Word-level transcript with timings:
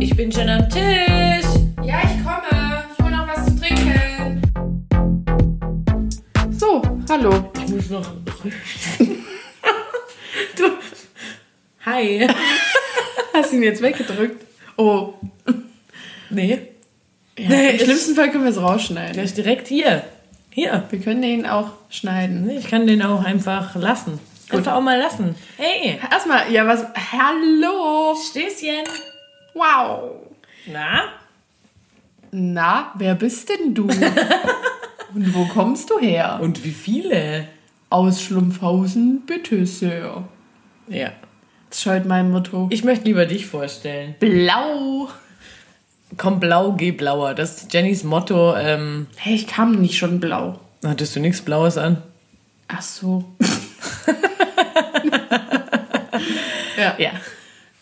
Ich 0.00 0.16
bin 0.16 0.30
schon 0.32 0.48
am 0.48 0.68
Tisch. 0.68 1.46
Ja, 1.82 2.00
ich 2.04 2.24
komme. 2.24 2.84
Ich 2.96 3.04
hole 3.04 3.16
noch 3.16 3.28
was 3.28 3.44
zu 3.46 3.56
trinken. 3.58 4.42
So, 6.50 6.82
hallo. 7.10 7.50
Ich 7.64 7.68
muss 7.68 7.90
noch. 7.90 8.06
du. 10.56 10.64
Hi. 11.84 12.28
Hast 13.32 13.52
du 13.52 13.56
ihn 13.56 13.62
jetzt 13.64 13.82
weggedrückt? 13.82 14.44
Oh. 14.76 15.14
Nee. 16.30 16.58
Ja, 17.38 17.48
Nee, 17.48 17.70
Im 17.70 17.78
schlimmsten 17.78 18.14
Fall 18.14 18.30
können 18.30 18.44
wir 18.44 18.50
es 18.50 18.60
rausschneiden. 18.60 19.14
Der 19.14 19.24
ist 19.24 19.36
direkt 19.36 19.66
hier. 19.68 20.04
Hier. 20.50 20.84
Wir 20.90 20.98
können 21.00 21.22
den 21.22 21.46
auch 21.46 21.70
schneiden. 21.88 22.48
Ich 22.50 22.68
kann 22.68 22.86
den 22.86 23.02
auch 23.02 23.24
einfach 23.24 23.74
lassen. 23.76 24.18
Einfach 24.50 24.74
auch 24.74 24.80
mal 24.80 24.98
lassen. 24.98 25.34
Hey. 25.56 25.98
Erstmal, 26.10 26.50
ja, 26.50 26.66
was. 26.66 26.84
Hallo. 27.12 28.14
Stößchen. 28.16 28.84
Wow. 29.54 30.12
Na? 30.66 31.00
Na, 32.30 32.92
wer 32.96 33.14
bist 33.14 33.48
denn 33.48 33.74
du? 33.74 33.84
Und 35.14 35.34
wo 35.34 35.46
kommst 35.46 35.90
du 35.90 35.98
her? 35.98 36.38
Und 36.42 36.64
wie 36.64 36.72
viele? 36.72 37.48
Aus 37.90 38.20
Schlumpfhausen, 38.22 39.22
bitte 39.24 39.64
sehr. 39.66 40.24
Ja. 40.88 41.12
Das 41.70 41.78
ist 41.80 41.86
heute 41.86 42.06
mein 42.08 42.30
Motto. 42.30 42.68
Ich 42.70 42.84
möchte 42.84 43.04
lieber 43.06 43.24
dich 43.26 43.46
vorstellen. 43.46 44.14
Blau. 44.20 45.08
Komm 46.16 46.40
blau, 46.40 46.72
geh 46.72 46.92
blauer. 46.92 47.34
Das 47.34 47.56
ist 47.62 47.72
Jennys 47.72 48.04
Motto. 48.04 48.54
Ähm, 48.56 49.06
Hey, 49.16 49.34
ich 49.34 49.46
kam 49.46 49.72
nicht 49.72 49.96
schon 49.98 50.20
blau. 50.20 50.58
hattest 50.84 51.16
du 51.16 51.20
nichts 51.20 51.42
Blaues 51.42 51.76
an? 51.78 52.02
Ach 52.68 52.82
so. 52.82 53.24
ja. 56.78 56.94
Ja. 56.98 57.12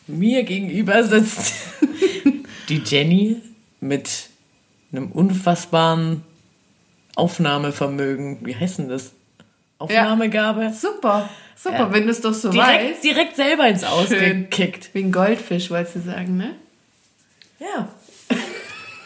Mir 0.08 0.42
gegenüber 0.44 1.02
sitzt 1.04 1.52
die 2.68 2.78
Jenny 2.84 3.36
mit 3.80 4.28
einem 4.92 5.10
unfassbaren 5.12 6.22
Aufnahmevermögen. 7.16 8.38
Wie 8.46 8.54
heißt 8.56 8.78
denn 8.78 8.88
das? 8.88 9.12
Aufnahmegabe? 9.78 10.72
Super. 10.72 11.28
Super, 11.56 11.78
Ja. 11.78 11.92
wenn 11.92 12.04
du 12.04 12.10
es 12.10 12.20
doch 12.20 12.34
so 12.34 12.50
Direkt, 12.50 12.90
weißt. 12.92 13.04
direkt 13.04 13.36
selber 13.36 13.66
ins 13.68 13.82
Ausgekickt. 13.84 14.90
Wie 14.92 15.00
ein 15.02 15.12
Goldfisch, 15.12 15.70
wolltest 15.70 15.96
du 15.96 16.00
sagen, 16.00 16.36
ne? 16.36 16.54
Ja. 17.58 17.88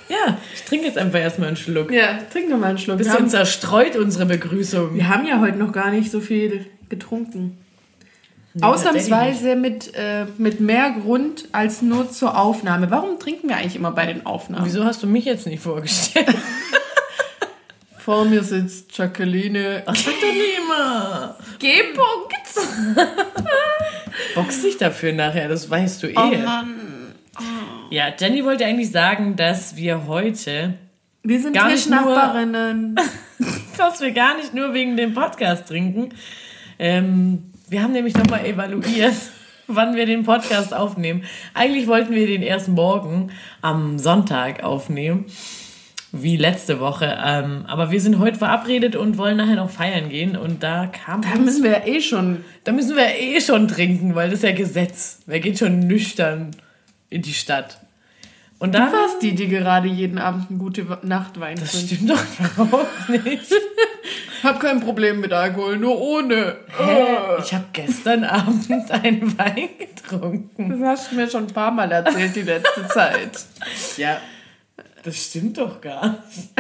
Ja, 0.08 0.38
ich 0.52 0.62
trinke 0.64 0.86
jetzt 0.86 0.98
einfach 0.98 1.20
erstmal 1.20 1.48
einen 1.48 1.56
Schluck. 1.56 1.92
Ja, 1.92 2.19
trink 2.32 2.48
noch 2.50 2.58
mal 2.58 2.66
einen 2.70 2.78
Schluck. 2.78 2.98
Bisschen 2.98 3.12
haben, 3.14 3.28
zerstreut 3.28 3.94
unsere 3.94 4.27
Begrüßung. 4.27 4.97
wir 4.97 5.08
haben 5.08 5.25
ja 5.27 5.38
heute 5.41 5.56
noch 5.56 5.70
gar 5.72 5.92
nicht 5.92 6.10
so 6.10 6.20
viel 6.20 6.66
getrunken. 6.88 7.56
Ausnahmsweise 8.61 9.55
mit, 9.55 9.95
äh, 9.95 10.27
mit 10.39 10.61
mehr 10.61 10.91
Grund 10.91 11.48
als 11.53 11.83
nur 11.83 12.11
zur 12.11 12.37
Aufnahme. 12.37 12.91
Warum 12.91 13.19
trinken 13.19 13.48
wir 13.48 13.56
eigentlich 13.56 13.77
immer 13.77 13.93
bei 13.93 14.06
den 14.06 14.27
Aufnahmen? 14.27 14.65
Wieso 14.65 14.84
hast 14.84 15.03
du 15.03 15.06
mich 15.06 15.25
jetzt 15.25 15.47
nicht 15.47 15.62
vorgestellt? 15.62 16.34
Vor 17.98 18.25
mir 18.25 18.43
sitzt 18.43 18.97
Jacqueline. 18.97 19.83
Ach, 19.87 19.95
sag 19.95 20.15
doch 20.21 20.33
nicht 20.33 20.59
immer. 20.59 21.37
G-Punkt. 21.59 22.98
Box 24.34 24.62
dich 24.62 24.78
dafür 24.78 25.12
nachher, 25.12 25.48
das 25.48 25.69
weißt 25.71 26.03
du 26.03 26.09
eh. 26.09 26.15
Oh 26.17 26.45
Mann. 26.45 27.15
Ja, 27.91 28.06
Jenny 28.19 28.45
wollte 28.45 28.65
eigentlich 28.65 28.91
sagen, 28.91 29.37
dass 29.37 29.77
wir 29.77 30.06
heute, 30.06 30.75
Wir 31.23 31.41
sind 31.41 31.53
Gar 31.53 31.67
nicht 31.69 31.84
Tischnachbarinnen. 31.84 32.98
dass 33.77 34.01
wir 34.01 34.12
gar 34.12 34.37
nicht 34.37 34.55
nur 34.55 34.75
wegen 34.75 34.97
dem 34.97 35.15
Podcast 35.15 35.69
trinken. 35.69 36.11
Ähm, 36.78 37.50
wir 37.70 37.82
haben 37.82 37.92
nämlich 37.92 38.14
nochmal 38.16 38.44
evaluiert, 38.44 39.14
wann 39.66 39.94
wir 39.96 40.06
den 40.06 40.24
Podcast 40.24 40.74
aufnehmen. 40.74 41.24
Eigentlich 41.54 41.86
wollten 41.86 42.12
wir 42.14 42.26
den 42.26 42.42
erst 42.42 42.69
morgen 42.69 43.31
am 43.62 43.98
Sonntag 43.98 44.62
aufnehmen, 44.64 45.26
wie 46.12 46.36
letzte 46.36 46.80
Woche. 46.80 47.16
Ähm, 47.25 47.64
aber 47.69 47.91
wir 47.92 48.00
sind 48.00 48.19
heute 48.19 48.36
verabredet 48.38 48.97
und 48.97 49.16
wollen 49.16 49.36
nachher 49.36 49.54
noch 49.56 49.70
feiern 49.70 50.09
gehen. 50.09 50.36
Und 50.36 50.62
da 50.62 50.86
kam 50.86 51.22
Da 51.22 51.36
müssen 51.38 51.62
wir 51.62 51.70
ja 51.70 51.86
eh 51.86 52.00
schon. 52.00 52.44
Da 52.64 52.72
müssen 52.72 52.97
wir 52.97 53.06
eh 53.16 53.41
schon 53.41 53.69
trinken, 53.69 54.14
weil 54.16 54.28
das 54.30 54.41
ist 54.41 54.44
ja 54.44 54.53
Gesetz. 54.53 55.20
Wer 55.26 55.38
geht 55.41 55.59
schon 55.60 55.78
nüchtern 55.80 56.50
in 57.09 57.22
die 57.22 57.32
Stadt? 57.34 57.78
Und 58.59 58.75
Du 58.75 58.78
dann. 58.78 58.92
warst 58.92 59.22
die, 59.22 59.34
die 59.36 59.48
gerade 59.48 59.86
jeden 59.88 60.19
Abend 60.19 60.50
eine 60.50 60.59
gute 60.59 60.84
Nachtwein 61.03 61.56
Das 61.59 61.70
trinkt. 61.72 61.86
stimmt 61.92 62.10
doch 62.10 62.22
überhaupt 62.59 63.09
nicht. 63.09 63.53
Hab 64.43 64.61
kein 64.61 64.81
Problem 64.81 65.21
mit 65.21 65.33
Alkohol, 65.33 65.77
nur 65.77 66.01
ohne. 66.01 66.56
Hä? 66.78 67.06
Ich 67.43 67.53
habe 67.53 67.67
gestern 67.73 68.25
Abend 68.25 68.91
einen 68.91 69.39
Wein 69.39 69.69
getrunken. 69.78 70.81
Das 70.81 70.81
hast 71.01 71.12
du 71.12 71.17
mir 71.17 71.28
schon 71.31 71.45
ein 71.47 71.53
paar 71.53 71.71
Mal 71.71 71.91
erzählt 71.93 72.34
die 72.37 72.43
letzte 72.43 72.87
Zeit. 72.89 73.39
Ja, 73.97 74.21
das 75.03 75.17
stimmt 75.17 75.59
doch 75.59 75.81
gar 75.81 76.19
nicht. 76.28 76.51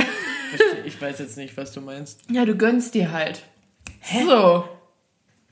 Ich 0.84 1.00
weiß 1.00 1.18
jetzt 1.20 1.36
nicht, 1.36 1.56
was 1.56 1.72
du 1.72 1.80
meinst. 1.80 2.20
Ja, 2.30 2.44
du 2.44 2.56
gönnst 2.56 2.94
dir 2.94 3.12
halt. 3.12 3.42
So. 4.26 4.64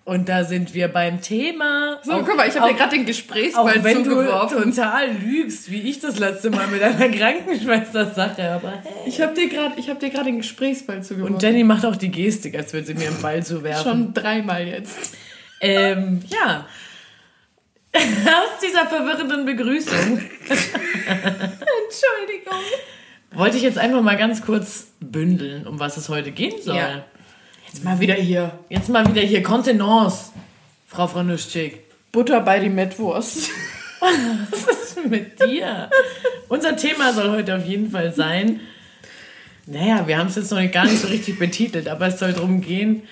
Und 0.08 0.28
da 0.30 0.42
sind 0.44 0.72
wir 0.72 0.88
beim 0.88 1.20
Thema. 1.20 1.98
So, 2.02 2.12
Auch- 2.12 2.24
guck 2.26 2.36
mal, 2.36 2.48
ich 2.48 2.56
habe 2.56 2.69
dir 2.69 2.74
auch- 2.74 2.78
gerade 2.78 2.92
den 2.96 3.02
Auch 3.02 3.06
Gesprächsball 3.08 3.84
wenn 3.84 4.04
du 4.04 4.10
zugeworfen. 4.10 4.72
total 4.74 5.10
lügst, 5.12 5.70
wie 5.70 5.82
ich 5.82 6.00
das 6.00 6.19
letzte 6.19 6.48
Mal 6.50 6.66
mit 6.69 6.82
einer 6.82 7.08
Krankenschwester-Sache, 7.16 8.50
aber 8.52 8.70
hey. 8.82 8.92
Ich 9.06 9.20
habe 9.20 9.34
dir 9.34 9.48
gerade 9.50 9.74
hab 9.82 10.00
dir 10.00 10.08
gerade 10.08 10.24
den 10.26 10.38
Gesprächsball 10.38 11.02
zugeworfen. 11.02 11.34
Und 11.34 11.42
Jenny 11.42 11.62
macht 11.62 11.84
auch 11.84 11.97
die 11.97 12.10
Gestik, 12.10 12.56
als 12.56 12.72
würde 12.72 12.86
sie 12.86 12.94
mir 12.94 13.08
einen 13.08 13.20
Ball 13.20 13.44
zuwerfen. 13.44 13.84
Schon 13.84 14.14
dreimal 14.14 14.66
jetzt. 14.66 14.97
Ähm, 15.60 16.22
ja. 16.28 16.66
Aus 17.94 18.60
dieser 18.66 18.86
verwirrenden 18.86 19.44
Begrüßung 19.44 19.94
Entschuldigung. 21.08 22.58
wollte 23.34 23.56
ich 23.56 23.62
jetzt 23.62 23.78
einfach 23.78 24.00
mal 24.02 24.16
ganz 24.16 24.42
kurz 24.44 24.88
bündeln, 25.00 25.66
um 25.66 25.78
was 25.80 25.97
es 25.97 26.08
heute 26.08 26.30
gehen 26.30 26.54
soll. 26.62 26.76
Ja. 26.76 27.04
Jetzt 27.78 27.84
mal 27.84 28.00
wieder 28.00 28.15
hier. 28.15 28.59
Jetzt 28.69 28.89
mal 28.89 29.06
wieder 29.06 29.22
hier 29.22 29.41
Kontenance, 29.41 30.33
Frau 30.89 31.06
Franuschczyk. 31.06 31.78
Butter 32.11 32.41
bei 32.41 32.59
die 32.59 32.71
Mettwurst. 32.71 33.50
Was 34.50 34.66
ist 34.83 35.06
mit 35.09 35.41
dir? 35.41 35.89
Unser 36.49 36.75
Thema 36.75 37.12
soll 37.12 37.31
heute 37.31 37.55
auf 37.55 37.65
jeden 37.65 37.93
Fall 37.93 38.12
sein. 38.12 38.59
Naja, 39.66 40.09
wir 40.09 40.19
haben 40.19 40.27
es 40.27 40.34
jetzt 40.34 40.50
noch 40.50 40.72
gar 40.72 40.87
nicht 40.87 41.00
so 41.00 41.06
richtig 41.06 41.39
betitelt, 41.39 41.87
aber 41.87 42.09
es 42.09 42.19
soll 42.19 42.33
darum 42.33 42.62
gehen, 42.62 43.05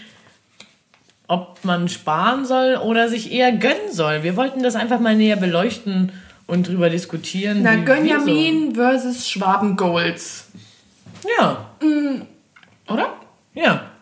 ob 1.29 1.65
man 1.65 1.89
sparen 1.89 2.45
soll 2.45 2.75
oder 2.75 3.09
sich 3.09 3.31
eher 3.31 3.53
gönnen 3.53 3.93
soll. 3.93 4.25
Wir 4.25 4.35
wollten 4.35 4.65
das 4.65 4.75
einfach 4.75 4.99
mal 4.99 5.15
näher 5.15 5.37
beleuchten 5.37 6.11
und 6.49 6.67
drüber 6.67 6.91
diskutieren. 6.91 7.61
Na, 7.63 7.77
Gönjamin 7.77 8.75
versus 8.75 9.31
Schwabengolds. 9.31 10.49
So. 11.23 11.29
Ja, 11.39 11.71
Oder? 12.89 13.15
ja. 13.55 13.93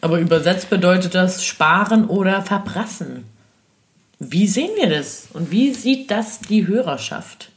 Aber 0.00 0.18
übersetzt 0.18 0.70
bedeutet 0.70 1.14
das 1.14 1.44
sparen 1.44 2.06
oder 2.06 2.42
verprassen. 2.42 3.24
Wie 4.18 4.46
sehen 4.46 4.70
wir 4.76 4.88
das? 4.90 5.28
Und 5.32 5.50
wie 5.50 5.72
sieht 5.72 6.10
das 6.10 6.40
die 6.40 6.66
Hörerschaft? 6.66 7.50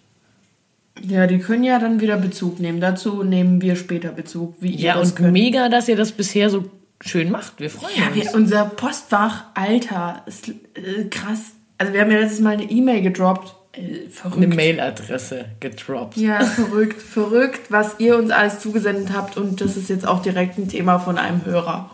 Ja, 1.02 1.26
die 1.28 1.40
können 1.40 1.64
ja 1.64 1.80
dann 1.80 2.00
wieder 2.02 2.18
Bezug 2.18 2.60
nehmen. 2.60 2.80
Dazu 2.80 3.24
nehmen 3.24 3.62
wir 3.62 3.76
später 3.76 4.10
Bezug, 4.10 4.56
wie 4.60 4.72
ihr 4.72 4.80
Ja, 4.80 4.94
das 5.00 5.10
und 5.12 5.16
könnt. 5.18 5.34
mega, 5.34 5.68
dass 5.70 5.88
ihr 5.88 5.96
das 5.96 6.12
bisher 6.12 6.50
so 6.50 6.66
schön 7.02 7.32
macht. 7.32 7.60
Wir 7.60 7.70
freuen 7.70 7.94
Ja, 7.98 8.08
uns. 8.08 8.16
wir, 8.16 8.34
unser 8.36 8.66
Postfach, 8.66 9.46
Alter, 9.56 10.22
ist 10.26 10.50
äh, 10.50 11.06
krass. 11.10 11.40
Also 11.78 11.94
wir 11.94 12.02
haben 12.02 12.12
ja 12.12 12.20
letztes 12.20 12.40
Mal 12.42 12.52
eine 12.54 12.64
E-Mail 12.70 13.02
gedroppt. 13.02 13.56
Äh, 13.74 14.08
verrückt. 14.10 14.38
Eine 14.38 14.56
Mailadresse 14.56 15.46
gedroppt. 15.60 16.16
Ja, 16.18 16.42
verrückt, 16.42 17.02
verrückt, 17.02 17.72
was 17.72 17.96
ihr 18.00 18.16
uns 18.18 18.30
alles 18.32 18.60
zugesendet 18.60 19.12
habt. 19.14 19.36
Und 19.36 19.60
das 19.60 19.76
ist 19.76 19.90
jetzt 19.90 20.08
auch 20.08 20.22
direkt 20.22 20.58
ein 20.60 20.70
Thema 20.70 21.00
von 21.00 21.18
einem 21.18 21.44
Hörer. 21.44 21.90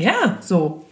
Ja, 0.00 0.38
So. 0.40 0.86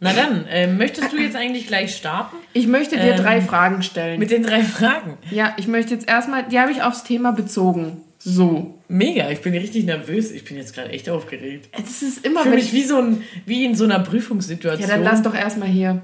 na 0.00 0.12
dann, 0.12 0.46
ähm, 0.50 0.76
möchtest 0.78 1.12
du 1.12 1.16
jetzt 1.16 1.36
eigentlich 1.36 1.66
gleich 1.66 1.96
starten? 1.96 2.36
Ich 2.52 2.66
möchte 2.66 2.96
dir 2.96 3.12
Ähm, 3.14 3.22
drei 3.22 3.40
Fragen 3.40 3.82
stellen. 3.82 4.18
Mit 4.18 4.30
den 4.30 4.42
drei 4.42 4.62
Fragen. 4.62 5.16
ja, 5.30 5.54
ich 5.56 5.66
möchte 5.68 5.94
jetzt 5.94 6.08
erstmal, 6.08 6.44
die 6.44 6.58
habe 6.60 6.70
ich 6.72 6.82
aufs 6.82 7.02
Thema 7.04 7.32
bezogen. 7.32 8.02
So. 8.18 8.74
Mega, 8.88 9.30
ich 9.30 9.40
bin 9.40 9.52
richtig 9.54 9.84
nervös. 9.84 10.30
Ich 10.30 10.44
bin 10.44 10.56
jetzt 10.56 10.74
gerade 10.74 10.90
echt 10.90 11.08
aufgeregt. 11.08 11.68
Es 11.72 12.02
ist 12.02 12.24
immer, 12.26 12.42
Für 12.42 12.50
mich 12.50 12.66
ich... 12.66 12.72
wie 12.72 12.82
so 12.84 12.98
ein, 12.98 13.22
wie 13.44 13.64
in 13.64 13.74
so 13.74 13.84
einer 13.84 14.00
Prüfungssituation. 14.00 14.88
Ja, 14.88 14.94
dann 14.96 15.04
lass 15.04 15.22
doch 15.22 15.34
erstmal 15.34 15.68
hier 15.68 16.00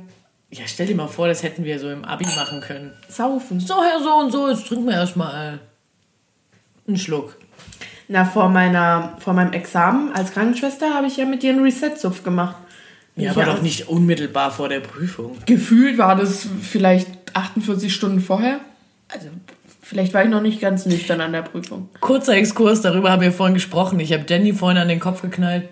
Ja, 0.51 0.63
stell 0.67 0.87
dir 0.87 0.95
mal 0.97 1.09
vor, 1.09 1.29
das 1.29 1.43
hätten 1.43 1.65
wir 1.65 1.79
so 1.79 1.89
im 1.91 2.05
Abi 2.05 2.25
machen 2.37 2.61
können. 2.61 2.93
saufen. 3.09 3.61
So, 3.61 3.75
Herr, 3.83 4.01
so 4.03 4.15
und 4.15 4.31
so, 4.33 4.49
jetzt 4.49 4.67
trinken 4.67 4.87
wir 4.87 4.95
erstmal 4.95 5.61
einen 6.87 6.97
Schluck. 6.97 7.37
Na, 8.13 8.27
vor, 8.27 8.51
meiner, 8.51 9.15
vor 9.21 9.33
meinem 9.33 9.55
Examen 9.55 10.13
als 10.13 10.33
Krankenschwester 10.33 10.93
habe 10.93 11.07
ich 11.07 11.17
ja 11.17 11.25
mit 11.25 11.43
dir 11.43 11.55
einen 11.55 11.63
Reset-Suff 11.63 12.23
gemacht. 12.23 12.57
Ja, 13.17 13.31
aber 13.31 13.45
doch 13.47 13.63
nicht 13.63 13.89
unmittelbar 13.89 14.51
vor 14.51 14.69
der 14.69 14.81
Prüfung. 14.81 15.39
Gefühlt 15.47 15.97
war 15.97 16.15
das 16.15 16.47
vielleicht 16.61 17.09
48 17.33 17.95
Stunden 17.95 18.21
vorher. 18.21 18.61
Also 19.09 19.29
vielleicht 19.81 20.13
war 20.13 20.25
ich 20.25 20.29
noch 20.29 20.43
nicht 20.43 20.61
ganz 20.61 20.85
nüchtern 20.85 21.23
an 21.23 21.33
der 21.33 21.41
Prüfung. 21.41 21.89
Kurzer 22.01 22.35
Exkurs, 22.35 22.83
darüber 22.83 23.11
haben 23.11 23.23
wir 23.23 23.33
vorhin 23.33 23.55
gesprochen. 23.55 23.99
Ich 23.99 24.13
habe 24.13 24.25
Jenny 24.29 24.53
vorhin 24.53 24.77
an 24.77 24.89
den 24.89 25.01
Kopf 25.01 25.23
geknallt. 25.23 25.71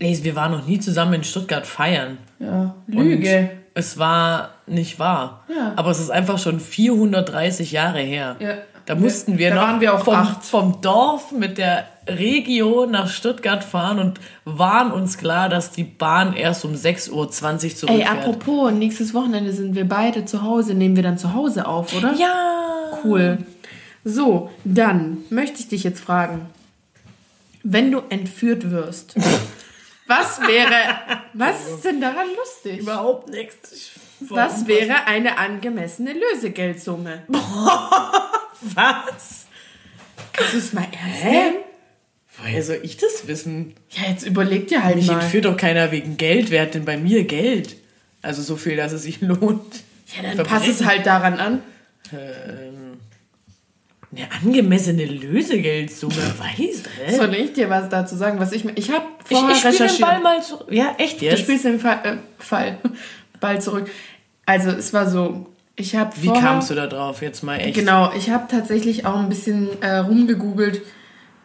Nee, 0.00 0.18
wir 0.22 0.36
waren 0.36 0.52
noch 0.52 0.66
nie 0.66 0.80
zusammen 0.80 1.12
in 1.14 1.24
Stuttgart 1.24 1.66
feiern. 1.66 2.16
Ja, 2.38 2.76
Lüge. 2.86 3.40
Und 3.40 3.50
es 3.74 3.98
war 3.98 4.54
nicht 4.66 4.98
wahr. 4.98 5.44
Ja. 5.54 5.74
Aber 5.76 5.90
es 5.90 6.00
ist 6.00 6.10
einfach 6.10 6.38
schon 6.38 6.60
430 6.60 7.72
Jahre 7.72 8.00
her. 8.00 8.36
Ja. 8.40 8.54
Da 8.88 8.94
mussten 8.94 9.36
wir 9.36 9.50
Da 9.50 9.54
noch 9.56 9.62
waren 9.62 9.80
wir 9.82 9.94
auch 9.94 10.02
vom, 10.02 10.14
acht. 10.14 10.44
vom 10.46 10.80
Dorf 10.80 11.30
mit 11.30 11.58
der 11.58 11.86
Regio 12.08 12.86
nach 12.86 13.10
Stuttgart 13.10 13.62
fahren 13.62 13.98
und 13.98 14.18
waren 14.46 14.92
uns 14.92 15.18
klar, 15.18 15.50
dass 15.50 15.72
die 15.72 15.84
Bahn 15.84 16.32
erst 16.32 16.64
um 16.64 16.72
6.20 16.72 17.12
Uhr 17.12 17.28
Ey, 17.28 17.74
zurückfährt. 17.74 18.08
apropos, 18.10 18.72
nächstes 18.72 19.12
Wochenende 19.12 19.52
sind 19.52 19.74
wir 19.74 19.86
beide 19.86 20.24
zu 20.24 20.42
Hause. 20.42 20.72
Nehmen 20.72 20.96
wir 20.96 21.02
dann 21.02 21.18
zu 21.18 21.34
Hause 21.34 21.66
auf, 21.66 21.94
oder? 21.94 22.14
ja! 22.14 22.98
Cool. 23.04 23.36
So, 24.04 24.50
dann 24.64 25.18
möchte 25.28 25.60
ich 25.60 25.68
dich 25.68 25.84
jetzt 25.84 26.00
fragen, 26.00 26.46
wenn 27.62 27.92
du 27.92 28.00
entführt 28.08 28.70
wirst, 28.70 29.16
was 30.06 30.40
wäre, 30.40 30.72
was 31.34 31.68
ist 31.68 31.84
denn 31.84 32.00
daran 32.00 32.26
lustig? 32.38 32.80
Überhaupt 32.80 33.28
nichts. 33.28 33.90
Was 34.20 34.66
wäre 34.66 35.04
eine 35.06 35.36
angemessene 35.36 36.14
Lösegeldsumme? 36.14 37.24
Was? 38.62 39.46
Kannst 40.32 40.54
du 40.54 40.58
es 40.58 40.72
mal 40.72 40.86
ernst 40.92 41.24
nehmen? 41.24 41.54
Woher 42.40 42.62
soll 42.62 42.80
ich 42.82 42.96
das 42.96 43.26
wissen? 43.26 43.74
Ja, 43.90 44.08
jetzt 44.10 44.24
überleg 44.26 44.68
dir 44.68 44.84
halt 44.84 44.96
Mich 44.96 45.06
mal. 45.08 45.20
entführt 45.20 45.44
doch 45.44 45.56
keiner 45.56 45.90
wegen 45.90 46.16
Geld. 46.16 46.50
Wer 46.50 46.62
hat 46.62 46.74
denn 46.74 46.84
bei 46.84 46.96
mir 46.96 47.24
Geld? 47.24 47.76
Also 48.22 48.42
so 48.42 48.56
viel, 48.56 48.76
dass 48.76 48.92
es 48.92 49.02
sich 49.02 49.20
lohnt. 49.20 49.82
Ja, 50.16 50.34
dann 50.34 50.46
pass 50.46 50.66
es 50.68 50.84
halt 50.84 51.04
daran 51.06 51.34
an. 51.34 51.62
Ähm, 52.12 52.98
eine 54.14 54.32
angemessene 54.32 55.04
Lösegeldsumme, 55.04 56.14
weiß 56.38 56.82
hä? 57.06 57.16
Soll 57.16 57.34
ich 57.34 57.52
dir 57.52 57.68
was 57.70 57.88
dazu 57.88 58.16
sagen, 58.16 58.38
was 58.40 58.52
ich. 58.52 58.64
Ich 58.76 58.90
habe 58.90 59.04
Ich, 59.28 59.36
vorher 59.36 59.50
ich 59.50 59.58
spiele 59.58 59.72
den 59.74 59.82
recherchiert. 59.82 60.08
Ball 60.08 60.20
mal 60.20 60.42
zu. 60.42 60.58
Ja, 60.70 60.94
echt 60.98 61.20
Du 61.20 61.26
jetzt? 61.26 61.40
spielst 61.40 61.64
den 61.64 61.80
Fall, 61.80 62.00
äh, 62.04 62.16
Fall 62.42 62.78
Ball 63.40 63.60
zurück. 63.60 63.90
Also 64.46 64.70
es 64.70 64.92
war 64.92 65.10
so, 65.10 65.46
ich 65.78 65.94
habe 65.94 66.12
Wie 66.20 66.28
kamst 66.28 66.70
du 66.70 66.74
da 66.74 66.86
drauf 66.88 67.22
jetzt 67.22 67.42
mal 67.42 67.56
echt? 67.56 67.74
Genau, 67.74 68.12
ich 68.16 68.30
habe 68.30 68.46
tatsächlich 68.50 69.06
auch 69.06 69.16
ein 69.16 69.28
bisschen 69.28 69.80
äh, 69.80 69.98
rumgegoogelt. 69.98 70.82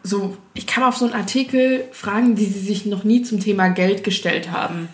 So, 0.02 0.36
ich 0.54 0.66
kam 0.66 0.82
auf 0.82 0.96
so 0.96 1.04
einen 1.04 1.14
Artikel, 1.14 1.84
Fragen, 1.92 2.34
die 2.34 2.44
sie 2.44 2.58
sich 2.58 2.84
noch 2.84 3.04
nie 3.04 3.22
zum 3.22 3.38
Thema 3.38 3.68
Geld 3.68 4.02
gestellt 4.02 4.50
haben. 4.50 4.88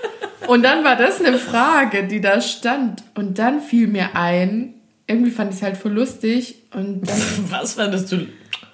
Und 0.48 0.62
dann 0.62 0.82
war 0.82 0.96
das 0.96 1.20
eine 1.20 1.38
Frage, 1.38 2.04
die 2.04 2.20
da 2.20 2.40
stand. 2.40 3.02
Und 3.14 3.38
dann 3.38 3.60
fiel 3.60 3.86
mir 3.86 4.16
ein, 4.16 4.74
irgendwie 5.06 5.30
fand 5.30 5.50
ich 5.50 5.58
es 5.58 5.62
halt 5.62 5.76
voll 5.76 5.92
lustig. 5.92 6.62
Und 6.72 7.08
dann 7.08 7.20
Was 7.50 7.74
fandest 7.74 8.10
du? 8.10 8.26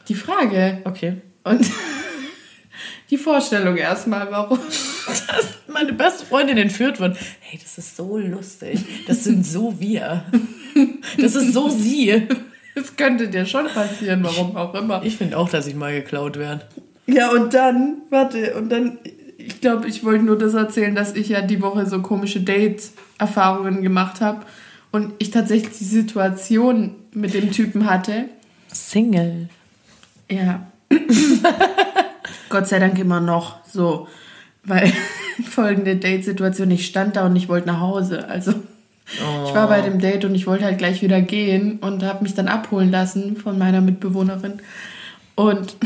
die 0.08 0.14
Frage. 0.14 0.82
Okay. 0.84 1.16
Und 1.44 1.68
die 3.10 3.18
Vorstellung 3.18 3.76
erstmal, 3.76 4.30
warum. 4.30 4.58
Dass 5.06 5.46
meine 5.68 5.92
beste 5.92 6.24
Freundin 6.26 6.58
entführt 6.58 7.00
wird. 7.00 7.16
Hey, 7.40 7.58
das 7.62 7.78
ist 7.78 7.96
so 7.96 8.18
lustig. 8.18 8.80
Das 9.06 9.24
sind 9.24 9.44
so 9.44 9.80
wir. 9.80 10.24
Das 11.18 11.34
ist 11.34 11.52
so 11.52 11.68
sie. 11.68 12.28
Das 12.74 12.96
könnte 12.96 13.28
dir 13.28 13.46
schon 13.46 13.66
passieren, 13.66 14.22
warum 14.22 14.56
auch 14.56 14.74
immer. 14.74 15.02
Ich 15.04 15.16
finde 15.16 15.36
auch, 15.36 15.48
dass 15.48 15.66
ich 15.66 15.74
mal 15.74 15.92
geklaut 15.92 16.38
werde. 16.38 16.66
Ja, 17.06 17.30
und 17.30 17.52
dann, 17.52 17.98
warte, 18.10 18.54
und 18.54 18.70
dann, 18.70 18.98
ich 19.36 19.60
glaube, 19.60 19.88
ich 19.88 20.04
wollte 20.04 20.24
nur 20.24 20.38
das 20.38 20.54
erzählen, 20.54 20.94
dass 20.94 21.14
ich 21.14 21.28
ja 21.28 21.42
die 21.42 21.60
Woche 21.60 21.86
so 21.86 22.00
komische 22.00 22.40
Date-Erfahrungen 22.40 23.82
gemacht 23.82 24.20
habe 24.20 24.46
und 24.92 25.12
ich 25.18 25.30
tatsächlich 25.30 25.76
die 25.78 25.84
Situation 25.84 26.94
mit 27.12 27.34
dem 27.34 27.50
Typen 27.50 27.90
hatte. 27.90 28.26
Single. 28.72 29.48
Ja. 30.30 30.66
Gott 32.48 32.68
sei 32.68 32.78
Dank 32.78 32.98
immer 32.98 33.20
noch 33.20 33.64
so, 33.66 34.06
weil 34.64 34.92
folgende 35.50 35.96
Date-Situation, 35.96 36.70
ich 36.70 36.86
stand 36.86 37.16
da 37.16 37.26
und 37.26 37.36
ich 37.36 37.48
wollte 37.48 37.68
nach 37.68 37.80
Hause. 37.80 38.28
Also 38.28 38.54
ich 39.06 39.54
war 39.54 39.68
bei 39.68 39.82
dem 39.82 39.98
Date 39.98 40.24
und 40.24 40.34
ich 40.34 40.46
wollte 40.46 40.64
halt 40.64 40.78
gleich 40.78 41.02
wieder 41.02 41.20
gehen 41.20 41.78
und 41.80 42.02
habe 42.02 42.22
mich 42.22 42.34
dann 42.34 42.48
abholen 42.48 42.90
lassen 42.90 43.36
von 43.36 43.58
meiner 43.58 43.80
Mitbewohnerin. 43.80 44.60
Und 45.34 45.76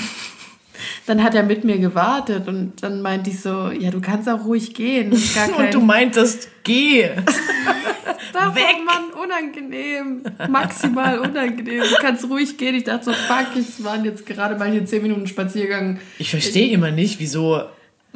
dann 1.06 1.22
hat 1.22 1.34
er 1.34 1.42
mit 1.42 1.64
mir 1.64 1.78
gewartet 1.78 2.46
und 2.46 2.82
dann 2.82 3.02
meinte 3.02 3.30
ich 3.30 3.40
so, 3.40 3.70
ja, 3.70 3.90
du 3.90 4.00
kannst 4.00 4.28
auch 4.28 4.44
ruhig 4.44 4.74
gehen. 4.74 5.10
Das 5.10 5.34
kein 5.34 5.54
Und 5.54 5.74
du 5.74 5.80
meintest, 5.80 6.48
geh. 6.62 7.10
Davon, 8.32 8.54
weg. 8.54 8.76
Mann, 8.84 9.24
unangenehm. 9.24 10.22
Maximal 10.48 11.18
unangenehm. 11.18 11.80
Du 11.80 11.96
kannst 12.00 12.28
ruhig 12.28 12.58
gehen. 12.58 12.74
Ich 12.74 12.84
dachte 12.84 13.06
so, 13.06 13.12
fuck, 13.12 13.46
ich 13.56 13.82
waren 13.82 14.04
jetzt 14.04 14.26
gerade 14.26 14.56
mal 14.56 14.70
hier 14.70 14.84
10 14.84 15.02
Minuten 15.02 15.26
Spaziergang. 15.26 15.98
Ich 16.18 16.30
verstehe 16.30 16.70
immer 16.70 16.90
nicht, 16.90 17.18
wieso 17.18 17.62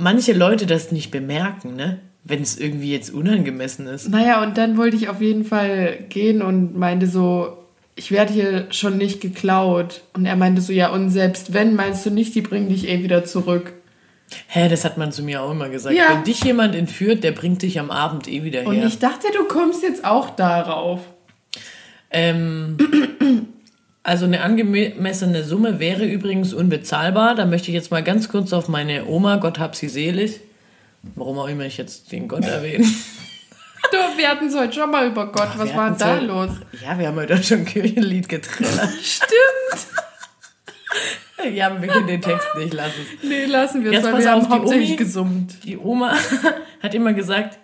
manche 0.01 0.33
Leute 0.33 0.67
das 0.67 0.93
nicht 0.93 1.11
bemerken, 1.11 1.77
ne? 1.77 2.01
Wenn 2.25 2.43
es 2.43 2.59
irgendwie 2.59 2.93
jetzt 2.93 3.11
unangemessen 3.13 3.87
ist. 3.87 4.09
Naja, 4.11 4.43
und 4.43 4.59
dann 4.59 4.77
wollte 4.77 4.97
ich 4.97 5.09
auf 5.09 5.21
jeden 5.21 5.45
Fall 5.45 6.05
gehen 6.11 6.43
und 6.43 6.77
meinte 6.77 7.07
so, 7.07 7.57
ich 7.97 8.11
werde 8.11 8.33
hier 8.33 8.67
schon 8.71 8.99
nicht 8.99 9.21
geklaut. 9.21 10.03
Und 10.15 10.27
er 10.27 10.37
meinte 10.37 10.61
so, 10.61 10.73
ja, 10.73 10.91
und 10.91 11.11
selbst 11.11 11.55
wenn, 11.55 11.75
meinst 11.75 12.05
du 12.05 12.11
nicht, 12.11 12.35
die 12.35 12.43
bringen 12.43 12.69
dich 12.69 12.89
eh 12.89 13.03
wieder 13.03 13.25
zurück. 13.25 13.73
Hä, 14.47 14.69
das 14.69 14.85
hat 14.85 14.97
man 14.97 15.13
zu 15.13 15.23
mir 15.23 15.43
auch 15.43 15.51
immer 15.51 15.69
gesagt. 15.69 15.97
Ja. 15.97 16.05
Wenn 16.11 16.25
dich 16.25 16.45
jemand 16.45 16.75
entführt, 16.75 17.25
der 17.25 17.33
bringt 17.33 17.63
dich 17.63 17.81
am 17.81 17.91
Abend 17.91 18.29
eh 18.29 18.45
wieder 18.45 18.67
Und 18.67 18.77
her. 18.77 18.87
ich 18.87 18.99
dachte, 18.99 19.27
du 19.37 19.45
kommst 19.45 19.83
jetzt 19.83 20.05
auch 20.05 20.31
darauf. 20.31 21.01
Ähm, 22.11 22.77
also 24.03 24.25
eine 24.25 24.41
angemessene 24.43 25.45
Summe 25.45 25.79
wäre 25.79 26.05
übrigens 26.07 26.53
unbezahlbar. 26.55 27.35
Da 27.35 27.45
möchte 27.47 27.69
ich 27.69 27.75
jetzt 27.75 27.91
mal 27.91 28.03
ganz 28.03 28.29
kurz 28.29 28.53
auf 28.53 28.69
meine 28.69 29.07
Oma, 29.07 29.37
Gott 29.37 29.59
hab 29.59 29.77
sie 29.77 29.89
selig, 29.89 30.41
warum 31.15 31.39
auch 31.39 31.49
immer 31.49 31.65
ich 31.67 31.77
jetzt 31.77 32.11
den 32.13 32.29
Gott 32.29 32.45
erwähne. 32.45 32.87
Du, 33.93 33.97
wir 34.19 34.29
hatten 34.29 34.47
es 34.47 34.57
heute 34.57 34.73
schon 34.75 34.91
mal 34.91 35.07
über 35.07 35.27
Gott. 35.33 35.49
Was 35.57 35.69
Wir 35.71 35.77
war 35.77 35.91
da 35.97 36.17
ja- 36.17 36.21
los? 36.21 36.51
Ja, 36.85 36.99
wir 36.99 37.09
haben 37.09 37.17
heute 37.17 37.43
schon 37.43 37.59
ein 37.61 37.65
Kirchenlied 37.65 38.29
getrellert. 38.29 38.91
Stimmt. 39.03 39.87
ja, 41.57 41.67
aber 41.69 41.81
wir 41.83 41.89
können 41.89 42.07
den 42.07 42.21
Text 42.23 42.47
nicht 42.59 42.75
lassen. 42.75 43.01
Nee, 43.23 43.47
lassen 43.47 43.83
wir 43.85 43.93
es, 43.93 44.05
weil 44.05 44.19
wir 44.19 44.31
haben 44.31 44.43
die 44.45 44.49
hauptsächlich 44.51 44.91
Omi- 44.91 44.97
gesummt. 44.97 45.55
Die 45.65 45.77
Oma 45.79 46.15
hat 46.83 46.95
immer 46.95 47.13
gesagt, 47.15 47.59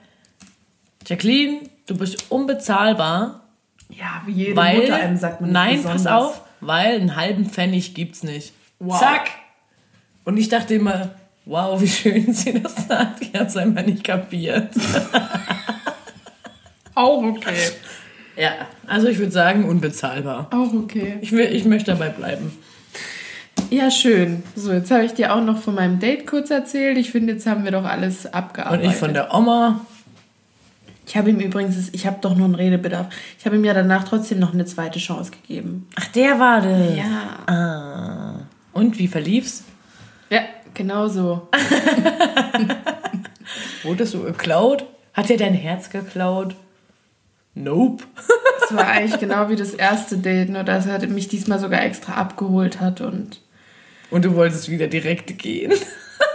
Jacqueline, 1.06 1.61
du 1.87 1.97
bist 1.97 2.25
unbezahlbar, 2.31 3.45
Ja, 3.88 4.23
wie 4.27 4.33
jede 4.33 4.56
weil... 4.56 4.79
Mutter 4.79 4.97
einem 4.97 5.17
sagt 5.17 5.41
man 5.41 5.53
nein, 5.53 5.77
besonders. 5.77 6.05
pass 6.05 6.12
auf, 6.12 6.43
weil 6.61 6.97
einen 6.97 7.17
halben 7.17 7.47
Pfennig 7.47 7.94
gibt's 7.94 8.23
nicht. 8.23 8.53
Wow. 8.79 8.99
Zack! 8.99 9.31
Und 10.25 10.37
ich 10.37 10.49
dachte 10.49 10.75
immer, 10.75 11.11
wow, 11.44 11.81
wie 11.81 11.88
schön 11.88 12.33
sie 12.33 12.61
das 12.61 12.88
sagt. 12.88 13.23
Ich 13.23 13.33
hab's 13.38 13.57
einfach 13.57 13.85
nicht 13.85 14.05
kapiert. 14.05 14.71
Auch 16.95 17.23
okay. 17.23 17.71
Ja, 18.37 18.52
also 18.87 19.09
ich 19.09 19.19
würde 19.19 19.33
sagen, 19.33 19.64
unbezahlbar. 19.64 20.49
Auch 20.50 20.73
okay. 20.73 21.19
Ich, 21.21 21.33
will, 21.33 21.47
ich 21.55 21.64
möchte 21.64 21.93
dabei 21.93 22.09
bleiben. 22.09 22.52
Ja, 23.71 23.90
schön. 23.90 24.43
So, 24.55 24.73
jetzt 24.73 24.90
habe 24.90 25.05
ich 25.05 25.12
dir 25.12 25.35
auch 25.35 25.43
noch 25.43 25.59
von 25.59 25.75
meinem 25.75 25.99
Date 25.99 26.26
kurz 26.26 26.50
erzählt. 26.50 26.99
Ich 26.99 27.11
finde, 27.11 27.33
jetzt 27.35 27.47
haben 27.47 27.64
wir 27.64 27.73
doch 27.73 27.85
alles 27.85 28.26
Und 28.26 28.35
abgearbeitet. 28.35 28.90
ich 28.90 28.97
von 28.97 29.12
der 29.12 29.35
Oma. 29.35 29.81
Ich 31.06 31.16
habe 31.16 31.30
ihm 31.30 31.38
übrigens, 31.38 31.90
ich 31.92 32.06
habe 32.06 32.18
doch 32.20 32.34
nur 32.34 32.46
einen 32.46 32.56
Redebedarf. 32.56 33.06
Ich 33.38 33.46
habe 33.46 33.56
ihm 33.56 33.64
ja 33.64 33.72
danach 33.72 34.04
trotzdem 34.04 34.40
noch 34.40 34.52
eine 34.52 34.64
zweite 34.64 34.98
Chance 34.98 35.30
gegeben. 35.30 35.86
Ach, 35.94 36.06
der 36.08 36.40
war 36.40 36.60
das. 36.60 36.96
Ja. 36.96 37.38
Ah. 37.46 38.40
Und 38.72 38.98
wie 38.98 39.06
verlief's? 39.06 39.62
Ja, 40.30 40.40
genau 40.75 41.06
so. 41.06 41.48
Wurdest 43.84 44.14
du 44.14 44.22
geklaut? 44.22 44.84
Hat 45.14 45.30
er 45.30 45.36
dein 45.36 45.54
Herz 45.54 45.90
geklaut? 45.90 46.54
Nope. 47.54 48.04
Es 48.68 48.75
war 48.75 48.88
eigentlich 48.88 49.20
genau 49.20 49.48
wie 49.48 49.54
das 49.54 49.75
erste 49.75 50.18
Date, 50.18 50.48
nur 50.48 50.64
dass 50.64 50.86
er 50.86 51.06
mich 51.06 51.28
diesmal 51.28 51.60
sogar 51.60 51.84
extra 51.84 52.14
abgeholt 52.14 52.80
hat 52.80 53.00
und 53.00 53.40
Und 54.10 54.25
du 54.25 54.34
wolltest 54.34 54.68
wieder 54.68 54.88
direkt 54.88 55.38
gehen. 55.38 55.72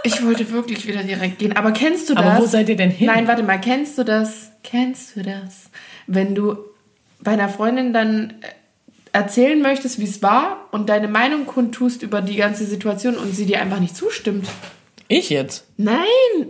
Ich 0.04 0.24
wollte 0.24 0.50
wirklich 0.50 0.86
wieder 0.86 1.02
direkt 1.02 1.38
gehen. 1.38 1.56
Aber 1.56 1.72
kennst 1.72 2.08
du 2.10 2.14
das? 2.14 2.24
Aber 2.24 2.38
wo 2.42 2.46
seid 2.46 2.68
ihr 2.68 2.76
denn 2.76 2.90
hin? 2.90 3.06
Nein, 3.06 3.26
warte 3.28 3.42
mal, 3.42 3.58
kennst 3.60 3.98
du 3.98 4.04
das? 4.04 4.50
Kennst 4.62 5.16
du 5.16 5.22
das? 5.22 5.70
Wenn 6.06 6.34
du 6.34 6.56
bei 7.20 7.32
einer 7.32 7.48
Freundin 7.48 7.92
dann 7.92 8.34
äh, 8.40 8.46
erzählen 9.12 9.60
möchtest, 9.60 9.98
wie 9.98 10.04
es 10.04 10.22
war 10.22 10.68
und 10.72 10.88
deine 10.88 11.08
Meinung 11.08 11.46
kundtust 11.46 12.02
über 12.02 12.20
die 12.20 12.36
ganze 12.36 12.64
Situation 12.64 13.16
und 13.16 13.34
sie 13.34 13.46
dir 13.46 13.60
einfach 13.60 13.80
nicht 13.80 13.96
zustimmt. 13.96 14.46
Ich 15.08 15.28
jetzt? 15.28 15.66
Nein, 15.76 15.98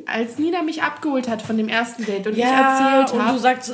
als 0.07 0.39
Nina 0.39 0.63
mich 0.63 0.83
abgeholt 0.83 1.29
hat 1.29 1.43
von 1.43 1.57
dem 1.57 1.69
ersten 1.69 2.05
Date 2.07 2.27
und 2.29 2.35
ich 2.39 2.45
erzählt 2.45 3.11
und 3.13 3.19
du 3.19 3.25
habe. 3.25 3.39
sagst, 3.41 3.73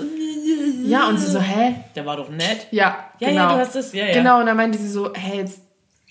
Ja, 0.84 1.08
und 1.08 1.18
sie 1.18 1.26
so, 1.30 1.40
hä? 1.40 1.74
der 1.94 2.06
war 2.06 2.16
doch 2.16 2.30
nett. 2.30 2.68
Ja, 2.70 3.10
Ja, 3.18 3.28
genau. 3.28 3.40
ja, 3.42 3.52
du 3.54 3.60
hast 3.60 3.76
es, 3.76 3.92
ja, 3.92 4.06
ja. 4.06 4.14
Genau, 4.14 4.40
und 4.40 4.46
dann 4.46 4.56
meinte 4.56 4.78
sie 4.78 4.88
so, 4.88 5.12
hey, 5.14 5.38
jetzt 5.38 5.60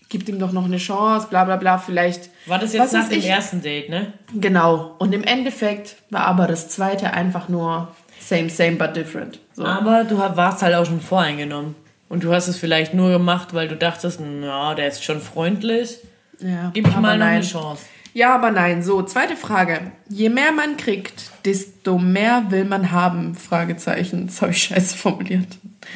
gib 0.10 0.28
ihm 0.28 0.40
doch 0.40 0.52
noch 0.52 0.66
eine 0.66 0.78
Chance, 0.78 1.28
bla 1.30 1.44
bla 1.44 1.56
bla, 1.58 1.78
vielleicht. 1.78 2.30
War 2.46 2.60
das 2.60 2.74
jetzt 2.74 2.94
nach 2.94 3.10
dem 3.10 3.20
ich? 3.20 3.28
ersten 3.28 3.62
Date, 3.62 3.90
ne? 3.90 4.14
Genau. 4.34 4.96
Und 5.00 5.14
im 5.14 5.24
Endeffekt 5.24 5.96
war 6.10 6.26
aber 6.26 6.48
das 6.48 6.70
zweite 6.70 7.14
einfach 7.14 7.50
nur 7.50 7.90
same, 8.20 8.50
same, 8.50 8.74
but 8.78 8.96
different. 8.96 9.40
So. 9.54 9.66
Aber 9.66 10.04
du 10.04 10.18
warst 10.18 10.62
halt 10.62 10.76
auch 10.76 10.86
schon 10.86 11.02
voreingenommen. 11.02 11.76
Und 12.10 12.24
du 12.24 12.34
hast 12.34 12.48
es 12.48 12.58
vielleicht 12.58 12.94
nur 12.94 13.10
gemacht, 13.10 13.54
weil 13.54 13.68
du 13.68 13.76
dachtest, 13.76 14.20
na, 14.22 14.76
der 14.76 14.88
ist 14.88 15.04
schon 15.04 15.20
freundlich. 15.20 15.98
Ja, 16.40 16.72
Gib 16.74 16.88
ich 16.88 16.96
mal 16.96 17.18
noch 17.18 17.26
nein. 17.26 17.36
eine 17.38 17.44
Chance. 17.44 17.84
Ja, 18.14 18.34
aber 18.34 18.52
nein. 18.52 18.82
So, 18.82 19.04
zweite 19.04 19.36
Frage. 19.36 19.92
Je 20.10 20.30
mehr 20.30 20.52
man 20.52 20.78
kriegt, 20.78 21.32
desto 21.46 21.98
mehr 21.98 22.46
will 22.50 22.64
man 22.66 22.92
haben? 22.92 23.36
Fragezeichen. 23.36 24.28
Das 24.28 24.42
habe 24.42 24.52
ich 24.54 24.64
scheiße 24.64 24.96
formuliert. 24.98 25.48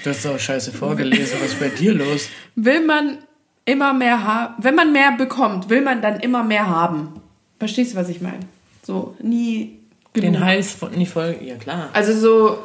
Du 0.03 0.09
hast 0.09 0.25
auch 0.27 0.37
scheiße 0.37 0.71
vorgelesen. 0.71 1.37
Was 1.41 1.51
ist 1.53 1.59
bei 1.59 1.69
dir 1.69 1.93
los? 1.93 2.27
Will 2.55 2.85
man 2.85 3.19
immer 3.65 3.93
mehr 3.93 4.23
haben? 4.23 4.55
Wenn 4.57 4.75
man 4.75 4.91
mehr 4.91 5.11
bekommt, 5.13 5.69
will 5.69 5.81
man 5.81 6.01
dann 6.01 6.19
immer 6.19 6.43
mehr 6.43 6.67
haben? 6.67 7.21
Verstehst 7.59 7.93
du, 7.93 7.97
was 7.97 8.09
ich 8.09 8.21
meine? 8.21 8.39
So, 8.83 9.15
nie 9.21 9.79
genug. 10.13 10.33
Den 10.33 10.43
Hals 10.43 10.73
von, 10.73 10.91
nie 10.91 11.05
voll, 11.05 11.37
ja 11.41 11.55
klar. 11.55 11.89
Also 11.93 12.13
so, 12.13 12.57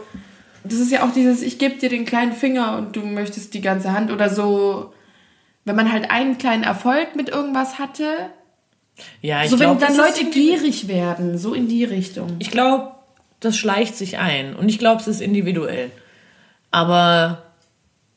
das 0.65 0.79
ist 0.79 0.91
ja 0.91 1.05
auch 1.05 1.12
dieses, 1.12 1.43
ich 1.43 1.59
gebe 1.59 1.76
dir 1.76 1.88
den 1.88 2.05
kleinen 2.05 2.33
Finger 2.33 2.76
und 2.76 2.97
du 2.97 3.00
möchtest 3.03 3.55
die 3.55 3.61
ganze 3.61 3.93
Hand 3.93 4.11
oder 4.11 4.31
so, 4.31 4.93
wenn 5.65 5.76
man 5.76 5.93
halt 5.93 6.11
einen 6.11 6.38
kleinen 6.38 6.62
Erfolg 6.62 7.15
mit 7.17 7.29
irgendwas 7.29 7.79
hatte. 7.79 8.31
Ja, 9.21 9.45
ich 9.45 9.50
So, 9.50 9.57
glaub, 9.57 9.81
wenn 9.81 9.88
dann 9.88 9.97
Leute 9.97 10.25
gierig 10.31 10.88
werden, 10.88 11.37
so 11.37 11.53
in 11.53 11.69
die 11.69 11.85
Richtung. 11.85 12.37
Ich 12.38 12.50
glaube, 12.50 12.93
das 13.41 13.57
schleicht 13.57 13.97
sich 13.97 14.19
ein 14.19 14.57
und 14.57 14.69
ich 14.69 14.79
glaube, 14.79 15.00
es 15.03 15.09
ist 15.09 15.21
individuell. 15.21 15.91
Aber 16.71 17.43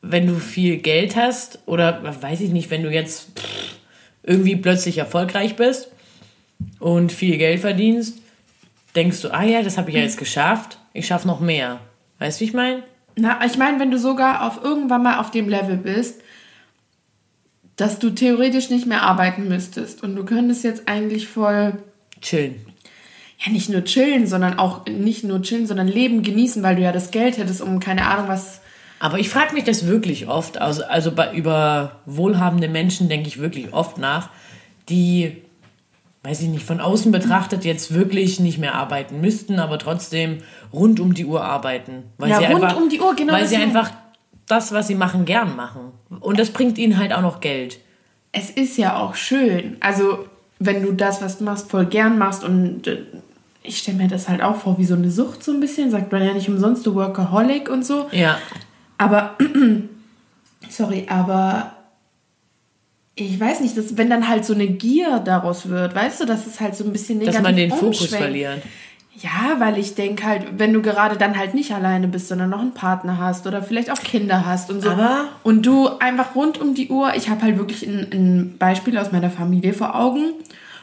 wenn 0.02 0.26
du 0.26 0.34
viel 0.36 0.78
Geld 0.78 1.16
hast 1.16 1.60
oder 1.66 2.02
weiß 2.22 2.40
ich 2.40 2.50
nicht, 2.50 2.70
wenn 2.70 2.82
du 2.82 2.90
jetzt 2.90 3.28
irgendwie 4.22 4.56
plötzlich 4.56 4.98
erfolgreich 4.98 5.56
bist 5.56 5.88
und 6.78 7.12
viel 7.12 7.36
Geld 7.38 7.60
verdienst, 7.60 8.18
denkst 8.94 9.22
du, 9.22 9.32
ah 9.32 9.44
ja, 9.44 9.62
das 9.62 9.78
habe 9.78 9.90
ich 9.90 9.96
ja 9.96 10.02
jetzt 10.02 10.18
geschafft, 10.18 10.78
ich 10.92 11.06
schaffe 11.06 11.26
noch 11.26 11.40
mehr. 11.40 11.80
Weißt 12.18 12.38
du, 12.38 12.42
wie 12.42 12.48
ich 12.48 12.54
meine? 12.54 12.82
Na, 13.16 13.44
ich 13.44 13.56
meine, 13.58 13.78
wenn 13.80 13.90
du 13.90 13.98
sogar 13.98 14.46
auf 14.46 14.62
irgendwann 14.62 15.02
mal 15.02 15.18
auf 15.18 15.30
dem 15.30 15.48
Level 15.48 15.76
bist, 15.76 16.20
dass 17.76 17.98
du 17.98 18.10
theoretisch 18.10 18.68
nicht 18.70 18.86
mehr 18.86 19.02
arbeiten 19.02 19.48
müsstest 19.48 20.02
und 20.02 20.14
du 20.14 20.24
könntest 20.24 20.64
jetzt 20.64 20.86
eigentlich 20.86 21.28
voll 21.28 21.78
chillen. 22.20 22.56
Ja, 23.38 23.52
nicht 23.52 23.70
nur 23.70 23.84
chillen, 23.84 24.26
sondern 24.26 24.58
auch 24.58 24.84
nicht 24.86 25.24
nur 25.24 25.40
chillen, 25.40 25.66
sondern 25.66 25.88
Leben 25.88 26.22
genießen, 26.22 26.62
weil 26.62 26.76
du 26.76 26.82
ja 26.82 26.92
das 26.92 27.10
Geld 27.10 27.38
hättest, 27.38 27.62
um 27.62 27.80
keine 27.80 28.06
Ahnung 28.06 28.28
was. 28.28 28.60
Aber 29.00 29.18
ich 29.18 29.28
frage 29.28 29.54
mich 29.54 29.64
das 29.64 29.86
wirklich 29.86 30.28
oft. 30.28 30.58
Also, 30.58 30.84
also 30.84 31.10
bei, 31.10 31.34
über 31.34 31.96
wohlhabende 32.06 32.68
Menschen 32.68 33.08
denke 33.08 33.26
ich 33.26 33.40
wirklich 33.40 33.72
oft 33.72 33.98
nach, 33.98 34.28
die 34.88 35.42
weiß 36.22 36.42
ich 36.42 36.48
nicht, 36.48 36.64
von 36.64 36.80
außen 36.80 37.10
betrachtet 37.12 37.64
jetzt 37.64 37.94
wirklich 37.94 38.40
nicht 38.40 38.58
mehr 38.58 38.74
arbeiten 38.74 39.20
müssten, 39.20 39.58
aber 39.58 39.78
trotzdem 39.78 40.38
rund 40.72 41.00
um 41.00 41.14
die 41.14 41.24
Uhr 41.24 41.42
arbeiten. 41.42 42.04
Weil 42.18 42.30
ja, 42.30 42.38
sie 42.38 42.44
rund 42.44 42.62
einfach, 42.62 42.76
um 42.76 42.88
die 42.88 43.00
Uhr, 43.00 43.14
genau. 43.16 43.32
Weil 43.32 43.46
sie 43.46 43.56
einfach 43.56 43.90
das, 44.46 44.72
was 44.72 44.88
sie 44.88 44.94
machen, 44.94 45.24
gern 45.24 45.56
machen. 45.56 45.92
Und 46.20 46.38
das 46.38 46.50
bringt 46.50 46.76
ihnen 46.76 46.98
halt 46.98 47.12
auch 47.12 47.22
noch 47.22 47.40
Geld. 47.40 47.78
Es 48.32 48.50
ist 48.50 48.76
ja 48.76 48.98
auch 48.98 49.14
schön. 49.14 49.76
Also, 49.80 50.26
wenn 50.58 50.82
du 50.82 50.92
das, 50.92 51.22
was 51.22 51.38
du 51.38 51.44
machst, 51.44 51.70
voll 51.70 51.86
gern 51.86 52.18
machst 52.18 52.44
und 52.44 52.86
äh, 52.86 52.98
ich 53.62 53.78
stelle 53.78 53.96
mir 53.98 54.08
das 54.08 54.28
halt 54.28 54.42
auch 54.42 54.56
vor 54.56 54.78
wie 54.78 54.84
so 54.84 54.94
eine 54.94 55.10
Sucht 55.10 55.42
so 55.42 55.52
ein 55.52 55.60
bisschen, 55.60 55.90
sagt 55.90 56.12
man 56.12 56.22
ja 56.22 56.34
nicht 56.34 56.48
umsonst, 56.48 56.84
du 56.86 56.94
Workaholic 56.94 57.70
und 57.70 57.84
so. 57.84 58.08
Ja. 58.12 58.38
Aber, 59.00 59.34
sorry, 60.68 61.06
aber 61.08 61.72
ich 63.14 63.40
weiß 63.40 63.60
nicht, 63.60 63.74
dass, 63.76 63.96
wenn 63.96 64.10
dann 64.10 64.28
halt 64.28 64.44
so 64.44 64.52
eine 64.52 64.66
Gier 64.66 65.20
daraus 65.20 65.70
wird, 65.70 65.94
weißt 65.94 66.20
du, 66.20 66.26
dass 66.26 66.46
es 66.46 66.60
halt 66.60 66.76
so 66.76 66.84
ein 66.84 66.92
bisschen 66.92 67.18
negativ 67.18 67.38
Dass 67.38 67.42
man 67.42 67.56
den 67.56 67.70
Fokus 67.70 68.06
verliert. 68.06 68.62
Ja, 69.16 69.56
weil 69.58 69.78
ich 69.78 69.94
denke 69.94 70.24
halt, 70.24 70.58
wenn 70.58 70.74
du 70.74 70.82
gerade 70.82 71.16
dann 71.16 71.38
halt 71.38 71.54
nicht 71.54 71.72
alleine 71.72 72.08
bist, 72.08 72.28
sondern 72.28 72.50
noch 72.50 72.60
einen 72.60 72.74
Partner 72.74 73.18
hast 73.18 73.46
oder 73.46 73.62
vielleicht 73.62 73.90
auch 73.90 74.00
Kinder 74.02 74.44
hast 74.44 74.70
und 74.70 74.82
so. 74.82 74.90
Aber 74.90 75.28
und 75.44 75.64
du 75.64 75.88
einfach 75.98 76.34
rund 76.34 76.60
um 76.60 76.74
die 76.74 76.88
Uhr, 76.88 77.14
ich 77.16 77.30
habe 77.30 77.40
halt 77.42 77.56
wirklich 77.56 77.86
ein, 77.86 78.06
ein 78.12 78.58
Beispiel 78.58 78.98
aus 78.98 79.12
meiner 79.12 79.30
Familie 79.30 79.72
vor 79.72 79.94
Augen, 79.94 80.34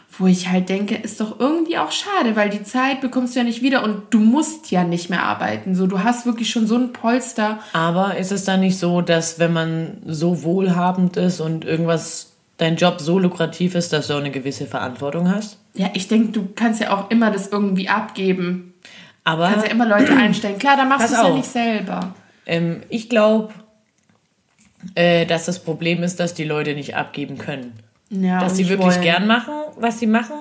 wo 0.10 0.26
ich 0.26 0.50
halt 0.50 0.70
denke, 0.70 0.96
ist 0.96 1.20
doch 1.20 1.40
irgendwie 1.40 1.78
auch 1.78 1.92
schade, 1.92 2.36
weil 2.36 2.50
die 2.50 2.64
Zeit 2.64 3.02
bekommst 3.02 3.36
du 3.36 3.40
ja 3.40 3.46
nicht 3.46 3.62
wieder 3.62 3.84
und 3.84 4.04
du 4.10 4.20
musst 4.20 4.72
ja 4.72 4.84
nicht 4.84 5.10
mehr 5.10 5.24
arbeiten. 5.24 5.76
So, 5.76 5.86
du 5.86 6.04
hast 6.04 6.26
wirklich 6.26 6.50
schon 6.50 6.66
so 6.66 6.76
ein 6.76 6.94
Polster. 6.94 7.60
Aber 7.74 8.18
ist 8.18 8.32
es 8.32 8.46
dann 8.46 8.62
nicht 8.62 8.80
so, 8.80 9.02
dass 9.02 9.38
wenn 9.38 9.54
man 9.54 9.98
so 10.06 10.44
wohlhabend 10.44 11.18
ist 11.18 11.40
und 11.40 11.66
irgendwas 11.66 12.32
dein 12.58 12.76
Job 12.78 13.00
so 13.00 13.20
lukrativ 13.20 13.76
ist, 13.76 13.94
dass 13.94 14.08
du 14.08 14.14
auch 14.14 14.20
eine 14.20 14.32
gewisse 14.32 14.66
Verantwortung 14.66 15.30
hast? 15.30 15.58
Ja, 15.76 15.90
ich 15.94 16.08
denke, 16.08 16.32
du 16.32 16.48
kannst 16.56 16.82
ja 16.82 16.98
auch 16.98 17.12
immer 17.12 17.30
das 17.30 17.50
irgendwie 17.50 17.90
abgeben. 17.90 18.74
Aber 19.24 19.46
du 19.46 19.52
kannst 19.52 19.68
ja 19.68 19.72
immer 19.72 19.86
Leute 19.86 20.16
einstellen. 20.16 20.58
Klar, 20.58 20.78
da 20.78 20.86
machst 20.86 21.12
du 21.12 21.16
es 21.16 21.22
ja 21.22 21.30
nicht 21.30 21.46
selber. 21.46 22.16
Ähm, 22.48 22.82
ich 22.90 23.10
glaube, 23.10 23.54
äh, 24.96 25.26
dass 25.26 25.46
das 25.46 25.60
Problem 25.64 26.02
ist, 26.02 26.20
dass 26.20 26.34
die 26.34 26.46
Leute 26.46 26.74
nicht 26.74 26.96
abgeben 26.96 27.38
können. 27.38 27.74
Ja, 28.10 28.40
dass 28.40 28.56
sie 28.56 28.70
wirklich 28.70 28.94
wollen. 28.94 29.02
gern 29.02 29.28
machen, 29.28 29.54
was 29.76 30.00
sie 30.00 30.08
machen, 30.08 30.38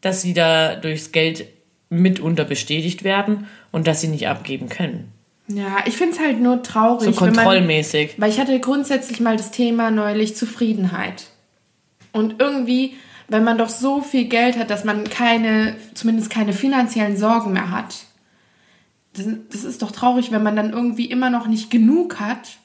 dass 0.00 0.22
sie 0.22 0.32
da 0.32 0.76
durchs 0.76 1.12
Geld 1.12 1.46
mitunter 1.88 2.44
bestätigt 2.44 3.02
werden 3.02 3.46
und 3.72 3.86
dass 3.86 4.00
sie 4.00 4.08
nicht 4.08 4.28
abgeben 4.28 4.68
können. 4.68 5.12
Ja, 5.48 5.78
ich 5.84 5.96
finde 5.96 6.14
es 6.14 6.20
halt 6.20 6.40
nur 6.40 6.62
traurig. 6.62 7.04
So 7.04 7.12
kontrollmäßig. 7.12 8.16
Man, 8.16 8.26
weil 8.26 8.32
ich 8.32 8.40
hatte 8.40 8.58
grundsätzlich 8.60 9.20
mal 9.20 9.36
das 9.36 9.50
Thema 9.50 9.90
neulich 9.90 10.36
Zufriedenheit. 10.36 11.24
Und 12.12 12.40
irgendwie, 12.40 12.94
wenn 13.28 13.42
man 13.42 13.58
doch 13.58 13.68
so 13.68 14.00
viel 14.00 14.26
Geld 14.26 14.56
hat, 14.56 14.70
dass 14.70 14.84
man 14.84 15.04
keine, 15.04 15.74
zumindest 15.94 16.30
keine 16.30 16.52
finanziellen 16.52 17.16
Sorgen 17.16 17.52
mehr 17.52 17.70
hat, 17.70 18.04
das, 19.14 19.26
das 19.50 19.64
ist 19.64 19.82
doch 19.82 19.90
traurig, 19.90 20.30
wenn 20.30 20.42
man 20.42 20.54
dann 20.54 20.70
irgendwie 20.72 21.06
immer 21.06 21.30
noch 21.30 21.48
nicht 21.48 21.70
genug 21.70 22.20
hat. 22.20 22.58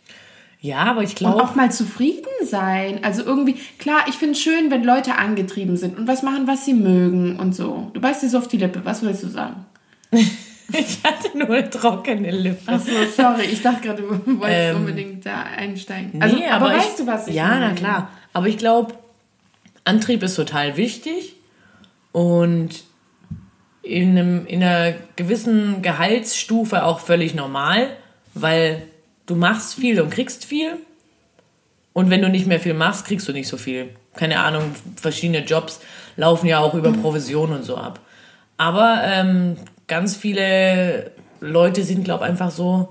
Ja, 0.61 0.83
aber 0.85 1.03
ich 1.03 1.15
glaube. 1.15 1.35
Und 1.35 1.41
auch 1.41 1.55
mal 1.55 1.71
zufrieden 1.71 2.25
sein. 2.43 3.03
Also 3.03 3.23
irgendwie, 3.23 3.55
klar, 3.77 4.05
ich 4.07 4.15
finde 4.15 4.33
es 4.33 4.41
schön, 4.41 4.71
wenn 4.71 4.83
Leute 4.83 5.15
angetrieben 5.15 5.77
sind 5.77 5.97
und 5.97 6.07
was 6.07 6.23
machen, 6.23 6.47
was 6.47 6.65
sie 6.65 6.73
mögen 6.73 7.39
und 7.39 7.53
so. 7.55 7.91
Du 7.93 8.01
beißt 8.01 8.23
dir 8.23 8.29
so 8.29 8.39
auf 8.39 8.47
die 8.47 8.57
Lippe, 8.57 8.83
was 8.83 9.01
willst 9.03 9.23
du 9.23 9.27
sagen? 9.27 9.65
ich 10.11 10.99
hatte 11.03 11.37
nur 11.37 11.49
eine 11.49 11.69
trockene 11.69 12.31
Lippe. 12.31 12.71
Achso, 12.71 12.91
sorry, 13.15 13.43
ich 13.45 13.61
dachte 13.61 13.81
gerade, 13.81 14.01
du 14.01 14.09
wolltest 14.39 14.59
ähm, 14.71 14.75
unbedingt 14.77 15.25
da 15.25 15.43
einsteigen. 15.43 16.21
Also, 16.21 16.35
nee, 16.35 16.47
aber, 16.47 16.65
aber 16.67 16.75
weißt 16.77 16.89
ich, 16.91 17.05
du, 17.05 17.07
was 17.07 17.27
ich 17.27 17.35
Ja, 17.35 17.47
meine? 17.49 17.67
na 17.69 17.73
klar. 17.73 18.09
Aber 18.33 18.47
ich 18.47 18.57
glaube, 18.57 18.95
Antrieb 19.83 20.23
ist 20.23 20.35
total 20.35 20.77
wichtig 20.77 21.35
und 22.11 22.83
in, 23.83 24.17
einem, 24.17 24.47
in 24.47 24.63
einer 24.63 24.95
gewissen 25.15 25.83
Gehaltsstufe 25.83 26.83
auch 26.85 26.99
völlig 26.99 27.35
normal, 27.35 27.89
weil 28.33 28.81
du 29.25 29.35
machst 29.35 29.75
viel 29.75 29.99
und 30.01 30.09
kriegst 30.09 30.45
viel. 30.45 30.77
Und 31.93 32.09
wenn 32.09 32.21
du 32.21 32.29
nicht 32.29 32.45
mehr 32.45 32.59
viel 32.59 32.73
machst, 32.73 33.05
kriegst 33.05 33.27
du 33.27 33.31
nicht 33.31 33.47
so 33.47 33.57
viel. 33.57 33.89
Keine 34.15 34.39
Ahnung, 34.39 34.75
verschiedene 34.95 35.39
Jobs 35.39 35.79
laufen 36.17 36.47
ja 36.47 36.59
auch 36.59 36.73
über. 36.73 36.91
Provision 36.91 37.53
und 37.53 37.63
so 37.63 37.77
ab. 37.77 37.99
Aber 38.57 39.01
ähm, 39.03 39.57
ganz 39.87 40.15
viele 40.15 41.11
Leute 41.39 41.83
sind, 41.83 42.03
glaube 42.03 42.25
ich, 42.25 42.29
einfach 42.29 42.51
so, 42.51 42.89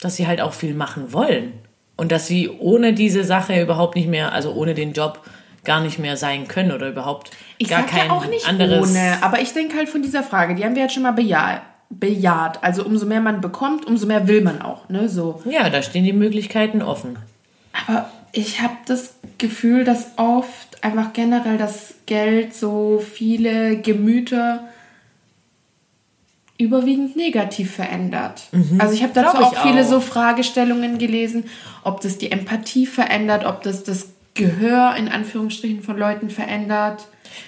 dass 0.00 0.16
sie 0.16 0.26
halt 0.26 0.40
auch 0.40 0.52
viel 0.52 0.74
machen 0.74 1.12
wollen. 1.12 1.52
Und 1.96 2.12
dass 2.12 2.26
sie 2.26 2.48
ohne 2.48 2.94
diese 2.94 3.24
Sache 3.24 3.60
überhaupt 3.60 3.94
nicht 3.94 4.08
mehr, 4.08 4.32
also 4.32 4.52
ohne 4.52 4.74
den 4.74 4.92
Job, 4.92 5.20
gar 5.64 5.80
nicht 5.80 5.98
mehr 5.98 6.16
sein 6.16 6.48
können 6.48 6.72
oder 6.72 6.88
überhaupt 6.88 7.30
ich 7.58 7.68
gar 7.68 7.84
kein 7.84 8.08
ja 8.08 8.12
auch 8.12 8.26
nicht 8.26 8.48
anderes. 8.48 8.90
Ohne, 8.90 9.18
aber 9.22 9.40
ich 9.40 9.52
denke 9.52 9.76
halt 9.76 9.90
von 9.90 10.02
dieser 10.02 10.22
Frage, 10.22 10.54
die 10.54 10.64
haben 10.64 10.74
wir 10.74 10.82
jetzt 10.82 10.94
schon 10.94 11.02
mal 11.02 11.10
bejaht. 11.10 11.60
Bejaht. 11.90 12.62
Also 12.62 12.84
umso 12.84 13.04
mehr 13.04 13.20
man 13.20 13.40
bekommt, 13.40 13.84
umso 13.84 14.06
mehr 14.06 14.28
will 14.28 14.40
man 14.40 14.62
auch. 14.62 14.88
Ne? 14.88 15.08
So. 15.08 15.42
Ja, 15.44 15.68
da 15.68 15.82
stehen 15.82 16.04
die 16.04 16.12
Möglichkeiten 16.12 16.80
offen. 16.80 17.18
Aber 17.72 18.10
ich 18.32 18.62
habe 18.62 18.76
das 18.86 19.14
Gefühl, 19.38 19.84
dass 19.84 20.12
oft 20.16 20.82
einfach 20.82 21.12
generell 21.12 21.58
das 21.58 21.94
Geld 22.06 22.54
so 22.54 23.02
viele 23.04 23.76
Gemüter 23.80 24.64
überwiegend 26.58 27.16
negativ 27.16 27.74
verändert. 27.74 28.42
Mhm. 28.52 28.80
Also 28.80 28.94
ich 28.94 29.02
habe 29.02 29.14
dazu 29.14 29.38
auch, 29.38 29.56
auch 29.56 29.62
viele 29.62 29.84
so 29.84 30.00
Fragestellungen 30.00 30.98
gelesen, 30.98 31.44
ob 31.82 32.02
das 32.02 32.18
die 32.18 32.30
Empathie 32.30 32.86
verändert, 32.86 33.46
ob 33.46 33.62
das 33.62 33.82
das 33.82 34.10
Gehör 34.34 34.94
in 34.96 35.08
Anführungsstrichen 35.08 35.82
von 35.82 35.98
Leuten 35.98 36.30
verändert. 36.30 37.06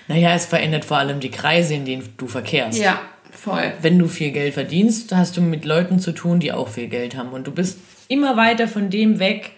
Naja, 0.08 0.34
es 0.34 0.46
verändert 0.46 0.84
vor 0.84 0.96
allem 0.96 1.20
die 1.20 1.30
Kreise, 1.30 1.75
in 1.75 1.84
denen 1.84 2.08
du 2.16 2.26
verkehrst. 2.26 2.78
Ja, 2.78 3.00
voll. 3.33 3.73
Wenn 3.81 3.99
du 3.99 4.09
viel 4.09 4.31
Geld 4.31 4.55
verdienst, 4.55 5.15
hast 5.15 5.37
du 5.37 5.41
mit 5.41 5.65
Leuten 5.65 5.99
zu 5.99 6.12
tun, 6.12 6.41
die 6.41 6.53
auch 6.53 6.69
viel 6.69 6.89
Geld 6.89 7.17
haben. 7.17 7.31
Und 7.31 7.47
du 7.47 7.53
bist 7.53 7.79
immer 8.09 8.37
weiter 8.37 8.69
von 8.69 8.91
dem 8.91 9.19
weg, 9.19 9.53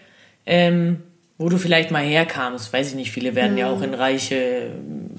ähm, 0.45 1.03
wo 1.37 1.49
du 1.49 1.57
vielleicht 1.57 1.91
mal 1.91 2.03
herkamst. 2.03 2.71
Weiß 2.73 2.89
ich 2.89 2.95
nicht, 2.95 3.11
viele 3.11 3.35
werden 3.35 3.53
mhm. 3.53 3.57
ja 3.57 3.69
auch 3.69 3.81
in 3.81 3.93
reiche 3.93 4.71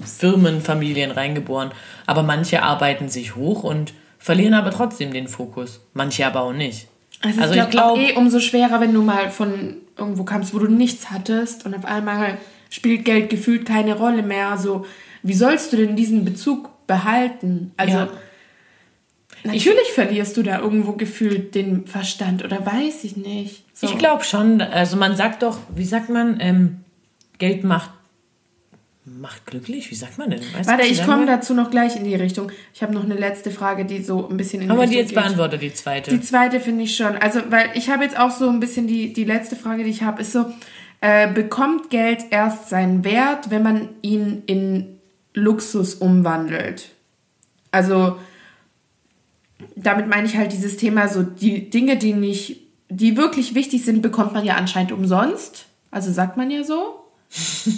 Firmenfamilien 0.03 1.11
reingeboren. 1.11 1.71
Aber 2.05 2.23
manche 2.23 2.63
arbeiten 2.63 3.09
sich 3.09 3.35
hoch 3.35 3.63
und 3.63 3.93
verlieren 4.17 4.53
aber 4.53 4.71
trotzdem 4.71 5.13
den 5.13 5.27
Fokus. 5.27 5.81
Manche 5.93 6.25
aber 6.25 6.41
auch 6.41 6.53
nicht. 6.53 6.87
Also, 7.21 7.41
also 7.41 7.53
ich 7.53 7.69
glaube 7.69 7.71
glaub, 7.71 7.97
eh 7.97 8.13
umso 8.15 8.39
schwerer, 8.39 8.79
wenn 8.79 8.93
du 8.93 9.01
mal 9.01 9.29
von 9.29 9.77
irgendwo 9.97 10.23
kamst, 10.23 10.53
wo 10.53 10.59
du 10.59 10.67
nichts 10.67 11.09
hattest 11.09 11.65
und 11.65 11.75
auf 11.75 11.85
einmal 11.85 12.37
spielt 12.69 13.05
Geld 13.05 13.29
gefühlt 13.29 13.65
keine 13.65 13.95
Rolle 13.95 14.23
mehr. 14.23 14.49
Also, 14.49 14.85
wie 15.23 15.33
sollst 15.33 15.73
du 15.73 15.77
denn 15.77 15.95
diesen 15.95 16.25
Bezug 16.25 16.69
behalten? 16.85 17.71
Also, 17.77 17.97
ja. 17.97 18.09
Natürlich 19.43 19.89
ich, 19.89 19.93
verlierst 19.93 20.37
du 20.37 20.43
da 20.43 20.59
irgendwo 20.59 20.93
gefühlt 20.93 21.55
den 21.55 21.85
Verstand 21.85 22.43
oder 22.43 22.65
weiß 22.65 23.03
ich 23.03 23.17
nicht. 23.17 23.63
So. 23.73 23.87
Ich 23.87 23.97
glaube 23.97 24.23
schon. 24.23 24.61
Also, 24.61 24.97
man 24.97 25.15
sagt 25.15 25.43
doch, 25.43 25.57
wie 25.69 25.85
sagt 25.85 26.09
man, 26.09 26.37
ähm, 26.39 26.77
Geld 27.37 27.63
macht 27.63 27.91
macht 29.07 29.45
glücklich? 29.45 29.89
Wie 29.89 29.95
sagt 29.95 30.17
man 30.17 30.29
denn? 30.29 30.41
Weißt 30.53 30.69
Warte, 30.69 30.85
ich 30.85 31.03
komme 31.05 31.25
dazu 31.25 31.53
noch 31.53 31.71
gleich 31.71 31.95
in 31.95 32.03
die 32.03 32.15
Richtung. 32.15 32.51
Ich 32.73 32.83
habe 32.83 32.93
noch 32.93 33.03
eine 33.03 33.15
letzte 33.15 33.51
Frage, 33.51 33.85
die 33.85 34.01
so 34.01 34.27
ein 34.27 34.37
bisschen 34.37 34.61
in 34.61 34.69
Haben 34.69 34.77
wir 34.77 34.81
Richtung 34.83 34.93
die 34.93 34.99
jetzt 34.99 35.09
geht. 35.09 35.17
beantwortet, 35.17 35.61
die 35.61 35.73
zweite? 35.73 36.11
Die 36.11 36.21
zweite 36.21 36.59
finde 36.59 36.83
ich 36.83 36.95
schon. 36.95 37.15
Also, 37.15 37.41
weil 37.49 37.69
ich 37.75 37.89
habe 37.89 38.03
jetzt 38.03 38.19
auch 38.19 38.31
so 38.31 38.49
ein 38.49 38.59
bisschen 38.59 38.87
die, 38.87 39.13
die 39.13 39.23
letzte 39.23 39.55
Frage, 39.55 39.83
die 39.83 39.89
ich 39.89 40.03
habe, 40.03 40.21
ist 40.21 40.33
so, 40.33 40.45
äh, 41.01 41.31
bekommt 41.31 41.89
Geld 41.89 42.25
erst 42.31 42.69
seinen 42.69 43.03
Wert, 43.03 43.49
wenn 43.49 43.63
man 43.63 43.89
ihn 44.01 44.43
in 44.45 44.99
Luxus 45.33 45.95
umwandelt? 45.95 46.89
Also, 47.71 48.17
damit 49.75 50.07
meine 50.07 50.27
ich 50.27 50.37
halt 50.37 50.51
dieses 50.51 50.77
Thema, 50.77 51.07
so 51.07 51.23
die 51.23 51.69
Dinge, 51.69 51.97
die 51.97 52.13
nicht, 52.13 52.61
die 52.89 53.17
wirklich 53.17 53.55
wichtig 53.55 53.83
sind, 53.83 54.01
bekommt 54.01 54.33
man 54.33 54.45
ja 54.45 54.55
anscheinend 54.55 54.91
umsonst. 54.91 55.65
Also 55.91 56.11
sagt 56.11 56.37
man 56.37 56.51
ja 56.51 56.63
so. 56.63 57.03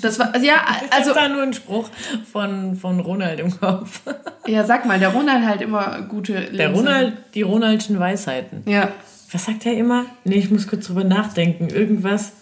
Das 0.02 0.20
war, 0.20 0.38
ja, 0.38 0.56
also 0.92 1.12
also, 1.12 1.14
da 1.14 1.30
nur 1.30 1.42
ein 1.42 1.54
Spruch 1.54 1.90
von, 2.32 2.76
von 2.76 3.00
Ronald 3.00 3.40
im 3.40 3.58
Kopf. 3.60 4.02
ja, 4.48 4.64
sag 4.64 4.86
mal, 4.86 5.00
der 5.00 5.10
Ronald 5.10 5.46
halt 5.46 5.62
immer 5.62 6.02
gute 6.04 6.52
Der 6.52 6.74
Ronald, 6.74 7.18
die 7.34 7.42
Ronaldschen 7.42 8.00
Weisheiten. 8.00 8.64
Ja. 8.66 8.90
Was 9.32 9.46
sagt 9.46 9.66
er 9.66 9.74
immer? 9.74 10.06
Nee, 10.24 10.38
ich 10.38 10.50
muss 10.50 10.68
kurz 10.68 10.88
drüber 10.88 11.04
nachdenken. 11.04 11.70
Irgendwas. 11.70 12.34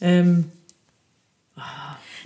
Ähm, 0.00 0.50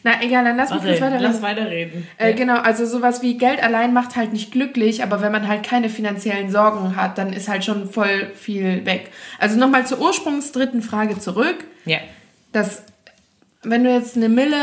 Na, 0.07 0.23
egal, 0.23 0.45
dann 0.45 0.57
lass 0.57 0.71
mich 0.71 0.83
kurz 0.83 1.01
weiterreden. 1.01 1.21
lass 1.21 1.43
weiterreden. 1.43 2.07
Äh, 2.17 2.33
Genau, 2.35 2.59
also 2.61 2.87
sowas 2.87 3.23
wie 3.23 3.37
Geld 3.39 3.61
allein 3.61 3.93
macht 3.93 4.15
halt 4.15 4.33
nicht 4.33 4.53
glücklich, 4.53 5.03
aber 5.03 5.21
wenn 5.21 5.33
man 5.33 5.49
halt 5.49 5.65
keine 5.65 5.89
finanziellen 5.89 6.49
Sorgen 6.49 6.95
hat, 6.95 7.19
dann 7.19 7.33
ist 7.33 7.49
halt 7.49 7.65
schon 7.65 7.91
voll 7.91 8.31
viel 8.37 8.87
weg. 8.87 9.11
Also 9.41 9.59
nochmal 9.59 9.85
zur 9.85 10.01
ursprungsdritten 10.01 10.81
Frage 10.81 11.19
zurück. 11.19 11.65
Ja. 11.87 11.99
Dass, 12.53 12.85
wenn 13.65 13.83
du 13.83 13.93
jetzt 13.93 14.15
eine 14.15 14.29
Mille 14.29 14.63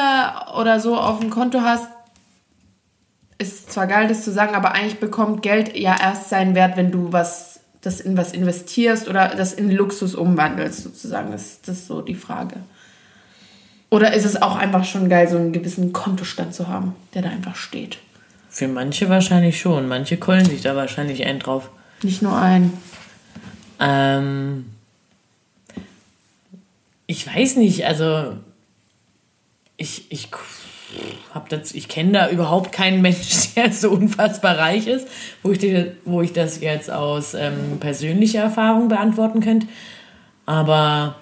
oder 0.57 0.79
so 0.79 0.95
auf 0.95 1.19
dem 1.19 1.29
Konto 1.29 1.59
hast, 1.59 1.89
ist 3.37 3.69
zwar 3.69 3.87
geil, 3.87 4.07
das 4.07 4.23
zu 4.23 4.31
sagen, 4.31 4.55
aber 4.55 4.71
eigentlich 4.71 5.01
bekommt 5.01 5.41
Geld 5.41 5.77
ja 5.77 5.97
erst 5.99 6.29
seinen 6.29 6.55
Wert, 6.55 6.77
wenn 6.77 6.89
du 6.89 7.11
was, 7.11 7.59
das 7.81 7.99
in 7.99 8.15
was 8.15 8.31
investierst 8.31 9.09
oder 9.09 9.27
das 9.35 9.51
in 9.51 9.69
Luxus 9.69 10.15
umwandelst, 10.15 10.83
sozusagen. 10.83 11.33
Das, 11.33 11.59
das 11.59 11.79
ist 11.79 11.87
so 11.87 11.99
die 11.99 12.15
Frage. 12.15 12.61
Oder 13.93 14.13
ist 14.13 14.25
es 14.25 14.41
auch 14.41 14.55
einfach 14.55 14.85
schon 14.85 15.07
geil, 15.07 15.27
so 15.29 15.37
einen 15.37 15.51
gewissen 15.51 15.93
Kontostand 15.93 16.55
zu 16.55 16.67
haben, 16.67 16.95
der 17.13 17.21
da 17.21 17.29
einfach 17.29 17.55
steht? 17.55 17.99
Für 18.49 18.67
manche 18.67 19.07
wahrscheinlich 19.07 19.61
schon. 19.61 19.87
Manche 19.87 20.17
keulen 20.17 20.45
sich 20.45 20.61
da 20.61 20.75
wahrscheinlich 20.75 21.27
ein 21.27 21.37
drauf. 21.37 21.69
Nicht 22.01 22.23
nur 22.23 22.35
ein. 22.35 22.73
Ähm, 23.79 24.65
ich 27.05 27.27
weiß 27.27 27.57
nicht, 27.57 27.85
also 27.85 28.33
ich, 29.77 30.11
ich, 30.11 30.29
hab 31.31 31.49
das, 31.49 31.75
ich 31.75 31.87
kenne 31.87 32.13
da 32.13 32.29
überhaupt 32.31 32.71
keinen 32.71 33.03
Mensch, 33.03 33.53
der 33.55 33.71
so 33.71 33.91
unfassbar 33.91 34.57
reich 34.57 34.87
ist, 34.87 35.07
wo 35.43 35.51
ich, 35.51 35.59
dir, 35.59 35.95
wo 36.03 36.23
ich 36.23 36.33
das 36.33 36.61
jetzt 36.61 36.89
aus 36.89 37.35
ähm, 37.35 37.77
persönlicher 37.79 38.41
Erfahrung 38.41 38.87
beantworten 38.87 39.39
könnte. 39.39 39.67
Aber 40.47 41.17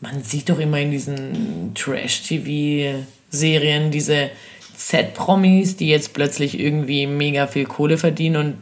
man 0.00 0.22
sieht 0.22 0.48
doch 0.48 0.58
immer 0.58 0.78
in 0.78 0.90
diesen 0.90 1.72
Trash-TV-Serien 1.74 3.90
diese 3.90 4.30
Z-Promis, 4.76 5.76
die 5.76 5.88
jetzt 5.88 6.14
plötzlich 6.14 6.58
irgendwie 6.58 7.06
mega 7.06 7.46
viel 7.46 7.64
Kohle 7.64 7.98
verdienen 7.98 8.36
und 8.36 8.54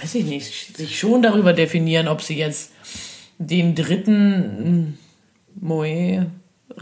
weiß 0.00 0.16
ich 0.16 0.26
nicht, 0.26 0.76
sich 0.76 0.98
schon 0.98 1.22
darüber 1.22 1.52
definieren, 1.52 2.08
ob 2.08 2.22
sie 2.22 2.36
jetzt 2.36 2.72
den 3.38 3.74
dritten 3.74 4.98
Moe 5.60 6.26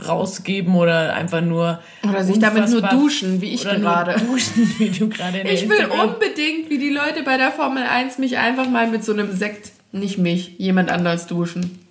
rausgeben 0.06 0.74
oder 0.74 1.14
einfach 1.14 1.40
nur 1.40 1.80
Oder 2.06 2.24
sich 2.24 2.38
damit 2.38 2.68
nur 2.68 2.82
duschen, 2.82 3.40
wie 3.40 3.54
ich 3.54 3.62
gerade. 3.62 4.20
Duschen, 4.20 4.74
wie 4.78 4.90
du 4.90 5.08
gerade 5.08 5.40
Ich 5.42 5.68
will 5.68 5.78
Instagram- 5.78 6.14
unbedingt, 6.14 6.68
wie 6.68 6.78
die 6.78 6.90
Leute 6.90 7.22
bei 7.24 7.36
der 7.36 7.52
Formel 7.52 7.84
1, 7.84 8.18
mich 8.18 8.36
einfach 8.36 8.68
mal 8.68 8.90
mit 8.90 9.04
so 9.04 9.12
einem 9.12 9.34
Sekt, 9.34 9.70
nicht 9.92 10.18
mich, 10.18 10.56
jemand 10.58 10.90
anders 10.90 11.26
duschen. 11.26 11.85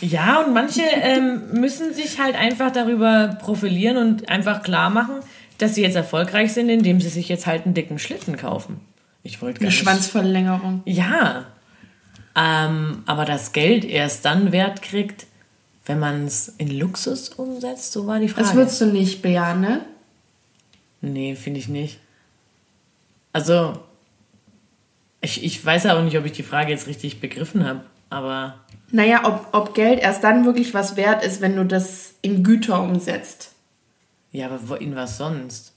Ja, 0.00 0.40
und 0.40 0.54
manche 0.54 0.82
ähm, 0.82 1.52
müssen 1.52 1.94
sich 1.94 2.20
halt 2.20 2.36
einfach 2.36 2.70
darüber 2.72 3.38
profilieren 3.40 3.96
und 3.96 4.28
einfach 4.28 4.62
klar 4.62 4.90
machen, 4.90 5.16
dass 5.58 5.74
sie 5.74 5.82
jetzt 5.82 5.96
erfolgreich 5.96 6.52
sind, 6.52 6.68
indem 6.68 7.00
sie 7.00 7.08
sich 7.08 7.28
jetzt 7.28 7.46
halt 7.46 7.64
einen 7.64 7.74
dicken 7.74 7.98
Schlitten 7.98 8.36
kaufen. 8.36 8.80
Ich 9.22 9.40
wollte 9.40 9.60
Eine 9.60 9.68
nicht. 9.68 9.78
Schwanzverlängerung. 9.78 10.82
Ja. 10.84 11.46
Ähm, 12.36 13.02
aber 13.06 13.24
das 13.24 13.52
Geld 13.52 13.84
erst 13.84 14.24
dann 14.24 14.52
Wert 14.52 14.82
kriegt, 14.82 15.26
wenn 15.86 15.98
man 15.98 16.26
es 16.26 16.48
in 16.58 16.76
Luxus 16.76 17.28
umsetzt, 17.30 17.92
so 17.92 18.06
war 18.06 18.18
die 18.18 18.28
Frage. 18.28 18.46
Das 18.46 18.54
würdest 18.54 18.80
du 18.80 18.86
nicht 18.86 19.22
bejahen, 19.22 19.60
ne? 19.60 19.80
Nee, 21.00 21.36
finde 21.36 21.60
ich 21.60 21.68
nicht. 21.68 21.98
Also, 23.32 23.78
ich, 25.20 25.44
ich 25.44 25.64
weiß 25.64 25.86
auch 25.86 26.02
nicht, 26.02 26.18
ob 26.18 26.24
ich 26.24 26.32
die 26.32 26.42
Frage 26.42 26.70
jetzt 26.70 26.86
richtig 26.86 27.20
begriffen 27.20 27.66
habe, 27.66 27.82
aber 28.10 28.63
Naja, 28.90 29.22
ob, 29.24 29.48
ob 29.52 29.74
Geld 29.74 30.00
erst 30.00 30.22
dann 30.24 30.44
wirklich 30.44 30.72
was 30.74 30.96
wert 30.96 31.24
ist, 31.24 31.40
wenn 31.40 31.56
du 31.56 31.64
das 31.64 32.14
in 32.22 32.42
Güter 32.44 32.80
umsetzt. 32.82 33.52
ja, 34.30 34.48
aber 34.50 34.80
in 34.80 34.94
was 34.96 35.18
sonst? 35.18 35.72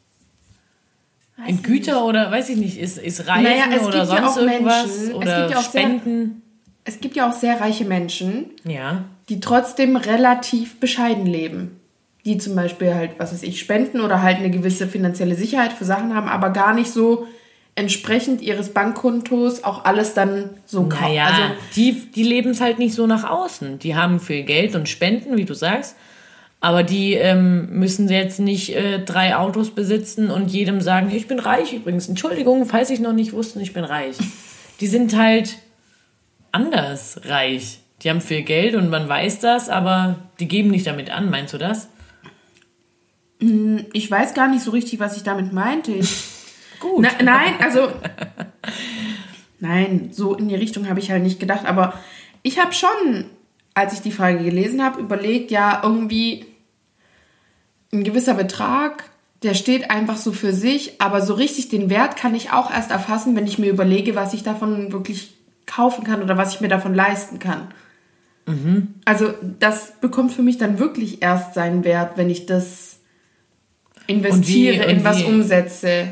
Weiß 1.37 1.49
In 1.49 1.61
Güter 1.63 2.03
oder 2.05 2.31
weiß 2.31 2.49
ich 2.49 2.57
nicht, 2.57 2.77
ist, 2.79 2.97
ist 2.97 3.27
Reisen 3.27 3.43
Naja, 3.43 3.65
es 3.71 3.83
oder 3.83 3.83
gibt 3.83 3.95
ja 3.95 4.05
sonst 4.05 4.37
auch 4.37 4.37
irgendwas 4.41 4.85
Menschen, 4.87 5.09
es 5.09 5.13
oder 5.15 5.39
gibt 5.41 5.51
ja 5.51 5.57
auch 5.57 5.61
sehr- 5.61 5.81
Spenden? 5.81 6.41
Es 6.83 6.99
gibt 7.01 7.15
ja 7.15 7.29
auch 7.29 7.33
sehr 7.33 7.59
reiche 7.59 7.85
Menschen, 7.85 8.45
Ja. 8.63 9.03
die 9.29 9.39
trotzdem 9.39 9.95
relativ 9.97 10.79
bescheiden 10.79 11.25
leben. 11.25 11.79
Die 12.25 12.37
zum 12.37 12.55
Beispiel 12.55 12.93
halt, 12.95 13.11
was 13.19 13.33
weiß 13.33 13.43
ich, 13.43 13.59
spenden 13.59 14.01
oder 14.01 14.21
halt 14.21 14.37
eine 14.37 14.49
gewisse 14.49 14.87
finanzielle 14.87 15.35
Sicherheit 15.35 15.73
für 15.73 15.85
Sachen 15.85 16.15
haben, 16.15 16.27
aber 16.27 16.49
gar 16.51 16.73
nicht 16.73 16.91
so 16.91 17.27
entsprechend 17.77 18.41
ihres 18.41 18.73
Bankkontos 18.73 19.63
auch 19.63 19.85
alles 19.85 20.15
dann 20.15 20.49
so 20.65 20.89
kaufen. 20.89 21.03
Naja, 21.03 21.25
Also, 21.25 21.41
die, 21.75 21.93
die 22.11 22.23
leben 22.23 22.49
es 22.49 22.59
halt 22.59 22.79
nicht 22.79 22.95
so 22.95 23.05
nach 23.05 23.23
außen. 23.23 23.77
Die 23.77 23.95
haben 23.95 24.19
viel 24.19 24.43
Geld 24.43 24.75
und 24.75 24.89
Spenden, 24.89 25.37
wie 25.37 25.45
du 25.45 25.53
sagst. 25.53 25.95
Aber 26.59 26.81
die 26.81 27.13
ähm, 27.13 27.69
müssen 27.69 28.09
jetzt 28.09 28.39
nicht 28.39 28.75
äh, 28.75 28.97
drei 29.05 29.35
Autos 29.35 29.69
besitzen 29.69 30.31
und 30.31 30.49
jedem 30.49 30.81
sagen, 30.81 31.11
ich 31.15 31.27
bin 31.27 31.37
reich 31.37 31.71
übrigens. 31.71 32.09
Entschuldigung, 32.09 32.65
falls 32.65 32.89
ich 32.89 32.99
noch 32.99 33.13
nicht 33.13 33.31
wusste, 33.33 33.61
ich 33.61 33.73
bin 33.73 33.83
reich. 33.83 34.17
Die 34.79 34.87
sind 34.87 35.15
halt 35.15 35.57
anders 36.51 37.21
reich. 37.25 37.77
Die 38.01 38.09
haben 38.09 38.21
viel 38.21 38.41
Geld 38.41 38.73
und 38.73 38.89
man 38.89 39.07
weiß 39.07 39.39
das, 39.39 39.69
aber 39.69 40.15
die 40.39 40.47
geben 40.47 40.71
nicht 40.71 40.87
damit 40.87 41.11
an. 41.11 41.29
Meinst 41.29 41.53
du 41.53 41.59
das? 41.59 41.89
ich 43.93 44.09
weiß 44.09 44.33
gar 44.33 44.47
nicht 44.47 44.63
so 44.63 44.71
richtig, 44.71 44.99
was 44.99 45.15
ich 45.15 45.21
damit 45.21 45.53
meinte. 45.53 45.91
Ich, 45.91 46.09
Gut. 46.79 47.01
Na, 47.01 47.09
nein, 47.23 47.53
also. 47.59 47.91
Nein, 49.59 50.09
so 50.11 50.35
in 50.35 50.49
die 50.49 50.55
Richtung 50.55 50.87
habe 50.87 50.99
ich 50.99 51.09
halt 51.11 51.23
nicht 51.23 51.39
gedacht. 51.39 51.65
Aber 51.65 51.93
ich 52.43 52.59
habe 52.59 52.73
schon, 52.73 53.25
als 53.73 53.93
ich 53.93 54.01
die 54.01 54.11
Frage 54.11 54.43
gelesen 54.43 54.83
habe, 54.83 54.99
überlegt, 55.01 55.49
ja, 55.51 55.81
irgendwie 55.83 56.45
ein 57.91 58.03
gewisser 58.03 58.35
Betrag, 58.35 59.09
der 59.43 59.53
steht 59.53 59.89
einfach 59.89 60.17
so 60.17 60.31
für 60.31 60.53
sich. 60.53 61.01
Aber 61.01 61.21
so 61.21 61.33
richtig 61.33 61.69
den 61.69 61.89
Wert 61.89 62.17
kann 62.17 62.35
ich 62.35 62.51
auch 62.51 62.71
erst 62.71 62.91
erfassen, 62.91 63.35
wenn 63.35 63.47
ich 63.47 63.57
mir 63.57 63.69
überlege, 63.71 64.15
was 64.15 64.33
ich 64.33 64.43
davon 64.43 64.91
wirklich 64.91 65.35
kaufen 65.65 66.03
kann 66.03 66.21
oder 66.21 66.37
was 66.37 66.53
ich 66.53 66.61
mir 66.61 66.69
davon 66.69 66.93
leisten 66.93 67.39
kann. 67.39 67.69
Also 69.03 69.33
das 69.59 69.91
bekommt 69.99 70.31
für 70.31 70.41
mich 70.41 70.57
dann 70.57 70.79
wirklich 70.79 71.21
erst 71.21 71.53
seinen 71.53 71.83
Wert, 71.83 72.13
wenn 72.15 72.29
ich 72.29 72.45
das 72.45 72.99
investiere, 74.07 74.85
und 74.85 74.89
in 74.89 75.03
was 75.03 75.19
wie- 75.19 75.25
umsetze, 75.25 76.07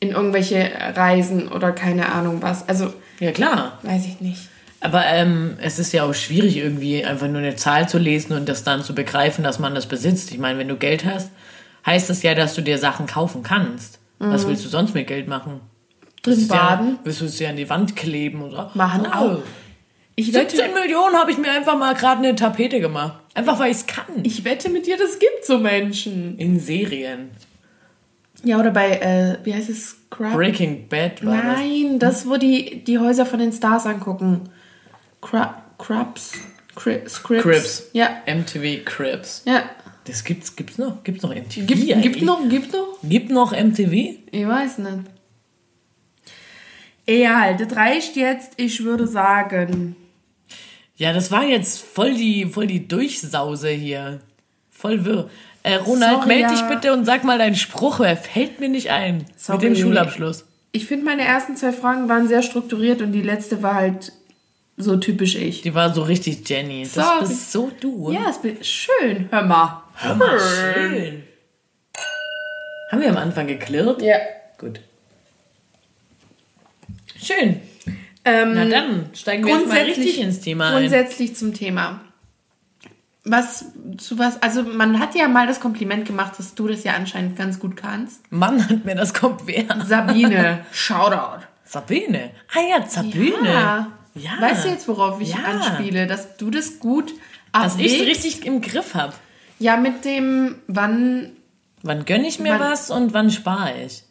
in 0.00 0.10
irgendwelche 0.10 0.70
Reisen 0.94 1.48
oder 1.48 1.72
keine 1.72 2.10
Ahnung 2.12 2.42
was. 2.42 2.68
Also 2.68 2.92
Ja, 3.20 3.32
klar. 3.32 3.78
weiß 3.82 4.06
ich 4.06 4.20
nicht. 4.20 4.48
Aber 4.80 5.04
ähm, 5.06 5.58
es 5.60 5.78
ist 5.78 5.92
ja 5.92 6.04
auch 6.04 6.14
schwierig, 6.14 6.56
irgendwie 6.56 7.04
einfach 7.04 7.28
nur 7.28 7.38
eine 7.42 7.54
Zahl 7.56 7.86
zu 7.88 7.98
lesen 7.98 8.32
und 8.32 8.48
das 8.48 8.64
dann 8.64 8.82
zu 8.82 8.94
begreifen, 8.94 9.44
dass 9.44 9.58
man 9.58 9.74
das 9.74 9.84
besitzt. 9.86 10.32
Ich 10.32 10.38
meine, 10.38 10.58
wenn 10.58 10.68
du 10.68 10.76
Geld 10.76 11.04
hast, 11.04 11.30
heißt 11.84 12.08
das 12.08 12.22
ja, 12.22 12.34
dass 12.34 12.54
du 12.54 12.62
dir 12.62 12.78
Sachen 12.78 13.06
kaufen 13.06 13.42
kannst. 13.42 13.98
Was 14.18 14.46
willst 14.46 14.64
du 14.64 14.68
sonst 14.68 14.94
mit 14.94 15.06
Geld 15.06 15.28
machen? 15.28 15.60
Drin 16.22 16.46
baden. 16.48 16.88
Ja, 16.88 16.98
willst 17.04 17.20
du 17.22 17.24
es 17.26 17.38
ja 17.38 17.48
an 17.50 17.56
die 17.56 17.68
Wand 17.70 17.96
kleben 17.96 18.50
so? 18.50 18.68
Machen 18.74 19.06
Oh, 19.06 19.16
auch. 19.16 19.38
Ich 20.16 20.34
wette, 20.34 20.56
17 20.56 20.74
Millionen 20.74 21.16
habe 21.16 21.30
ich 21.30 21.38
mir 21.38 21.50
einfach 21.50 21.78
mal 21.78 21.94
gerade 21.94 22.18
eine 22.18 22.34
Tapete 22.34 22.80
gemacht. 22.80 23.14
Einfach 23.32 23.58
weil 23.58 23.70
ich 23.70 23.78
es 23.78 23.86
kann. 23.86 24.04
ich 24.22 24.44
wette 24.44 24.68
mit 24.68 24.86
dir, 24.86 24.98
das 24.98 25.18
gibt 25.18 25.46
so 25.46 25.58
Menschen. 25.58 26.36
In 26.36 26.60
Serien. 26.60 27.30
Ja, 28.42 28.58
oder 28.58 28.70
bei, 28.70 28.90
äh, 28.92 29.38
wie 29.44 29.54
heißt 29.54 29.68
es? 29.68 29.96
Crab? 30.10 30.34
Breaking 30.34 30.88
Bad 30.88 31.24
war 31.24 31.36
das. 31.36 31.58
Nein, 31.58 31.98
das, 31.98 32.28
wo 32.28 32.36
die 32.36 32.82
die 32.84 32.98
Häuser 32.98 33.26
von 33.26 33.38
den 33.38 33.52
Stars 33.52 33.86
angucken. 33.86 34.48
Cri 35.20 35.46
Scripts? 35.78 37.42
Crips. 37.42 37.90
Ja, 37.92 38.22
MTV 38.26 38.84
Crips. 38.84 39.42
ja. 39.46 39.62
Das 40.04 40.24
gibt's, 40.24 40.56
gibt's 40.56 40.78
noch? 40.78 41.04
Gibt's 41.04 41.22
noch 41.22 41.32
MTV? 41.32 41.66
Gibt, 41.66 42.02
gibt 42.02 42.22
noch, 42.22 42.48
gibt 42.48 42.72
noch? 42.72 42.98
Gibt 43.02 43.30
noch 43.30 43.52
MTV? 43.52 43.92
Ich 44.30 44.46
weiß 44.48 44.78
nicht. 44.78 44.98
Egal, 47.06 47.56
das 47.56 47.76
reicht 47.76 48.16
jetzt. 48.16 48.54
Ich 48.56 48.82
würde 48.82 49.06
sagen, 49.06 49.96
Ja, 50.96 51.12
das 51.12 51.30
war 51.30 51.44
jetzt 51.44 51.80
voll 51.82 52.14
die, 52.14 52.46
voll 52.46 52.66
die 52.66 52.88
Durchsause 52.88 53.68
hier. 53.68 54.20
Voll 54.80 55.04
wirr. 55.04 55.28
Äh, 55.62 55.74
Ronald, 55.74 56.22
Sorry, 56.22 56.28
meld 56.28 56.40
ja. 56.40 56.50
dich 56.52 56.62
bitte 56.62 56.92
und 56.94 57.04
sag 57.04 57.22
mal 57.24 57.36
deinen 57.36 57.54
Spruch. 57.54 58.00
Er 58.00 58.16
fällt 58.16 58.60
mir 58.60 58.70
nicht 58.70 58.90
ein. 58.90 59.26
Sorry. 59.36 59.58
Mit 59.58 59.76
dem 59.76 59.82
Schulabschluss. 59.82 60.46
Ich 60.72 60.86
finde, 60.86 61.04
meine 61.04 61.22
ersten 61.22 61.54
zwei 61.56 61.72
Fragen 61.72 62.08
waren 62.08 62.28
sehr 62.28 62.42
strukturiert 62.42 63.02
und 63.02 63.12
die 63.12 63.20
letzte 63.20 63.62
war 63.62 63.74
halt 63.74 64.12
so 64.78 64.96
typisch 64.96 65.34
ich. 65.34 65.60
Die 65.60 65.74
war 65.74 65.92
so 65.92 66.02
richtig 66.02 66.48
Jenny. 66.48 66.82
Das 66.82 66.94
Sorry. 66.94 67.20
bist 67.20 67.52
so 67.52 67.70
du. 67.78 68.10
Ja, 68.10 68.30
es 68.30 68.40
bin 68.40 68.56
schön. 68.62 69.28
Hör 69.30 69.42
mal. 69.42 69.82
Hör 69.96 70.14
mal, 70.14 70.38
schön. 70.40 71.24
Haben 72.90 73.02
wir 73.02 73.10
am 73.10 73.18
Anfang 73.18 73.46
geklirrt? 73.46 74.00
Ja. 74.00 74.16
Gut. 74.56 74.80
Schön. 77.22 77.60
Ähm, 78.24 78.52
Na 78.54 78.64
dann, 78.64 79.10
steigen 79.14 79.44
wir 79.44 79.54
jetzt 79.56 79.68
mal 79.68 79.82
richtig 79.82 80.20
ins 80.20 80.40
Thema 80.40 80.68
ein. 80.68 80.78
Grundsätzlich 80.78 81.36
zum 81.36 81.52
Thema. 81.52 82.00
Was, 83.30 83.66
zu 83.98 84.18
was, 84.18 84.42
also 84.42 84.62
man 84.64 84.98
hat 84.98 85.14
ja 85.14 85.28
mal 85.28 85.46
das 85.46 85.60
Kompliment 85.60 86.04
gemacht, 86.04 86.32
dass 86.38 86.54
du 86.54 86.66
das 86.66 86.82
ja 86.84 86.94
anscheinend 86.94 87.36
ganz 87.36 87.60
gut 87.60 87.76
kannst. 87.76 88.20
Mann 88.32 88.68
hat 88.68 88.84
mir 88.84 88.94
das 88.96 89.12
wer. 89.44 89.64
Sabine, 89.86 90.64
Shoutout. 90.72 91.44
Sabine. 91.64 92.30
Ah 92.54 92.60
ja, 92.68 92.86
Sabine. 92.88 93.36
Ja. 93.44 93.86
Ja. 94.14 94.30
Weißt 94.40 94.64
du 94.64 94.68
jetzt, 94.70 94.88
worauf 94.88 95.20
ich 95.20 95.30
Ja. 95.34 95.38
anspiele? 95.44 96.06
Dass 96.08 96.36
du 96.38 96.50
das 96.50 96.80
gut 96.80 97.12
Dass 97.52 97.76
ich 97.76 97.86
es 97.86 97.92
abwägst? 98.00 98.26
richtig 98.26 98.46
im 98.46 98.60
Griff 98.60 98.94
habe. 98.94 99.12
Ja, 99.60 99.76
mit 99.76 100.04
dem, 100.04 100.56
wann 100.66 101.30
Wann 101.82 102.04
gönne 102.04 102.26
ich 102.26 102.40
mir 102.40 102.54
Wann- 102.54 102.60
was 102.72 102.90
und 102.90 103.14
wann 103.14 103.30
spare 103.30 103.72
ich? 103.86 104.02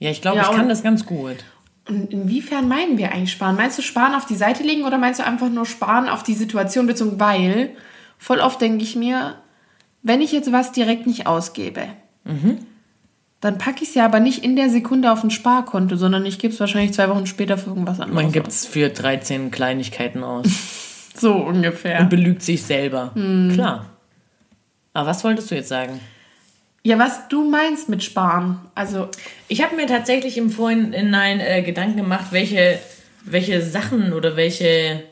Ja, 0.00 0.10
ich 0.10 0.20
glaube, 0.22 0.38
Ja, 0.38 0.50
ich 0.50 0.56
kann 0.56 0.68
das 0.68 0.82
ganz 0.82 1.06
gut. 1.06 1.36
Und 1.88 2.12
inwiefern 2.12 2.66
meinen 2.68 2.98
wir 2.98 3.12
eigentlich 3.12 3.32
sparen? 3.32 3.54
Meinst 3.56 3.78
du 3.78 3.82
sparen 3.82 4.14
auf 4.14 4.26
die 4.26 4.34
Seite 4.34 4.62
legen 4.64 4.84
oder 4.84 4.98
meinst 4.98 5.20
du 5.20 5.24
einfach 5.24 5.48
nur 5.48 5.66
sparen 5.66 6.08
auf 6.08 6.22
die 6.24 6.34
Situation 6.34 6.86
bezogen? 6.86 7.20
Weil 7.20 7.70
voll 8.20 8.38
oft 8.38 8.60
denke 8.60 8.84
ich 8.84 8.94
mir, 8.94 9.34
wenn 10.02 10.20
ich 10.20 10.30
jetzt 10.30 10.52
was 10.52 10.70
direkt 10.70 11.06
nicht 11.08 11.26
ausgebe, 11.26 11.82
dann 13.40 13.58
packe 13.58 13.82
ich 13.82 13.88
es 13.88 13.94
ja 13.94 14.04
aber 14.04 14.20
nicht 14.20 14.44
in 14.44 14.54
der 14.54 14.68
Sekunde 14.70 15.10
auf 15.10 15.24
ein 15.24 15.30
Sparkonto, 15.30 15.96
sondern 15.96 16.24
ich 16.26 16.38
gebe 16.38 16.52
es 16.54 16.60
wahrscheinlich 16.60 16.92
zwei 16.92 17.08
Wochen 17.08 17.26
später 17.26 17.56
für 17.58 17.70
irgendwas 17.70 17.98
anderes. 17.98 18.22
Man 18.22 18.30
gibt 18.32 18.48
es 18.48 18.66
für 18.66 18.90
13 18.90 19.50
Kleinigkeiten 19.50 20.22
aus 20.22 20.46
so 21.16 21.32
ungefähr. 21.34 22.00
und 22.00 22.10
belügt 22.10 22.42
sich 22.42 22.62
selber. 22.62 23.10
Hm. 23.14 23.50
Klar. 23.54 23.86
Aber 24.92 25.08
was 25.08 25.24
wolltest 25.24 25.50
du 25.50 25.54
jetzt 25.54 25.68
sagen? 25.68 26.00
Ja, 26.82 26.98
was 26.98 27.28
du 27.28 27.48
meinst 27.50 27.88
mit 27.88 28.02
sparen? 28.02 28.58
Also, 28.74 29.08
Ich 29.48 29.62
habe 29.62 29.76
mir 29.76 29.86
tatsächlich 29.86 30.38
im 30.38 30.50
Vorhinein 30.50 31.40
äh, 31.40 31.62
Gedanken 31.62 31.96
gemacht, 31.98 32.26
welche, 32.30 32.78
welche 33.24 33.60
Sachen 33.62 34.12
oder 34.14 34.36
welche, 34.36 35.02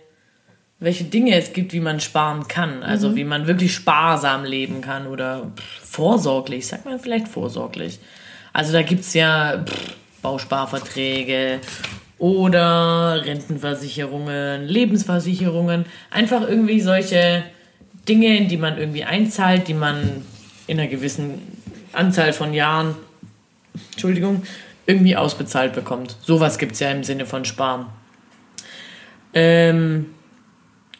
welche 0.81 1.05
Dinge 1.05 1.35
es 1.35 1.53
gibt, 1.53 1.73
wie 1.73 1.81
man 1.81 2.01
sparen 2.01 2.47
kann. 2.49 2.83
Also 2.83 3.17
wie 3.17 3.25
man 3.25 3.47
wirklich 3.47 3.75
sparsam 3.75 4.45
leben 4.45 4.81
kann 4.81 5.07
oder 5.07 5.51
pff, 5.57 5.91
vorsorglich, 5.91 6.67
sagt 6.67 6.85
man 6.85 7.01
vielleicht 7.01 7.29
vorsorglich. 7.29 7.99
Also 8.53 8.73
da 8.73 8.83
gibt 8.83 9.01
es 9.01 9.15
ja 9.15 9.65
pff, 9.65 9.97
Bausparverträge 10.23 11.61
oder 12.19 13.25
Rentenversicherungen, 13.25 14.67
Lebensversicherungen. 14.67 15.87
Einfach 16.11 16.43
irgendwie 16.43 16.81
solche 16.81 17.45
Dinge, 18.09 18.37
in 18.37 18.49
die 18.49 18.57
man 18.57 18.79
irgendwie 18.79 19.05
einzahlt, 19.05 19.69
die 19.69 19.75
man 19.75 20.25
in 20.67 20.79
einer 20.79 20.89
gewissen 20.89 21.41
Anzahl 21.93 22.33
von 22.33 22.55
Jahren 22.55 22.95
Entschuldigung, 23.93 24.43
irgendwie 24.87 25.17
ausbezahlt 25.17 25.73
bekommt. 25.73 26.17
Sowas 26.23 26.59
gibt 26.59 26.73
es 26.73 26.81
ja 26.81 26.91
im 26.91 27.05
Sinne 27.05 27.27
von 27.27 27.45
Sparen. 27.45 27.87
Ähm, 29.35 30.07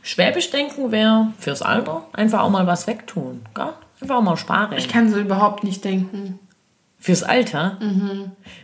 Schwäbisch 0.09 0.49
denken 0.51 0.91
wäre 0.91 1.29
fürs 1.39 1.61
Alter 1.61 2.07
einfach 2.15 2.41
auch 2.41 2.49
mal 2.51 2.67
was 2.67 2.87
wegtun. 2.87 3.43
Gell? 3.55 3.69
Einfach 4.01 4.17
auch 4.17 4.23
mal 4.23 4.37
sparen. 4.39 4.73
ich 4.79 4.89
kann 4.89 5.11
so 5.11 5.19
überhaupt 5.19 5.65
nicht 5.65 5.85
denken. 5.85 6.39
Fürs 6.99 7.23
Alter? 7.23 7.79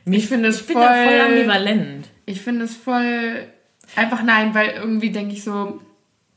Ich 0.07 0.27
finde 0.29 0.49
es 0.49 0.61
Ich 0.63 0.67
bin 0.67 0.77
da 0.77 0.89
voll 0.95 1.05
voll- 1.07 1.21
ambivalent. 1.21 2.09
Ich 2.27 2.41
finde 2.41 2.65
es 2.65 2.75
voll 2.75 3.47
einfach 3.95 4.23
nein, 4.23 4.55
weil 4.55 4.71
irgendwie 4.71 5.11
denke 5.11 5.35
ich 5.35 5.45
so, 5.45 5.81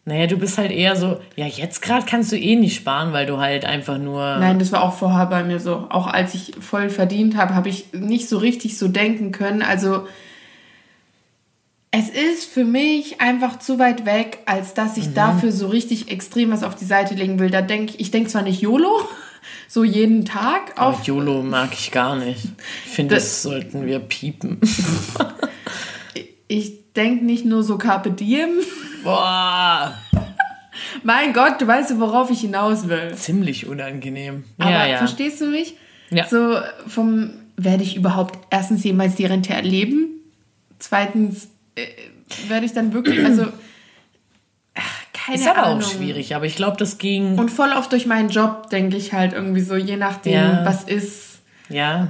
Naja, 0.05 0.27
du 0.27 0.37
bist 0.37 0.57
halt 0.57 0.71
eher 0.71 0.95
so, 0.95 1.19
ja, 1.35 1.45
jetzt 1.45 1.81
gerade 1.81 2.05
kannst 2.05 2.31
du 2.31 2.37
eh 2.37 2.55
nicht 2.57 2.75
sparen, 2.75 3.13
weil 3.13 3.25
du 3.25 3.37
halt 3.37 3.63
einfach 3.65 3.97
nur. 3.97 4.37
Nein, 4.37 4.59
das 4.59 4.71
war 4.73 4.83
auch 4.83 4.93
vorher 4.93 5.25
bei 5.27 5.43
mir 5.43 5.59
so. 5.59 5.87
Auch 5.89 6.07
als 6.07 6.33
ich 6.33 6.53
voll 6.59 6.89
verdient 6.89 7.37
habe, 7.37 7.55
habe 7.55 7.69
ich 7.69 7.93
nicht 7.93 8.27
so 8.29 8.37
richtig 8.37 8.77
so 8.77 8.87
denken 8.89 9.31
können. 9.31 9.61
Also 9.61 10.05
es 11.91 12.09
ist 12.09 12.45
für 12.45 12.65
mich 12.65 13.21
einfach 13.21 13.59
zu 13.59 13.79
weit 13.79 14.05
weg, 14.05 14.39
als 14.45 14.73
dass 14.73 14.95
Mhm. 14.97 15.01
ich 15.03 15.13
dafür 15.13 15.51
so 15.51 15.67
richtig 15.67 16.11
extrem 16.11 16.51
was 16.51 16.63
auf 16.63 16.75
die 16.75 16.85
Seite 16.85 17.15
legen 17.15 17.39
will. 17.39 17.49
Da 17.49 17.61
denke 17.61 17.93
ich, 17.93 17.99
ich 17.99 18.11
denke 18.11 18.29
zwar 18.29 18.41
nicht 18.43 18.61
YOLO, 18.61 19.01
so 19.67 19.83
jeden 19.83 20.25
Tag 20.25 20.73
Aber 20.75 20.87
auf. 20.89 21.03
YOLO 21.05 21.41
mag 21.43 21.69
ich 21.73 21.91
gar 21.91 22.15
nicht. 22.15 22.43
Ich 22.85 22.91
finde, 22.91 23.15
das, 23.15 23.23
Das- 23.25 23.43
sollten 23.43 23.85
wir 23.85 23.99
piepen. 23.99 24.59
Ich 26.49 26.93
denke 26.93 27.25
nicht 27.25 27.43
nur 27.43 27.61
so 27.61 27.77
Carpe 27.77 28.09
Diem. 28.11 28.49
Boah, 29.03 29.93
Mein 31.03 31.33
Gott, 31.33 31.59
du 31.59 31.67
weißt, 31.67 31.99
worauf 31.99 32.31
ich 32.31 32.39
hinaus 32.41 32.87
will. 32.87 33.13
ziemlich 33.15 33.67
unangenehm. 33.67 34.45
Aber 34.57 34.71
ja, 34.71 34.85
ja. 34.87 34.97
verstehst 34.97 35.41
du 35.41 35.47
mich? 35.47 35.75
Ja. 36.09 36.25
So 36.25 36.57
vom, 36.87 37.31
werde 37.57 37.83
ich 37.83 37.97
überhaupt 37.97 38.39
erstens 38.49 38.83
jemals 38.85 39.15
die 39.15 39.25
Rente 39.25 39.53
erleben? 39.53 40.21
Zweitens, 40.79 41.49
werde 42.47 42.65
ich 42.65 42.73
dann 42.73 42.93
wirklich, 42.93 43.23
also, 43.25 43.45
ach, 44.75 44.99
keine 45.13 45.37
Ist 45.39 45.47
aber 45.47 45.63
Ahnung. 45.63 45.83
auch 45.83 45.89
schwierig, 45.91 46.35
aber 46.35 46.45
ich 46.45 46.55
glaube, 46.55 46.77
das 46.77 46.97
ging. 46.97 47.37
Und 47.37 47.49
voll 47.49 47.71
oft 47.75 47.91
durch 47.91 48.05
meinen 48.05 48.29
Job 48.29 48.69
denke 48.69 48.97
ich 48.97 49.13
halt 49.13 49.33
irgendwie 49.33 49.61
so, 49.61 49.75
je 49.75 49.97
nachdem, 49.97 50.33
Ja. 50.33 50.65
was 50.65 50.83
ist, 50.83 51.39
Ja, 51.69 52.09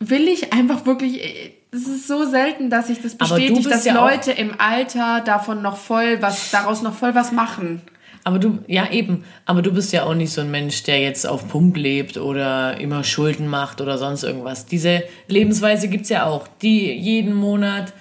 will 0.00 0.28
ich 0.28 0.52
einfach 0.52 0.84
wirklich, 0.86 1.22
äh, 1.24 1.52
es 1.72 1.86
ist 1.88 2.06
so 2.06 2.24
selten, 2.28 2.70
dass 2.70 2.88
ich 2.90 3.02
das 3.02 3.16
bist 3.16 3.70
dass 3.70 3.84
ja 3.84 3.94
Leute 3.94 4.32
im 4.32 4.54
Alter 4.58 5.20
davon 5.24 5.62
noch 5.62 5.76
voll 5.76 6.20
was, 6.22 6.50
daraus 6.50 6.80
noch 6.82 6.94
voll 6.94 7.14
was 7.14 7.32
machen. 7.32 7.82
aber 8.24 8.38
du, 8.38 8.58
ja 8.66 8.90
eben, 8.90 9.24
aber 9.44 9.62
du 9.62 9.72
bist 9.72 9.92
ja 9.92 10.04
auch 10.04 10.14
nicht 10.14 10.32
so 10.32 10.40
ein 10.40 10.50
Mensch, 10.50 10.82
der 10.84 11.00
jetzt 11.00 11.26
auf 11.26 11.48
Pump 11.48 11.76
lebt 11.76 12.16
oder 12.16 12.80
immer 12.80 13.04
Schulden 13.04 13.46
macht 13.46 13.80
oder 13.80 13.98
sonst 13.98 14.22
irgendwas. 14.24 14.66
Diese 14.66 15.02
Lebensweise 15.28 15.88
gibt's 15.88 16.08
ja 16.08 16.24
auch, 16.24 16.48
die 16.62 16.90
jeden 16.92 17.34
Monat, 17.34 17.92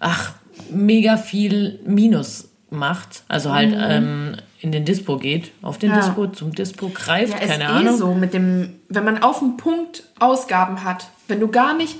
ach, 0.00 0.32
mega 0.70 1.16
viel 1.16 1.80
Minus 1.86 2.48
macht. 2.70 3.22
Also 3.28 3.52
halt 3.52 3.74
ähm, 3.78 4.36
in 4.60 4.72
den 4.72 4.84
Dispo 4.84 5.18
geht, 5.18 5.52
auf 5.62 5.78
den 5.78 5.90
Mhm. 5.90 5.96
Ja. 5.96 6.02
Dispo, 6.06 6.26
zum 6.28 6.52
Dispo 6.54 6.88
greift, 6.88 7.32
Ja, 7.32 7.38
ist 7.38 7.50
keine 7.50 7.64
eh 7.64 7.66
Ahnung. 7.66 7.96
so 7.96 8.14
mit 8.14 8.34
dem, 8.34 8.74
wenn 8.88 9.04
man 9.04 9.22
auf 9.22 9.38
den 9.40 9.56
Punkt 9.56 10.04
Ausgaben 10.18 10.82
hat, 10.84 11.08
wenn 11.28 11.40
du 11.40 11.48
gar 11.48 11.74
nicht, 11.76 11.96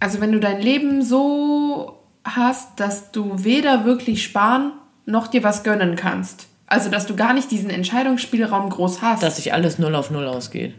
also 0.00 0.20
wenn 0.20 0.32
du 0.32 0.40
dein 0.40 0.60
Leben 0.60 1.02
so 1.02 1.98
hast, 2.24 2.80
dass 2.80 3.12
du 3.12 3.44
weder 3.44 3.84
wirklich 3.84 4.22
sparen 4.24 4.72
noch 5.06 5.26
dir 5.28 5.42
was 5.44 5.62
gönnen 5.62 5.94
kannst. 5.96 6.46
Also 6.66 6.90
dass 6.90 7.06
du 7.06 7.14
gar 7.14 7.34
nicht 7.34 7.50
diesen 7.50 7.68
Entscheidungsspielraum 7.70 8.70
groß 8.70 9.02
hast. 9.02 9.22
Dass 9.22 9.36
sich 9.36 9.52
alles 9.52 9.78
null 9.78 9.94
auf 9.94 10.10
null 10.10 10.26
ausgeht. 10.26 10.74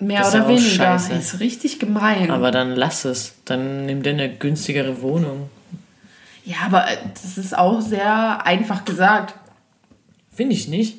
Mehr 0.00 0.20
das 0.20 0.34
oder 0.34 0.44
ja 0.44 0.48
weniger. 0.48 0.70
scheiße. 0.70 1.12
Ist 1.14 1.40
richtig 1.40 1.78
gemein. 1.78 2.30
Aber 2.30 2.50
dann 2.50 2.74
lass 2.76 3.04
es. 3.04 3.34
Dann 3.44 3.86
nimm 3.86 4.02
dir 4.02 4.10
eine 4.10 4.28
günstigere 4.28 5.02
Wohnung. 5.02 5.50
ja, 6.44 6.56
aber 6.66 6.88
äh, 6.90 6.96
das 7.14 7.38
ist 7.38 7.56
auch 7.56 7.80
sehr 7.80 8.44
einfach 8.46 8.84
gesagt. 8.84 9.34
Finde 10.32 10.54
ich 10.54 10.68
nicht. 10.68 10.98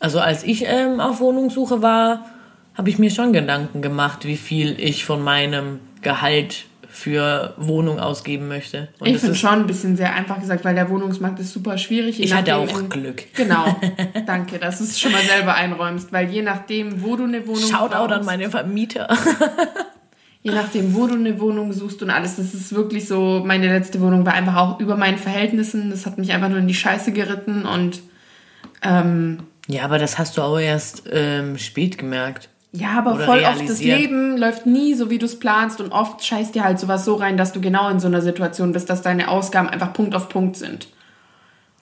Also 0.00 0.20
als 0.20 0.42
ich 0.42 0.64
ähm, 0.66 1.00
auf 1.00 1.20
Wohnungssuche 1.20 1.80
war, 1.80 2.26
habe 2.74 2.90
ich 2.90 2.98
mir 2.98 3.10
schon 3.10 3.32
Gedanken 3.32 3.80
gemacht, 3.80 4.24
wie 4.24 4.36
viel 4.36 4.78
ich 4.78 5.04
von 5.04 5.22
meinem 5.22 5.80
Gehalt 6.02 6.66
für 6.96 7.52
Wohnung 7.58 8.00
ausgeben 8.00 8.48
möchte. 8.48 8.88
Und 9.00 9.08
ich 9.08 9.18
finde 9.18 9.34
ist, 9.34 9.40
schon 9.40 9.50
ein 9.50 9.66
bisschen 9.66 9.98
sehr 9.98 10.14
einfach 10.14 10.40
gesagt, 10.40 10.64
weil 10.64 10.74
der 10.74 10.88
Wohnungsmarkt 10.88 11.38
ist 11.38 11.52
super 11.52 11.76
schwierig. 11.76 12.18
ich 12.18 12.32
hatte 12.32 12.56
auch 12.56 12.80
in- 12.80 12.88
Glück. 12.88 13.34
Genau, 13.34 13.76
danke, 14.26 14.58
dass 14.58 14.78
du 14.78 14.84
es 14.84 14.98
schon 14.98 15.12
mal 15.12 15.20
selber 15.20 15.54
einräumst, 15.54 16.10
weil 16.10 16.30
je 16.30 16.40
nachdem, 16.40 17.02
wo 17.02 17.16
du 17.16 17.24
eine 17.24 17.46
Wohnung 17.46 17.68
Shoutout 17.70 18.14
an 18.14 18.24
meine 18.24 18.48
Vermieter. 18.48 19.14
je 20.42 20.52
nachdem, 20.52 20.94
wo 20.94 21.06
du 21.06 21.16
eine 21.16 21.38
Wohnung 21.38 21.74
suchst 21.74 22.02
und 22.02 22.08
alles, 22.08 22.36
das 22.36 22.54
ist 22.54 22.74
wirklich 22.74 23.06
so, 23.06 23.42
meine 23.44 23.68
letzte 23.68 24.00
Wohnung 24.00 24.24
war 24.24 24.32
einfach 24.32 24.56
auch 24.56 24.80
über 24.80 24.96
meinen 24.96 25.18
Verhältnissen, 25.18 25.90
das 25.90 26.06
hat 26.06 26.16
mich 26.16 26.32
einfach 26.32 26.48
nur 26.48 26.58
in 26.58 26.66
die 26.68 26.74
Scheiße 26.74 27.12
geritten 27.12 27.66
und 27.66 28.00
ähm, 28.80 29.40
Ja, 29.68 29.84
aber 29.84 29.98
das 29.98 30.18
hast 30.18 30.38
du 30.38 30.42
auch 30.42 30.58
erst 30.58 31.02
ähm, 31.12 31.58
spät 31.58 31.98
gemerkt. 31.98 32.48
Ja, 32.76 32.98
aber 32.98 33.18
voll 33.20 33.42
oft 33.44 33.68
das. 33.68 33.80
Leben 33.80 34.36
läuft 34.36 34.66
nie 34.66 34.94
so, 34.94 35.10
wie 35.10 35.18
du 35.18 35.26
es 35.26 35.38
planst 35.38 35.80
und 35.80 35.92
oft 35.92 36.24
scheißt 36.24 36.54
dir 36.54 36.64
halt 36.64 36.78
sowas 36.78 37.04
so 37.04 37.14
rein, 37.14 37.36
dass 37.36 37.52
du 37.52 37.60
genau 37.60 37.88
in 37.88 38.00
so 38.00 38.06
einer 38.06 38.22
Situation 38.22 38.72
bist, 38.72 38.88
dass 38.90 39.02
deine 39.02 39.28
Ausgaben 39.28 39.68
einfach 39.68 39.92
Punkt 39.92 40.14
auf 40.14 40.28
Punkt 40.28 40.56
sind. 40.56 40.88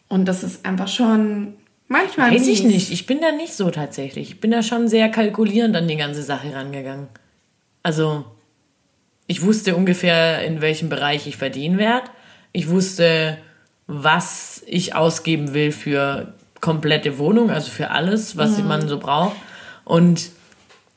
Und 0.08 0.26
das 0.26 0.42
ist 0.44 0.64
einfach 0.66 0.88
schon 0.88 1.54
manchmal 1.88 2.32
Weiß 2.32 2.46
ich 2.46 2.62
mies. 2.62 2.72
nicht. 2.72 2.92
Ich 2.92 3.06
bin 3.06 3.20
da 3.20 3.32
nicht 3.32 3.54
so 3.54 3.70
tatsächlich. 3.70 4.30
Ich 4.30 4.40
bin 4.40 4.50
da 4.50 4.62
schon 4.62 4.88
sehr 4.88 5.08
kalkulierend 5.10 5.74
an 5.76 5.88
die 5.88 5.96
ganze 5.96 6.22
Sache 6.22 6.54
rangegangen. 6.54 7.08
Also, 7.82 8.24
ich 9.26 9.42
wusste 9.42 9.74
ungefähr, 9.76 10.44
in 10.44 10.60
welchem 10.60 10.88
Bereich 10.88 11.26
ich 11.26 11.36
verdienen 11.36 11.78
werde. 11.78 12.08
Ich 12.52 12.68
wusste, 12.68 13.38
was 13.86 14.62
ich 14.66 14.94
ausgeben 14.94 15.54
will 15.54 15.72
für 15.72 16.34
komplette 16.60 17.18
Wohnung, 17.18 17.50
also 17.50 17.70
für 17.70 17.90
alles, 17.90 18.36
was 18.38 18.58
Mhm. 18.58 18.68
man 18.68 18.88
so 18.88 18.98
braucht. 18.98 19.36
und 19.84 20.30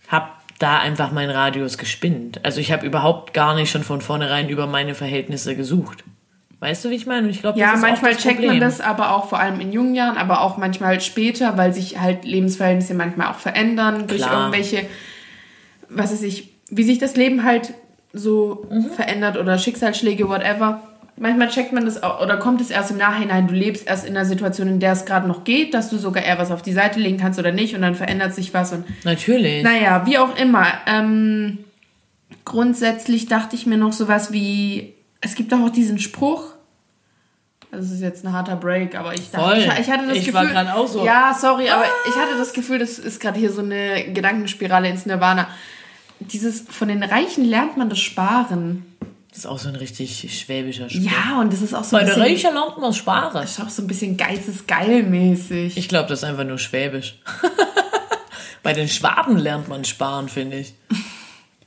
habe 0.08 0.30
da 0.60 0.80
einfach 0.80 1.12
meinen 1.12 1.30
Radius 1.30 1.78
gespinnt. 1.78 2.44
Also 2.44 2.60
ich 2.60 2.72
habe 2.72 2.86
überhaupt 2.86 3.34
gar 3.34 3.56
nicht 3.56 3.70
schon 3.70 3.84
von 3.84 4.02
vornherein 4.02 4.50
über 4.50 4.68
meine 4.68 4.96
Verhältnisse 4.96 5.56
gesucht. 5.56 6.04
Weißt 6.60 6.84
du, 6.84 6.90
wie 6.90 6.96
ich 6.96 7.06
meine? 7.06 7.30
Ich 7.30 7.42
glaube, 7.42 7.60
ja, 7.60 7.76
manchmal 7.76 8.16
checkt 8.16 8.44
man 8.44 8.60
das, 8.60 8.82
aber 8.82 9.12
auch 9.12 9.30
vor 9.30 9.40
allem 9.40 9.60
in 9.60 9.72
jungen 9.72 9.94
Jahren, 9.94 10.18
aber 10.18 10.42
auch 10.42 10.58
manchmal 10.58 11.00
später, 11.02 11.56
weil 11.56 11.72
sich 11.72 12.00
halt 12.00 12.26
Lebensverhältnisse 12.26 12.96
manchmal 12.96 13.28
auch 13.28 13.38
verändern 13.38 14.08
durch 14.08 14.24
Klar. 14.24 14.40
irgendwelche, 14.40 14.88
was 15.90 16.12
weiß 16.12 16.24
ich, 16.24 16.50
wie 16.72 16.84
sich 16.84 16.98
das 16.98 17.16
Leben 17.16 17.44
halt 17.44 17.74
so 18.12 18.66
mhm. 18.72 18.90
verändert 18.90 19.38
oder 19.38 19.60
Schicksalsschläge, 19.60 20.28
whatever. 20.28 20.82
Manchmal 21.20 21.48
checkt 21.50 21.74
man 21.74 21.86
das 21.86 22.04
auch, 22.04 22.22
oder 22.22 22.38
kommt 22.38 22.62
es 22.62 22.70
erst 22.70 22.92
im 22.92 22.98
Nachhinein, 22.98 23.48
du 23.48 23.56
lebst 23.56 23.88
erst 23.88 24.06
in 24.06 24.16
einer 24.16 24.26
Situation, 24.26 24.68
in 24.68 24.80
der 24.80 24.92
es 24.92 25.06
gerade 25.06 25.28
noch 25.28 25.44
geht, 25.44 25.74
dass 25.74 25.90
du 25.90 25.98
sogar 25.98 26.24
eher 26.24 26.38
was 26.38 26.52
auf 26.52 26.62
die 26.62 26.74
Seite 26.74 27.00
legen 27.00 27.18
kannst 27.18 27.40
oder 27.40 27.52
nicht 27.52 27.76
und 27.76 27.82
dann 27.82 27.96
verändert 27.96 28.36
sich 28.36 28.54
was 28.54 28.72
und. 28.72 28.86
Natürlich. 29.04 29.64
Naja, 29.64 30.06
wie 30.06 30.20
auch 30.20 30.38
immer. 30.38 30.66
Ähm, 30.86 31.58
grundsätzlich 32.46 33.28
dachte 33.28 33.56
ich 33.56 33.66
mir 33.66 33.78
noch 33.78 33.94
sowas 33.94 34.32
wie, 34.32 34.94
es 35.20 35.34
gibt 35.34 35.52
doch 35.52 35.60
auch 35.60 35.72
diesen 35.72 35.98
Spruch, 35.98 36.54
das 37.72 37.92
ist 37.92 38.02
jetzt 38.02 38.26
ein 38.26 38.32
harter 38.32 38.56
Break, 38.56 38.98
aber 38.98 39.14
ich 39.14 39.30
dachte, 39.30 39.46
Voll. 39.46 39.58
ich, 39.58 39.66
ich 39.66 39.92
hatte 39.92 40.08
das 40.08 40.18
ich 40.18 40.26
Gefühl. 40.26 40.54
War 40.54 40.76
auch 40.76 40.88
so. 40.88 41.06
Ja, 41.06 41.36
sorry, 41.40 41.70
aber 41.70 41.84
ich 42.08 42.16
hatte 42.16 42.38
das 42.38 42.54
Gefühl, 42.54 42.80
das 42.80 42.98
ist 42.98 43.20
gerade 43.20 43.38
hier 43.38 43.52
so 43.52 43.62
eine 43.62 44.12
Gedankenspirale 44.14 44.90
ins 44.90 45.06
Nirvana. 45.06 45.50
Dieses, 46.20 46.62
von 46.62 46.88
den 46.88 47.04
Reichen 47.04 47.44
lernt 47.44 47.76
man 47.78 47.90
das 47.90 48.00
Sparen. 48.00 48.86
Das 49.38 49.46
ist 49.46 49.52
auch 49.52 49.60
so 49.60 49.70
ein 49.70 49.76
richtig 49.76 50.36
schwäbischer 50.36 50.90
Spruch. 50.90 51.04
Ja, 51.04 51.40
und 51.40 51.54
das 51.54 51.62
ist 51.62 51.76
auch 51.76 51.84
so 51.84 51.92
Bei 51.96 52.00
ein 52.00 52.08
bisschen... 52.08 52.22
Bei 52.24 52.28
den 52.28 52.36
Reichen 52.38 52.54
lernt 52.56 52.78
man 52.80 52.92
Sparen. 52.92 53.34
Das 53.36 53.52
ist 53.52 53.62
auch 53.62 53.70
so 53.70 53.84
ein 53.84 53.88
bisschen 53.88 54.18
geizesgeil-mäßig. 54.18 55.78
Ich 55.78 55.88
glaube, 55.88 56.10
das 56.10 56.24
ist 56.24 56.24
einfach 56.24 56.44
nur 56.44 56.58
schwäbisch. 56.58 57.20
Bei 58.64 58.74
den 58.74 58.88
Schwaben 58.88 59.38
lernt 59.38 59.68
man 59.68 59.86
Sparen, 59.86 60.28
finde 60.28 60.58
ich. 60.58 60.74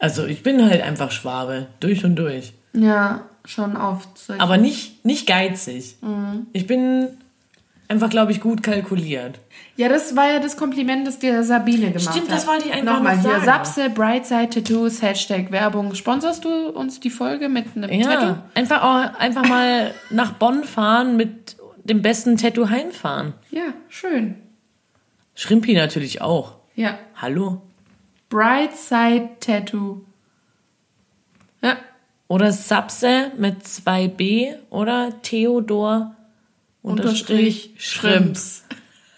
Also 0.00 0.26
ich 0.26 0.42
bin 0.42 0.68
halt 0.68 0.82
einfach 0.82 1.12
Schwabe, 1.12 1.68
durch 1.78 2.04
und 2.04 2.16
durch. 2.16 2.54
Ja, 2.72 3.20
schon 3.44 3.76
oft. 3.76 4.08
Aber 4.38 4.56
nicht, 4.56 5.04
nicht 5.04 5.28
geizig. 5.28 5.94
Mhm. 6.00 6.48
Ich 6.52 6.66
bin 6.66 7.06
einfach, 7.90 8.08
glaube 8.08 8.30
ich, 8.30 8.40
gut 8.40 8.62
kalkuliert. 8.62 9.40
Ja, 9.76 9.88
das 9.88 10.14
war 10.14 10.30
ja 10.30 10.38
das 10.38 10.56
Kompliment, 10.56 11.06
das 11.06 11.18
dir 11.18 11.42
Sabine 11.42 11.90
gemacht 11.90 12.06
hat. 12.06 12.14
Stimmt, 12.14 12.30
das 12.30 12.46
wollte 12.46 12.68
ich 12.68 12.72
einfach 12.72 12.94
Nochmal 12.94 13.16
noch 13.16 13.22
sagen. 13.24 13.36
hier, 13.36 13.44
Sapse, 13.44 13.90
Brightside 13.90 14.48
Tattoos, 14.48 15.02
Hashtag 15.02 15.50
Werbung. 15.50 15.94
Sponsorst 15.94 16.44
du 16.44 16.68
uns 16.68 17.00
die 17.00 17.10
Folge 17.10 17.48
mit 17.48 17.66
einem 17.76 17.90
ja, 17.90 18.06
Tattoo? 18.06 18.42
Einfach, 18.54 18.82
auch, 18.82 19.18
einfach 19.18 19.46
mal 19.46 19.92
nach 20.10 20.32
Bonn 20.34 20.62
fahren 20.62 21.16
mit 21.16 21.56
dem 21.82 22.00
besten 22.00 22.36
Tattoo 22.36 22.68
heimfahren. 22.68 23.34
Ja, 23.50 23.74
schön. 23.88 24.36
Schrimpi 25.34 25.74
natürlich 25.74 26.22
auch. 26.22 26.58
Ja. 26.76 26.96
Hallo? 27.16 27.60
Brightside 28.28 29.30
Tattoo. 29.40 30.02
Ja. 31.60 31.76
Oder 32.28 32.52
Sapse 32.52 33.32
mit 33.36 33.64
2b 33.64 34.54
oder 34.70 35.20
Theodor 35.22 36.14
unterstrich 36.82 37.74
Schrimps. 37.78 38.64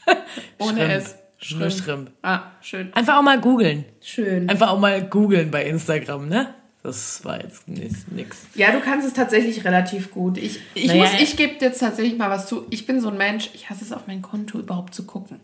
Ohne 0.59 0.79
Schrimp. 0.79 0.91
S. 0.91 1.15
Schrimp. 1.39 1.73
Schrimp. 1.73 2.11
Ah, 2.23 2.43
schön. 2.61 2.93
Einfach 2.95 3.19
auch 3.19 3.23
mal 3.23 3.41
googeln. 3.41 3.85
Schön. 4.01 4.49
Einfach 4.49 4.71
auch 4.71 4.79
mal 4.79 5.03
googeln 5.03 5.51
bei 5.51 5.65
Instagram, 5.65 6.29
ne? 6.29 6.55
Das 6.83 7.25
war 7.25 7.41
jetzt 7.41 7.69
nix. 7.69 8.47
Ja, 8.55 8.73
du 8.73 8.81
kannst 8.81 9.07
es 9.07 9.13
tatsächlich 9.13 9.65
relativ 9.65 10.11
gut. 10.11 10.37
Ich, 10.37 10.59
ich, 10.75 10.87
naja, 10.87 11.11
ich 11.21 11.37
gebe 11.37 11.55
jetzt 11.61 11.79
tatsächlich 11.79 12.19
mal 12.19 12.29
was 12.29 12.49
zu. 12.49 12.67
Ich 12.71 12.87
bin 12.87 13.01
so 13.01 13.09
ein 13.09 13.17
Mensch, 13.17 13.51
ich 13.55 13.71
hasse 13.71 13.85
es 13.85 13.93
auf 13.93 14.09
mein 14.09 14.21
Konto 14.21 14.59
überhaupt 14.59 14.93
zu 14.93 15.05
gucken. 15.05 15.39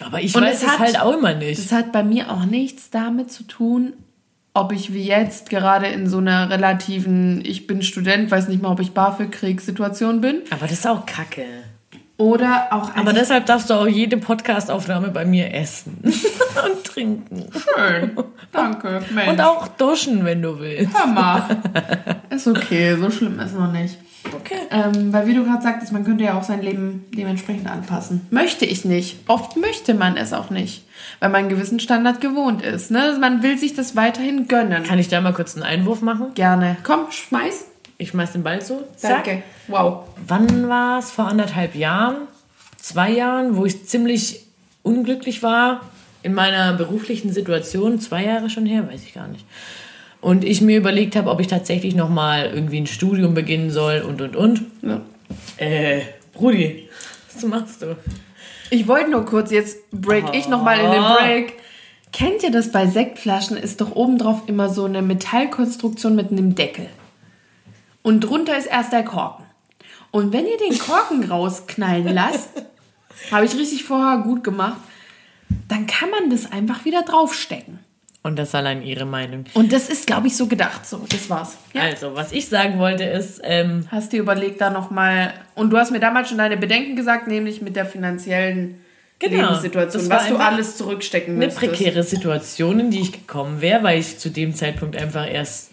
Aber 0.00 0.20
ich 0.20 0.34
Und 0.34 0.42
weiß 0.42 0.62
es, 0.62 0.68
hat, 0.68 0.78
halt 0.80 1.00
auch 1.00 1.16
immer 1.16 1.34
nicht. 1.34 1.58
Das 1.58 1.70
hat 1.70 1.92
bei 1.92 2.02
mir 2.02 2.32
auch 2.32 2.46
nichts 2.46 2.90
damit 2.90 3.30
zu 3.30 3.44
tun, 3.44 3.92
ob 4.54 4.72
ich 4.72 4.94
wie 4.94 5.04
jetzt 5.04 5.50
gerade 5.50 5.86
in 5.86 6.08
so 6.08 6.18
einer 6.18 6.48
relativen, 6.48 7.44
ich 7.44 7.66
bin 7.66 7.82
Student, 7.82 8.30
weiß 8.30 8.48
nicht 8.48 8.62
mal, 8.62 8.70
ob 8.70 8.80
ich 8.80 8.92
BAföG 8.92 9.32
krieg, 9.32 9.60
Situation 9.60 10.20
bin. 10.20 10.42
Aber 10.50 10.68
das 10.68 10.78
ist 10.78 10.86
auch 10.86 11.04
kacke. 11.04 11.44
Oder 12.16 12.68
auch. 12.70 12.94
Aber 12.94 13.12
deshalb 13.12 13.46
darfst 13.46 13.70
du 13.70 13.74
auch 13.74 13.88
jede 13.88 14.16
Podcastaufnahme 14.16 15.08
bei 15.08 15.24
mir 15.24 15.52
essen 15.52 15.98
und 16.04 16.84
trinken. 16.84 17.46
Schön. 17.52 18.12
Danke, 18.52 19.02
Mensch. 19.10 19.30
Und 19.30 19.40
auch 19.40 19.66
duschen, 19.66 20.24
wenn 20.24 20.40
du 20.40 20.60
willst. 20.60 20.96
Hör 20.96 21.06
mal. 21.08 21.42
Ist 22.30 22.46
okay, 22.46 22.96
so 22.96 23.10
schlimm 23.10 23.40
ist 23.40 23.54
noch 23.54 23.72
nicht. 23.72 23.98
Okay. 24.32 24.58
Ähm, 24.70 25.12
weil 25.12 25.26
wie 25.26 25.34
du 25.34 25.44
gerade 25.44 25.62
sagtest, 25.62 25.92
man 25.92 26.04
könnte 26.04 26.24
ja 26.24 26.38
auch 26.38 26.42
sein 26.42 26.62
Leben 26.62 27.04
dementsprechend 27.14 27.68
anpassen. 27.68 28.26
Möchte 28.30 28.64
ich 28.64 28.84
nicht. 28.84 29.18
Oft 29.28 29.56
möchte 29.56 29.94
man 29.94 30.16
es 30.16 30.32
auch 30.32 30.50
nicht, 30.50 30.84
weil 31.20 31.30
man 31.30 31.40
einen 31.40 31.48
gewissen 31.48 31.80
Standard 31.80 32.20
gewohnt 32.20 32.62
ist. 32.62 32.90
Ne? 32.90 33.16
Man 33.20 33.42
will 33.42 33.58
sich 33.58 33.74
das 33.74 33.96
weiterhin 33.96 34.48
gönnen. 34.48 34.84
Kann 34.84 34.98
ich 34.98 35.08
da 35.08 35.20
mal 35.20 35.32
kurz 35.32 35.54
einen 35.54 35.64
Einwurf 35.64 36.00
machen? 36.00 36.32
Gerne. 36.34 36.76
Komm, 36.82 37.10
schmeiß. 37.10 37.66
Ich 37.98 38.10
schmeiß 38.10 38.32
den 38.32 38.42
Ball 38.42 38.62
so. 38.62 38.82
Zack. 38.96 39.24
Danke. 39.24 39.42
Wow. 39.68 40.04
Wann 40.26 40.68
war 40.68 40.98
es? 40.98 41.10
Vor 41.10 41.26
anderthalb 41.26 41.74
Jahren? 41.74 42.16
Zwei 42.76 43.10
Jahren, 43.10 43.56
wo 43.56 43.64
ich 43.64 43.86
ziemlich 43.86 44.46
unglücklich 44.82 45.42
war 45.42 45.80
in 46.22 46.34
meiner 46.34 46.72
beruflichen 46.72 47.32
Situation. 47.32 48.00
Zwei 48.00 48.24
Jahre 48.24 48.50
schon 48.50 48.66
her, 48.66 48.88
weiß 48.90 49.02
ich 49.02 49.14
gar 49.14 49.28
nicht. 49.28 49.44
Und 50.24 50.42
ich 50.42 50.62
mir 50.62 50.78
überlegt 50.78 51.16
habe, 51.16 51.28
ob 51.28 51.38
ich 51.40 51.48
tatsächlich 51.48 51.94
nochmal 51.94 52.46
irgendwie 52.46 52.80
ein 52.80 52.86
Studium 52.86 53.34
beginnen 53.34 53.70
soll 53.70 54.00
und 54.00 54.22
und 54.22 54.34
und. 54.36 54.62
Ja. 54.80 55.02
Äh, 55.58 56.00
Brudi, 56.32 56.88
was 57.30 57.44
machst 57.44 57.82
du? 57.82 57.94
Ich 58.70 58.88
wollte 58.88 59.10
nur 59.10 59.26
kurz, 59.26 59.50
jetzt 59.50 59.90
break 59.90 60.24
oh. 60.28 60.32
ich 60.32 60.48
nochmal 60.48 60.80
in 60.80 60.90
den 60.92 61.02
Break. 61.02 61.52
Kennt 62.10 62.42
ihr 62.42 62.50
das 62.50 62.72
bei 62.72 62.86
Sektflaschen? 62.86 63.58
Ist 63.58 63.82
doch 63.82 63.94
obendrauf 63.94 64.44
immer 64.46 64.70
so 64.70 64.86
eine 64.86 65.02
Metallkonstruktion 65.02 66.14
mit 66.16 66.32
einem 66.32 66.54
Deckel. 66.54 66.88
Und 68.00 68.20
drunter 68.20 68.56
ist 68.56 68.68
erst 68.68 68.94
der 68.94 69.04
Korken. 69.04 69.44
Und 70.10 70.32
wenn 70.32 70.46
ihr 70.46 70.56
den 70.56 70.78
Korken 70.78 71.24
rausknallen 71.30 72.14
lasst, 72.14 72.48
habe 73.30 73.44
ich 73.44 73.54
richtig 73.56 73.84
vorher 73.84 74.22
gut 74.22 74.42
gemacht, 74.42 74.80
dann 75.68 75.86
kann 75.86 76.08
man 76.08 76.30
das 76.30 76.50
einfach 76.50 76.86
wieder 76.86 77.02
draufstecken. 77.02 77.73
Und 78.26 78.36
das 78.38 78.48
ist 78.48 78.54
allein 78.54 78.82
ihre 78.82 79.04
Meinung. 79.04 79.44
Und 79.52 79.70
das 79.70 79.90
ist, 79.90 80.06
glaube 80.06 80.28
ich, 80.28 80.36
so 80.36 80.46
gedacht. 80.46 80.86
So, 80.86 81.04
das 81.10 81.28
war's. 81.28 81.58
Ja. 81.74 81.82
Also, 81.82 82.14
was 82.14 82.32
ich 82.32 82.48
sagen 82.48 82.78
wollte 82.78 83.04
ist. 83.04 83.42
Ähm, 83.44 83.86
hast 83.90 84.14
du 84.14 84.16
überlegt, 84.16 84.62
da 84.62 84.70
nochmal. 84.70 85.34
Und 85.54 85.70
du 85.70 85.76
hast 85.76 85.92
mir 85.92 86.00
damals 86.00 86.30
schon 86.30 86.38
deine 86.38 86.56
Bedenken 86.56 86.96
gesagt, 86.96 87.28
nämlich 87.28 87.60
mit 87.60 87.76
der 87.76 87.84
finanziellen 87.84 88.80
genau, 89.18 89.50
Lebenssituation, 89.50 90.08
was 90.08 90.28
du 90.28 90.36
alles 90.36 90.78
zurückstecken 90.78 91.36
müsstest. 91.36 91.62
Eine 91.62 91.72
prekäre 91.72 92.02
Situation, 92.02 92.80
in 92.80 92.90
die 92.90 93.00
ich 93.00 93.12
gekommen 93.12 93.60
wäre, 93.60 93.82
weil 93.82 93.98
ich 93.98 94.18
zu 94.18 94.30
dem 94.30 94.54
Zeitpunkt 94.54 94.96
einfach 94.96 95.30
erst 95.30 95.72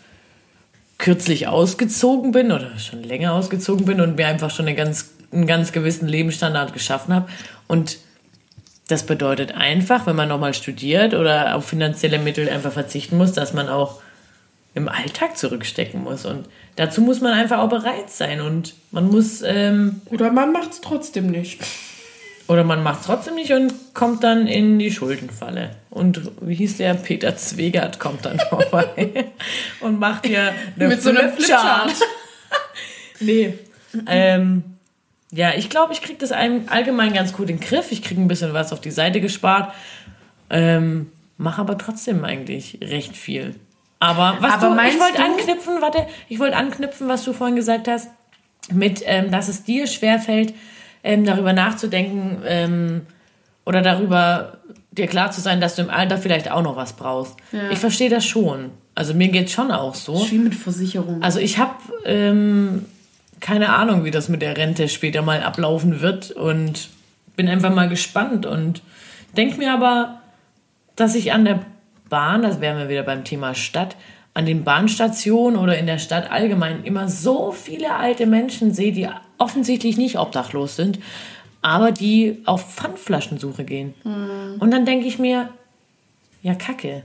kürzlich 0.98 1.48
ausgezogen 1.48 2.34
bin 2.34 2.52
oder 2.52 2.78
schon 2.80 3.02
länger 3.02 3.32
ausgezogen 3.34 3.86
bin 3.86 4.02
und 4.02 4.18
mir 4.18 4.28
einfach 4.28 4.52
schon 4.52 4.68
eine 4.68 4.76
ganz, 4.76 5.12
einen 5.32 5.48
ganz 5.48 5.72
gewissen 5.72 6.06
Lebensstandard 6.06 6.74
geschaffen 6.74 7.16
habe. 7.16 7.30
Und 7.68 7.98
das 8.92 9.06
bedeutet 9.06 9.56
einfach, 9.56 10.06
wenn 10.06 10.18
man 10.18 10.28
nochmal 10.28 10.54
studiert 10.54 11.14
oder 11.14 11.56
auf 11.56 11.66
finanzielle 11.66 12.20
Mittel 12.20 12.50
einfach 12.50 12.74
verzichten 12.74 13.18
muss, 13.18 13.32
dass 13.32 13.54
man 13.54 13.70
auch 13.70 14.02
im 14.74 14.90
Alltag 14.90 15.38
zurückstecken 15.38 16.04
muss. 16.04 16.26
Und 16.26 16.46
dazu 16.76 17.02
muss 17.02 17.22
man 17.22 17.34
einfach 17.34 17.60
auch 17.60 17.70
bereit 17.70 18.10
sein. 18.10 18.42
Und 18.42 18.76
man 18.92 19.10
muss. 19.10 19.42
Ähm, 19.44 20.02
oder 20.08 20.32
man 20.32 20.52
macht 20.52 20.72
es 20.72 20.82
trotzdem 20.82 21.28
nicht. 21.28 21.62
Oder 22.48 22.66
man 22.66 22.84
macht 22.84 23.02
es 23.02 23.06
trotzdem 23.06 23.36
nicht 23.36 23.54
und 23.54 23.74
kommt 23.94 24.26
dann 24.26 24.46
in 24.46 24.78
die 24.78 24.92
Schuldenfalle. 24.92 25.72
Und 25.90 26.32
wie 26.42 26.56
hieß 26.56 26.78
der? 26.78 26.96
Peter 26.96 27.38
Zwegert 27.38 27.98
kommt 27.98 28.26
dann 28.26 28.40
vorbei 28.50 29.32
und 29.80 30.00
macht 30.00 30.26
hier 30.26 30.54
eine 30.76 30.90
Mit 30.90 31.02
so 31.02 31.12
einem 31.12 31.32
Flipchart. 31.32 31.94
nee. 33.22 33.54
ähm, 34.06 34.64
ja, 35.32 35.54
ich 35.56 35.70
glaube, 35.70 35.94
ich 35.94 36.02
kriege 36.02 36.20
das 36.20 36.32
allgemein 36.32 37.14
ganz 37.14 37.34
gut 37.34 37.50
in 37.50 37.58
den 37.58 37.66
Griff. 37.66 37.92
Ich 37.92 38.04
kriege 38.04 38.22
ein 38.22 38.28
bisschen 38.28 38.54
was 38.54 38.74
auf 38.74 38.82
die 38.82 38.92
Seite 38.92 39.22
gespart. 39.22 39.74
Ähm, 40.50 41.12
Mache 41.38 41.62
aber 41.62 41.78
trotzdem 41.78 42.24
eigentlich 42.24 42.78
recht 42.82 43.18
viel. 43.18 43.56
Aber 43.98 44.38
was 44.42 44.54
aber 44.54 44.76
du, 44.76 44.88
ich 44.88 45.00
wollte 45.00 45.24
anknüpfen, 45.24 45.82
warte, 45.82 46.06
ich 46.30 46.40
wollte 46.40 46.56
anknüpfen, 46.56 47.08
was 47.08 47.24
du 47.24 47.34
vorhin 47.34 47.56
gesagt 47.56 47.88
hast, 47.88 48.10
mit, 48.72 49.02
ähm, 49.06 49.32
dass 49.32 49.48
es 49.48 49.64
dir 49.64 49.88
schwerfällt, 49.88 50.54
ähm, 51.04 51.26
darüber 51.26 51.54
nachzudenken 51.54 52.44
ähm, 52.46 53.02
oder 53.66 53.82
darüber 53.82 54.60
dir 54.92 55.08
klar 55.08 55.32
zu 55.32 55.42
sein, 55.42 55.62
dass 55.62 55.76
du 55.76 55.82
im 55.82 55.90
Alter 55.90 56.18
vielleicht 56.18 56.52
auch 56.52 56.62
noch 56.62 56.76
was 56.76 56.94
brauchst. 56.94 57.36
Ja. 57.52 57.72
Ich 57.72 57.80
verstehe 57.80 58.10
das 58.10 58.26
schon. 58.26 58.72
Also 58.94 59.14
mir 59.14 59.30
geht 59.30 59.50
schon 59.50 59.72
auch 59.72 59.96
so. 59.96 60.30
Wie 60.30 60.38
mit 60.38 60.54
Versicherung. 60.54 61.24
Also 61.24 61.40
ich 61.40 61.58
habe 61.58 61.76
ähm, 62.06 62.86
keine 63.42 63.74
Ahnung, 63.74 64.06
wie 64.06 64.12
das 64.12 64.30
mit 64.30 64.42
der 64.42 64.56
Rente 64.56 64.88
später 64.88 65.22
mal 65.22 65.44
ablaufen 65.44 66.00
wird 66.00 66.32
und 66.32 66.90
bin 67.36 67.50
einfach 67.50 67.74
mal 67.74 67.90
gespannt 67.90 68.46
und 68.46 68.82
denke 69.36 69.58
mir 69.58 69.74
aber, 69.74 70.22
dass 70.96 71.16
ich 71.16 71.34
an 71.34 71.46
der 71.46 71.66
Bahn, 72.08 72.44
das 72.44 72.62
wären 72.62 72.78
wir 72.78 72.90
wieder 72.90 73.04
beim 73.04 73.24
Thema 73.24 73.56
Stadt, 73.56 73.96
an 74.34 74.46
den 74.46 74.64
Bahnstationen 74.64 75.60
oder 75.60 75.78
in 75.78 75.88
der 75.88 75.98
Stadt 75.98 76.32
allgemein 76.32 76.84
immer 76.84 77.10
so 77.10 77.52
viele 77.52 77.96
alte 77.96 78.28
Menschen 78.28 78.74
sehe, 78.74 78.94
die 78.94 79.10
offensichtlich 79.38 79.98
nicht 79.98 80.18
obdachlos 80.20 80.76
sind, 80.76 81.00
aber 81.62 81.92
die 81.92 82.42
auf 82.46 82.74
Pfandflaschensuche 82.74 83.66
gehen. 83.66 83.94
Mhm. 84.04 84.58
Und 84.60 84.72
dann 84.72 84.86
denke 84.86 85.08
ich 85.08 85.20
mir, 85.20 85.50
Ja, 86.44 86.56
kacke. 86.56 87.04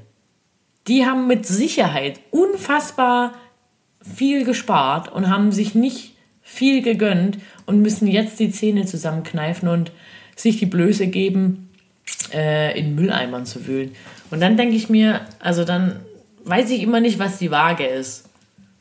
Die 0.86 1.04
haben 1.04 1.26
mit 1.26 1.46
Sicherheit 1.46 2.20
unfassbar 2.30 3.32
viel 4.02 4.44
gespart 4.44 5.10
und 5.12 5.28
haben 5.28 5.50
sich 5.50 5.74
nicht 5.74 6.15
viel 6.46 6.80
gegönnt 6.80 7.38
und 7.66 7.82
müssen 7.82 8.06
jetzt 8.06 8.38
die 8.38 8.52
Zähne 8.52 8.86
zusammenkneifen 8.86 9.68
und 9.68 9.90
sich 10.36 10.58
die 10.58 10.66
Blöße 10.66 11.08
geben, 11.08 11.70
äh, 12.32 12.78
in 12.78 12.94
Mülleimern 12.94 13.44
zu 13.44 13.66
wühlen. 13.66 13.90
Und 14.30 14.40
dann 14.40 14.56
denke 14.56 14.76
ich 14.76 14.88
mir, 14.88 15.22
also 15.40 15.64
dann 15.64 16.00
weiß 16.44 16.70
ich 16.70 16.82
immer 16.82 17.00
nicht, 17.00 17.18
was 17.18 17.38
die 17.38 17.50
Waage 17.50 17.84
ist. 17.84 18.28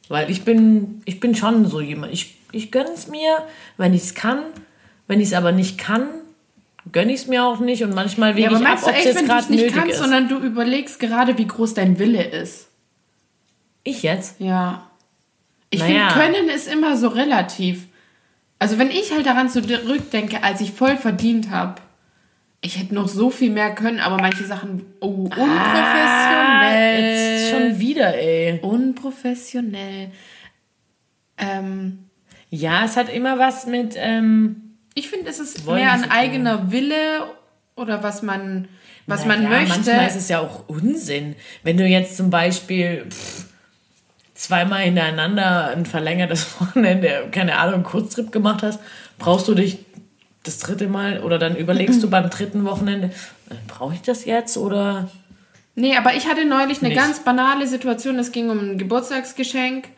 Weil 0.10 0.30
ich 0.30 0.44
bin, 0.44 1.02
ich 1.06 1.20
bin 1.20 1.34
schon 1.34 1.66
so 1.66 1.82
jemand. 1.82 2.14
Ich, 2.14 2.38
ich 2.52 2.72
gönne 2.72 2.92
es 2.94 3.08
mir, 3.08 3.40
wenn 3.78 3.96
ich 3.96 4.04
es 4.04 4.14
kann. 4.14 4.44
Wenn 5.08 5.20
ich 5.20 5.30
es 5.30 5.34
aber 5.34 5.52
nicht 5.52 5.80
kann, 5.80 6.08
gönne 6.92 7.14
ich 7.14 7.22
es 7.22 7.28
mir 7.28 7.44
auch 7.44 7.60
nicht. 7.60 7.84
Und 7.84 7.96
manchmal 7.96 8.36
wege 8.36 8.52
Ja, 8.52 8.56
aber 8.56 8.60
ich 8.60 8.68
ab, 8.68 8.80
ob 8.84 8.94
es 8.96 9.06
jetzt 9.06 9.26
gerade 9.26 9.52
nicht 9.52 9.62
nötig 9.62 9.76
kannst, 9.76 9.94
ist. 9.96 10.00
sondern 10.00 10.30
du 10.30 10.38
überlegst 10.38 11.00
gerade, 11.00 11.36
wie 11.40 11.48
groß 11.48 11.74
dein 11.74 11.98
Wille 11.98 12.24
ist? 12.24 12.68
Ich 13.84 14.04
jetzt? 14.04 14.40
Ja. 14.40 14.92
Ich 15.70 15.80
Naja. 15.80 16.10
finde, 16.10 16.38
können 16.38 16.50
ist 16.50 16.68
immer 16.72 16.96
so 16.98 17.08
relativ. 17.10 17.86
Also 18.60 18.78
wenn 18.80 18.90
ich 18.90 19.12
halt 19.14 19.26
daran 19.26 19.50
zurückdenke, 19.50 20.44
als 20.44 20.62
ich 20.62 20.72
voll 20.72 20.96
verdient 20.98 21.50
habe, 21.50 21.82
ich 22.62 22.80
hätte 22.80 22.96
noch 22.96 23.08
so 23.08 23.30
viel 23.30 23.52
mehr 23.52 23.76
können, 23.76 24.00
aber 24.00 24.18
manche 24.18 24.46
Sachen 24.46 24.86
oh, 25.00 25.30
unprofessionell. 25.36 27.02
Jetzt 27.02 27.52
schon 27.52 27.80
wieder, 27.80 28.16
ey. 28.18 28.60
unprofessionell. 28.62 30.12
Ähm, 31.38 32.00
Ja, 32.50 32.86
es 32.86 32.96
hat 32.98 33.10
immer 33.14 33.38
was 33.38 33.68
mit, 33.68 33.96
ähm, 33.98 34.78
ich 34.94 35.10
finde, 35.10 35.30
es 35.30 35.40
ist 35.40 35.66
mehr 35.68 35.92
ein 35.92 36.10
eigener 36.10 36.72
Wille 36.72 37.26
oder 37.76 38.02
was 38.02 38.22
man, 38.22 38.68
was 39.06 39.26
na 39.26 39.36
man 39.36 39.50
möchte. 39.50 39.70
Manchmal 39.76 40.08
ist 40.08 40.16
es 40.16 40.30
ja 40.30 40.40
auch 40.40 40.68
Unsinn. 40.70 41.36
Wenn 41.64 41.78
du 41.78 41.86
jetzt 41.86 42.16
zum 42.18 42.30
Beispiel 42.30 43.06
pff, 43.10 43.45
zweimal 44.36 44.82
hintereinander 44.82 45.70
ein 45.70 45.86
verlängertes 45.86 46.48
Wochenende, 46.60 47.28
keine 47.32 47.58
Ahnung, 47.58 47.76
einen 47.76 47.84
Kurztrip 47.84 48.32
gemacht 48.32 48.62
hast, 48.62 48.80
brauchst 49.18 49.48
du 49.48 49.56
dich 49.56 49.80
das 50.44 50.60
dritte 50.60 50.88
Mal 50.88 51.22
oder 51.22 51.40
dann 51.40 51.56
überlegst 51.56 52.04
du 52.04 52.10
beim 52.12 52.30
dritten 52.30 52.66
Wochenende, 52.66 53.08
äh, 53.50 53.56
brauche 53.68 53.96
ich 53.96 54.02
das 54.02 54.26
jetzt 54.26 54.58
oder 54.58 55.10
Nee, 55.78 55.98
aber 55.98 56.14
ich 56.14 56.28
hatte 56.28 56.46
neulich 56.46 56.80
eine 56.80 56.90
Nicht. 56.90 57.02
ganz 57.02 57.20
banale 57.20 57.68
Situation. 57.68 58.18
Es 58.18 58.32
ging 58.32 58.50
um 58.50 58.60
ein 58.60 58.78
Geburtstagsgeschenk 58.78 59.90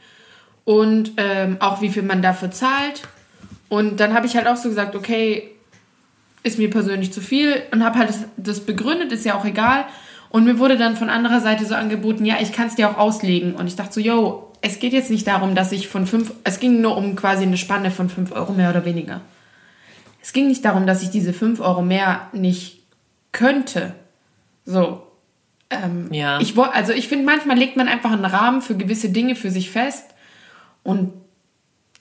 und 0.66 1.12
ähm, 1.18 1.58
auch 1.60 1.82
wie 1.82 1.90
viel 1.90 2.02
man 2.02 2.24
dafür 2.24 2.50
zahlt. 2.50 3.04
Und 3.70 4.00
dann 4.00 4.16
habe 4.16 4.26
ich 4.26 4.36
halt 4.36 4.48
auch 4.48 4.56
so 4.56 4.70
gesagt, 4.70 4.96
okay, 4.96 5.52
ist 6.42 6.58
mir 6.58 6.70
persönlich 6.70 7.14
zu 7.14 7.22
viel 7.22 7.62
und 7.72 7.84
habe 7.84 8.00
halt 8.00 8.10
das, 8.10 8.20
das 8.38 8.60
begründet, 8.62 9.12
ist 9.12 9.26
ja 9.26 9.36
auch 9.36 9.46
egal. 9.46 9.86
Und 10.30 10.44
mir 10.46 10.60
wurde 10.60 10.78
dann 10.78 10.96
von 10.98 11.10
anderer 11.10 11.40
Seite 11.40 11.66
so 11.66 11.76
angeboten, 11.76 12.26
ja, 12.26 12.36
ich 12.42 12.52
kann 12.52 12.68
es 12.68 12.76
dir 12.76 12.90
auch 12.90 12.98
auslegen. 12.98 13.56
Und 13.56 13.68
ich 13.68 13.76
dachte 13.76 13.94
so, 13.94 14.00
yo, 14.00 14.52
es 14.62 14.80
geht 14.80 14.94
jetzt 14.94 15.10
nicht 15.12 15.28
darum, 15.28 15.56
dass 15.56 15.72
ich 15.72 15.88
von 15.88 16.06
fünf, 16.06 16.34
es 16.44 16.60
ging 16.60 16.82
nur 16.82 16.98
um 16.98 17.16
quasi 17.16 17.44
eine 17.44 17.58
Spanne 17.58 17.92
von 17.92 18.10
fünf 18.10 18.32
Euro 18.32 18.54
mehr 18.54 18.70
oder 18.70 18.86
weniger. 18.86 19.22
Es 20.22 20.34
ging 20.34 20.48
nicht 20.48 20.66
darum, 20.66 20.86
dass 20.88 21.04
ich 21.04 21.10
diese 21.10 21.32
fünf 21.32 21.60
Euro 21.62 21.82
mehr 21.82 22.28
nicht 22.34 22.82
könnte. 23.32 23.94
So, 24.66 25.04
ähm, 25.70 26.10
Ja. 26.12 26.40
Ich, 26.42 26.58
also 26.58 26.92
ich 26.92 27.08
finde, 27.08 27.26
manchmal 27.26 27.58
legt 27.58 27.78
man 27.78 27.88
einfach 27.88 28.12
einen 28.12 28.26
Rahmen 28.26 28.62
für 28.62 28.76
gewisse 28.76 29.10
Dinge 29.10 29.36
für 29.36 29.52
sich 29.52 29.70
fest 29.72 30.06
und 30.84 31.14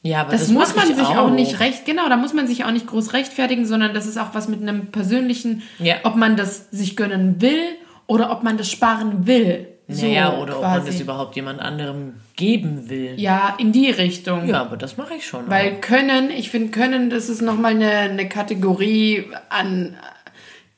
ja, 0.02 0.20
aber 0.20 0.32
das, 0.32 0.42
das, 0.42 0.50
muss 0.50 0.76
man 0.76 0.88
ich 0.88 0.94
sich 0.96 1.06
auch. 1.06 1.30
nicht 1.30 1.58
recht, 1.58 1.84
genau, 1.84 2.08
da 2.08 2.16
muss 2.16 2.32
man 2.32 2.46
sich 2.46 2.64
auch 2.64 2.70
nicht 2.70 2.86
groß 2.86 3.12
rechtfertigen, 3.12 3.66
sondern 3.66 3.92
das 3.92 4.06
ist 4.06 4.18
auch 4.18 4.34
was 4.34 4.46
mit 4.46 4.62
einem 4.62 4.92
persönlichen, 4.92 5.62
Ja. 5.80 5.96
ob 6.04 6.14
man 6.14 6.36
das 6.36 6.70
sich 6.70 6.96
gönnen 6.96 7.40
will 7.40 7.58
oder 8.06 8.30
ob 8.30 8.42
man 8.42 8.56
das 8.56 8.70
sparen 8.70 9.26
will. 9.26 9.68
So 9.88 10.04
Naja, 10.04 10.36
oder 10.36 10.56
ob 10.56 10.62
man 10.62 10.78
quasi. 10.78 10.90
das 10.90 11.00
überhaupt 11.00 11.36
jemand 11.36 11.60
anderem 11.60 12.14
geben 12.34 12.88
will. 12.88 13.12
Ja, 13.16 13.54
in 13.58 13.70
die 13.70 13.90
Richtung. 13.90 14.48
Ja, 14.48 14.62
aber 14.62 14.76
das 14.76 14.96
mache 14.96 15.14
ich 15.14 15.26
schon. 15.26 15.48
Weil 15.48 15.80
Können, 15.80 16.30
ich 16.30 16.50
finde 16.50 16.70
Können, 16.70 17.08
das 17.08 17.28
ist 17.28 17.40
nochmal 17.40 17.72
eine, 17.72 17.90
eine 17.90 18.28
Kategorie 18.28 19.26
an, 19.48 19.96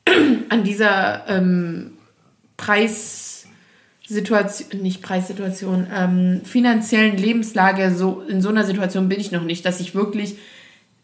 an 0.49 0.63
dieser 0.63 1.27
ähm, 1.27 1.93
Preissituation, 2.57 4.81
nicht 4.81 5.01
Preissituation, 5.01 5.87
ähm, 5.95 6.41
finanziellen 6.43 7.17
Lebenslage, 7.17 7.91
so 7.95 8.21
in 8.27 8.41
so 8.41 8.49
einer 8.49 8.63
Situation 8.63 9.09
bin 9.09 9.19
ich 9.19 9.31
noch 9.31 9.43
nicht, 9.43 9.65
dass 9.65 9.79
ich 9.79 9.95
wirklich, 9.95 10.35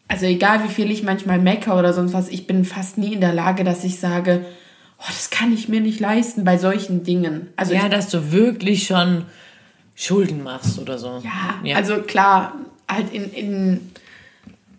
also 0.07 0.27
egal 0.27 0.63
wie 0.63 0.71
viel 0.71 0.91
ich 0.91 1.01
manchmal 1.01 1.39
mecker 1.39 1.77
oder 1.79 1.91
sonst 1.91 2.13
was, 2.13 2.29
ich 2.29 2.45
bin 2.45 2.65
fast 2.65 2.99
nie 2.99 3.13
in 3.13 3.21
der 3.21 3.33
Lage, 3.33 3.63
dass 3.63 3.83
ich 3.83 3.99
sage, 3.99 4.45
oh, 4.99 5.05
das 5.07 5.29
kann 5.29 5.53
ich 5.53 5.67
mir 5.69 5.81
nicht 5.81 5.99
leisten 5.99 6.43
bei 6.43 6.57
solchen 6.57 7.03
Dingen. 7.03 7.47
Also 7.55 7.73
ja, 7.73 7.83
ich, 7.83 7.89
dass 7.89 8.09
du 8.09 8.31
wirklich 8.31 8.87
schon 8.87 9.25
Schulden 9.95 10.43
machst 10.43 10.79
oder 10.79 10.97
so. 10.97 11.21
ja, 11.63 11.75
also 11.75 12.01
klar, 12.01 12.53
halt 12.87 13.13
in, 13.13 13.31
in, 13.31 13.91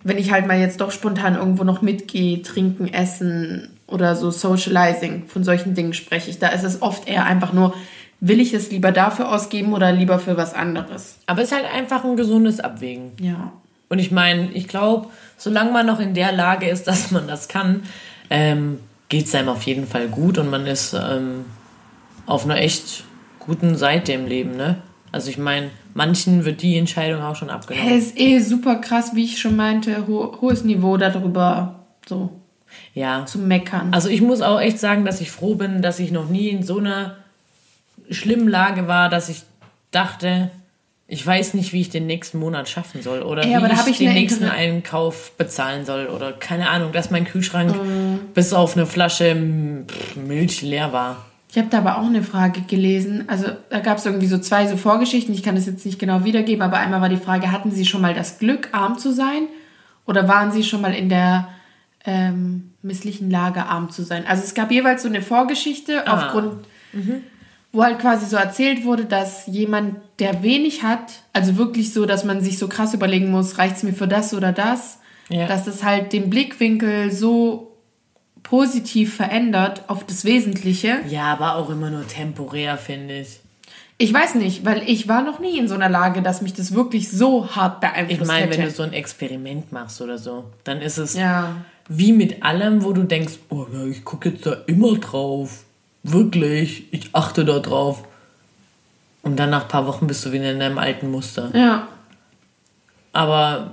wenn 0.02 0.18
ich 0.18 0.30
halt 0.30 0.46
mal 0.46 0.58
jetzt 0.58 0.80
doch 0.80 0.90
spontan 0.90 1.36
irgendwo 1.36 1.64
noch 1.64 1.82
mitgehe, 1.82 2.42
trinken, 2.42 2.92
essen 2.92 3.70
oder 3.86 4.16
so 4.16 4.30
Socializing, 4.30 5.24
von 5.26 5.44
solchen 5.44 5.74
Dingen 5.74 5.94
spreche 5.94 6.30
ich. 6.30 6.38
Da 6.38 6.48
ist 6.48 6.64
es 6.64 6.82
oft 6.82 7.08
eher 7.08 7.24
einfach 7.24 7.52
nur, 7.52 7.74
will 8.20 8.40
ich 8.40 8.52
es 8.54 8.70
lieber 8.70 8.92
dafür 8.92 9.32
ausgeben 9.32 9.72
oder 9.72 9.92
lieber 9.92 10.18
für 10.18 10.36
was 10.36 10.54
anderes? 10.54 11.18
Aber 11.26 11.42
es 11.42 11.50
ist 11.50 11.54
halt 11.54 11.66
einfach 11.72 12.04
ein 12.04 12.16
gesundes 12.16 12.60
Abwägen. 12.60 13.12
Ja. 13.20 13.52
Und 13.88 13.98
ich 13.98 14.10
meine, 14.10 14.50
ich 14.52 14.68
glaube, 14.68 15.08
solange 15.36 15.70
man 15.70 15.86
noch 15.86 16.00
in 16.00 16.14
der 16.14 16.32
Lage 16.32 16.68
ist, 16.68 16.86
dass 16.86 17.10
man 17.10 17.26
das 17.26 17.48
kann, 17.48 17.82
ähm, 18.30 18.80
geht 19.08 19.26
es 19.26 19.34
einem 19.34 19.48
auf 19.48 19.62
jeden 19.62 19.86
Fall 19.86 20.08
gut 20.08 20.38
und 20.38 20.50
man 20.50 20.66
ist 20.66 20.94
ähm, 20.94 21.44
auf 22.26 22.44
einer 22.44 22.58
echt 22.58 23.04
guten 23.38 23.76
Seite 23.76 24.12
im 24.12 24.26
Leben, 24.26 24.56
ne? 24.56 24.82
Also 25.12 25.30
ich 25.30 25.38
meine, 25.38 25.70
manchen 25.94 26.44
wird 26.44 26.60
die 26.62 26.76
Entscheidung 26.76 27.22
auch 27.22 27.36
schon 27.36 27.48
abgenommen. 27.48 27.88
Es 27.90 28.08
ist 28.08 28.18
eh 28.18 28.38
super 28.40 28.76
krass, 28.76 29.12
wie 29.14 29.24
ich 29.24 29.38
schon 29.38 29.56
meinte, 29.56 30.06
ho 30.08 30.36
hohes 30.40 30.64
Niveau 30.64 30.96
darüber 30.96 31.86
so 32.06 32.30
Ja. 32.92 33.24
zu 33.24 33.38
meckern. 33.38 33.94
Also 33.94 34.08
ich 34.08 34.20
muss 34.20 34.42
auch 34.42 34.60
echt 34.60 34.78
sagen, 34.78 35.04
dass 35.04 35.20
ich 35.20 35.30
froh 35.30 35.54
bin, 35.54 35.80
dass 35.80 36.00
ich 36.00 36.10
noch 36.10 36.28
nie 36.28 36.48
in 36.48 36.64
so 36.64 36.78
einer 36.78 37.16
schlimmen 38.10 38.48
Lage 38.48 38.88
war, 38.88 39.08
dass 39.08 39.28
ich 39.28 39.42
dachte, 39.92 40.50
ich 41.08 41.24
weiß 41.24 41.54
nicht, 41.54 41.72
wie 41.72 41.80
ich 41.80 41.90
den 41.90 42.06
nächsten 42.06 42.38
Monat 42.38 42.68
schaffen 42.68 43.00
soll 43.02 43.22
oder 43.22 43.44
Ey, 43.44 43.54
aber 43.54 43.68
wie 43.68 43.72
ich, 43.72 43.86
ich 43.88 43.98
den 43.98 44.12
nächsten 44.14 44.44
Inter- 44.44 44.56
Einkauf 44.56 45.32
bezahlen 45.36 45.84
soll 45.84 46.06
oder 46.06 46.32
keine 46.32 46.68
Ahnung, 46.70 46.92
dass 46.92 47.10
mein 47.10 47.24
Kühlschrank 47.24 47.74
Mm. 47.76 48.32
bis 48.34 48.52
auf 48.52 48.76
eine 48.76 48.86
Flasche 48.86 49.34
Milch 49.34 50.62
leer 50.62 50.92
war. 50.92 51.24
Ich 51.48 51.58
habe 51.58 51.68
da 51.70 51.78
aber 51.78 51.98
auch 51.98 52.06
eine 52.06 52.22
Frage 52.24 52.62
gelesen. 52.62 53.24
Also 53.28 53.46
da 53.70 53.78
gab 53.78 53.98
es 53.98 54.04
irgendwie 54.06 54.26
so 54.26 54.36
zwei 54.38 54.66
so 54.66 54.76
Vorgeschichten. 54.76 55.32
Ich 55.32 55.42
kann 55.44 55.54
das 55.54 55.66
jetzt 55.66 55.86
nicht 55.86 55.98
genau 55.98 56.24
wiedergeben, 56.24 56.60
aber 56.62 56.78
einmal 56.78 57.00
war 57.00 57.08
die 57.08 57.16
Frage, 57.16 57.52
hatten 57.52 57.70
Sie 57.70 57.86
schon 57.86 58.00
mal 58.02 58.12
das 58.12 58.38
Glück, 58.40 58.68
arm 58.72 58.98
zu 58.98 59.12
sein? 59.12 59.46
Oder 60.06 60.26
waren 60.28 60.50
Sie 60.52 60.64
schon 60.64 60.80
mal 60.80 60.92
in 60.92 61.08
der 61.08 61.48
ähm, 62.04 62.72
misslichen 62.82 63.30
Lage, 63.30 63.64
arm 63.64 63.90
zu 63.90 64.02
sein? 64.02 64.24
Also 64.26 64.42
es 64.42 64.54
gab 64.54 64.70
jeweils 64.72 65.02
so 65.04 65.08
eine 65.08 65.22
Vorgeschichte 65.22 66.06
Ah. 66.06 66.14
aufgrund, 66.26 66.66
wo 67.76 67.84
halt 67.84 67.98
quasi 67.98 68.26
so 68.26 68.36
erzählt 68.36 68.84
wurde, 68.84 69.04
dass 69.04 69.46
jemand, 69.46 69.96
der 70.18 70.42
wenig 70.42 70.82
hat, 70.82 71.12
also 71.32 71.56
wirklich 71.58 71.92
so, 71.92 72.06
dass 72.06 72.24
man 72.24 72.40
sich 72.40 72.58
so 72.58 72.68
krass 72.68 72.94
überlegen 72.94 73.30
muss, 73.30 73.58
reicht 73.58 73.76
es 73.76 73.82
mir 73.82 73.92
für 73.92 74.08
das 74.08 74.32
oder 74.34 74.52
das, 74.52 74.98
Ja. 75.28 75.46
dass 75.46 75.64
das 75.64 75.84
halt 75.84 76.12
den 76.12 76.30
Blickwinkel 76.30 77.12
so 77.12 77.76
positiv 78.42 79.14
verändert 79.14 79.82
auf 79.88 80.04
das 80.06 80.24
Wesentliche. 80.24 81.00
Ja, 81.08 81.24
aber 81.32 81.56
auch 81.56 81.68
immer 81.68 81.90
nur 81.90 82.06
temporär, 82.06 82.78
finde 82.78 83.20
ich. 83.20 83.40
Ich 83.98 84.12
weiß 84.12 84.34
nicht, 84.36 84.64
weil 84.64 84.82
ich 84.88 85.08
war 85.08 85.22
noch 85.22 85.38
nie 85.40 85.58
in 85.58 85.68
so 85.68 85.74
einer 85.74 85.88
Lage, 85.88 86.22
dass 86.22 86.42
mich 86.42 86.52
das 86.54 86.74
wirklich 86.74 87.10
so 87.10 87.56
hart 87.56 87.80
beeinflusst 87.80 88.20
Ich 88.22 88.26
meine, 88.26 88.50
wenn 88.50 88.62
du 88.62 88.70
so 88.70 88.82
ein 88.82 88.92
Experiment 88.92 89.72
machst 89.72 90.00
oder 90.00 90.18
so, 90.18 90.44
dann 90.64 90.80
ist 90.80 90.98
es 90.98 91.14
ja. 91.14 91.56
wie 91.88 92.12
mit 92.12 92.42
allem, 92.42 92.84
wo 92.84 92.92
du 92.92 93.02
denkst, 93.04 93.34
oh 93.48 93.66
ja, 93.72 93.84
ich 93.86 94.04
gucke 94.04 94.30
jetzt 94.30 94.46
da 94.46 94.52
immer 94.66 94.96
drauf. 94.98 95.64
Wirklich, 96.12 96.92
ich 96.92 97.10
achte 97.14 97.44
da 97.44 97.58
drauf. 97.58 98.04
Und 99.22 99.36
dann 99.36 99.50
nach 99.50 99.62
ein 99.62 99.68
paar 99.68 99.86
Wochen 99.86 100.06
bist 100.06 100.24
du 100.24 100.32
wieder 100.32 100.52
in 100.52 100.60
deinem 100.60 100.78
alten 100.78 101.10
Muster. 101.10 101.50
Ja. 101.52 101.88
Aber 103.12 103.72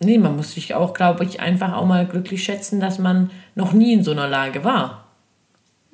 nee, 0.00 0.18
man 0.18 0.36
muss 0.36 0.52
sich 0.52 0.74
auch, 0.74 0.94
glaube 0.94 1.24
ich, 1.24 1.40
einfach 1.40 1.74
auch 1.74 1.84
mal 1.84 2.06
glücklich 2.06 2.42
schätzen, 2.42 2.80
dass 2.80 2.98
man 2.98 3.30
noch 3.54 3.72
nie 3.72 3.92
in 3.92 4.04
so 4.04 4.12
einer 4.12 4.28
Lage 4.28 4.64
war. 4.64 5.04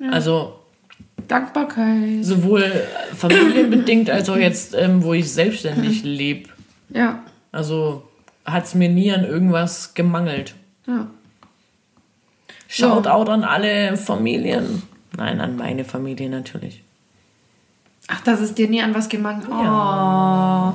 Also 0.09 0.59
Dankbarkeit. 1.27 2.23
sowohl 2.23 2.63
familienbedingt 3.15 4.09
als 4.09 4.29
auch 4.29 4.37
jetzt, 4.37 4.73
ähm, 4.73 5.03
wo 5.03 5.13
ich 5.13 5.31
selbstständig 5.31 6.03
lebe. 6.03 6.49
Ja. 6.89 7.23
Also 7.51 8.03
hat 8.45 8.65
es 8.65 8.75
mir 8.75 8.89
nie 8.89 9.11
an 9.11 9.23
irgendwas 9.23 9.93
gemangelt. 9.93 10.55
Ja. 10.87 11.07
Shoutout 12.67 13.29
an 13.29 13.43
alle 13.43 13.97
Familien. 13.97 14.83
Nein, 15.17 15.41
an 15.41 15.57
meine 15.57 15.85
Familie 15.85 16.29
natürlich. 16.29 16.83
Ach, 18.07 18.21
das 18.21 18.41
ist 18.41 18.57
dir 18.57 18.69
nie 18.69 18.81
an 18.81 18.93
was 18.93 19.09
gemangelt. 19.09 19.49
Oh. 19.51 20.73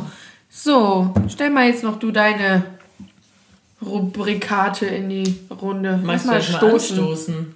So, 0.49 1.13
stell 1.29 1.51
mal 1.51 1.67
jetzt 1.67 1.83
noch 1.83 1.99
du 1.99 2.11
deine 2.11 2.65
Rubrikate 3.83 4.87
in 4.87 5.09
die 5.09 5.39
Runde. 5.51 6.01
Lass 6.05 6.25
mal 6.25 6.43
stoßen. 6.43 6.99
anstoßen? 6.99 7.55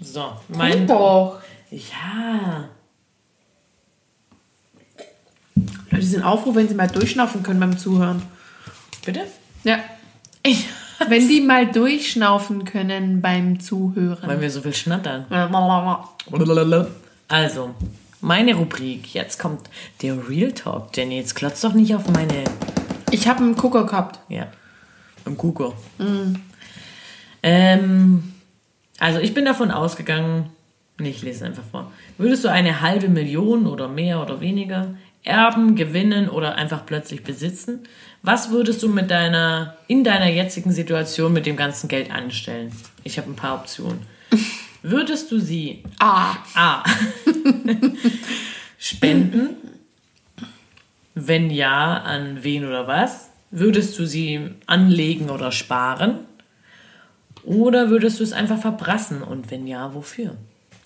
So, 0.00 0.32
mein. 0.48 0.86
Doch. 0.86 1.40
Ja. 1.70 2.68
Leute 5.90 6.06
sind 6.06 6.22
auch 6.22 6.42
froh, 6.42 6.54
wenn 6.54 6.68
sie 6.68 6.74
mal 6.74 6.88
durchschnaufen 6.88 7.42
können 7.42 7.60
beim 7.60 7.78
Zuhören. 7.78 8.22
Bitte? 9.04 9.26
Ja. 9.64 9.78
Ich, 10.42 10.66
wenn 11.08 11.28
die 11.28 11.40
mal 11.40 11.66
durchschnaufen 11.70 12.64
können 12.64 13.20
beim 13.20 13.60
Zuhören. 13.60 14.28
Weil 14.28 14.40
wir 14.40 14.50
so 14.50 14.60
viel 14.60 14.74
schnattern. 14.74 15.26
Also, 17.28 17.74
meine 18.20 18.54
Rubrik. 18.54 19.14
Jetzt 19.14 19.38
kommt 19.38 19.68
der 20.02 20.28
Real 20.28 20.52
Talk. 20.52 20.96
Jenny, 20.96 21.16
jetzt 21.16 21.34
klotzt 21.34 21.62
doch 21.64 21.74
nicht 21.74 21.94
auf 21.94 22.08
meine. 22.08 22.44
Ich 23.10 23.28
habe 23.28 23.42
einen 23.42 23.56
Gucker 23.56 23.86
gehabt. 23.86 24.20
Ja. 24.28 24.48
Einen 25.24 25.36
Gucker. 25.36 25.72
Mm. 25.98 26.34
Ähm, 27.42 28.32
also, 28.98 29.18
ich 29.18 29.34
bin 29.34 29.44
davon 29.44 29.70
ausgegangen. 29.70 30.50
Nee, 30.98 31.10
ich 31.10 31.22
lese 31.22 31.44
einfach 31.44 31.64
vor. 31.70 31.90
Würdest 32.18 32.44
du 32.44 32.48
eine 32.48 32.80
halbe 32.80 33.08
Million 33.08 33.66
oder 33.66 33.88
mehr 33.88 34.20
oder 34.22 34.40
weniger 34.40 34.94
erben, 35.24 35.76
gewinnen 35.76 36.28
oder 36.28 36.56
einfach 36.56 36.84
plötzlich 36.86 37.22
besitzen? 37.22 37.80
Was 38.22 38.50
würdest 38.50 38.82
du 38.82 38.88
mit 38.88 39.10
deiner, 39.10 39.76
in 39.88 40.04
deiner 40.04 40.28
jetzigen 40.28 40.72
Situation 40.72 41.32
mit 41.32 41.46
dem 41.46 41.56
ganzen 41.56 41.88
Geld 41.88 42.10
anstellen? 42.10 42.72
Ich 43.04 43.18
habe 43.18 43.30
ein 43.30 43.36
paar 43.36 43.54
Optionen. 43.56 44.00
Würdest 44.82 45.30
du 45.30 45.38
sie 45.38 45.84
A. 46.00 46.36
A. 46.54 46.82
spenden? 48.78 49.50
Wenn 51.14 51.50
ja, 51.50 51.98
an 51.98 52.42
wen 52.42 52.66
oder 52.66 52.88
was? 52.88 53.30
Würdest 53.52 53.96
du 53.98 54.06
sie 54.06 54.50
anlegen 54.66 55.30
oder 55.30 55.52
sparen? 55.52 56.20
Oder 57.44 57.90
würdest 57.90 58.18
du 58.18 58.24
es 58.24 58.32
einfach 58.32 58.58
verbrassen? 58.58 59.22
Und 59.22 59.50
wenn 59.50 59.66
ja, 59.66 59.94
wofür? 59.94 60.36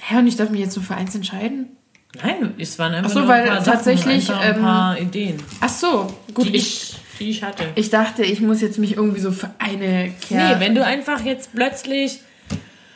Hä, 0.01 0.19
und 0.19 0.27
ich 0.27 0.37
darf 0.37 0.51
mich 0.51 0.61
jetzt 0.61 0.75
so 0.75 0.81
für 0.81 0.95
eins 0.95 1.15
entscheiden? 1.15 1.76
Nein, 2.23 2.55
es 2.59 2.79
waren 2.79 2.95
einfach 2.95 3.11
ach 3.11 3.15
so, 3.15 3.29
weil 3.29 3.43
ein 3.43 3.49
paar 3.49 3.65
tatsächlich 3.65 4.27
Sachen, 4.27 4.41
ein 4.41 4.61
paar 4.61 4.99
ähm, 4.99 5.07
Ideen. 5.07 5.43
Ach 5.61 5.69
so, 5.69 6.13
gut, 6.35 6.47
die 6.47 6.57
ich, 6.57 6.95
die 7.19 7.31
ich 7.31 7.43
hatte. 7.43 7.65
Ich 7.75 7.91
dachte, 7.91 8.23
ich 8.23 8.41
muss 8.41 8.61
jetzt 8.61 8.79
mich 8.79 8.97
irgendwie 8.97 9.21
so 9.21 9.33
für 9.33 9.51
eine 9.59 10.13
Kerl. 10.21 10.55
Nee, 10.55 10.61
wenn 10.61 10.75
du 10.75 10.85
einfach 10.85 11.25
jetzt 11.25 11.53
plötzlich. 11.55 12.21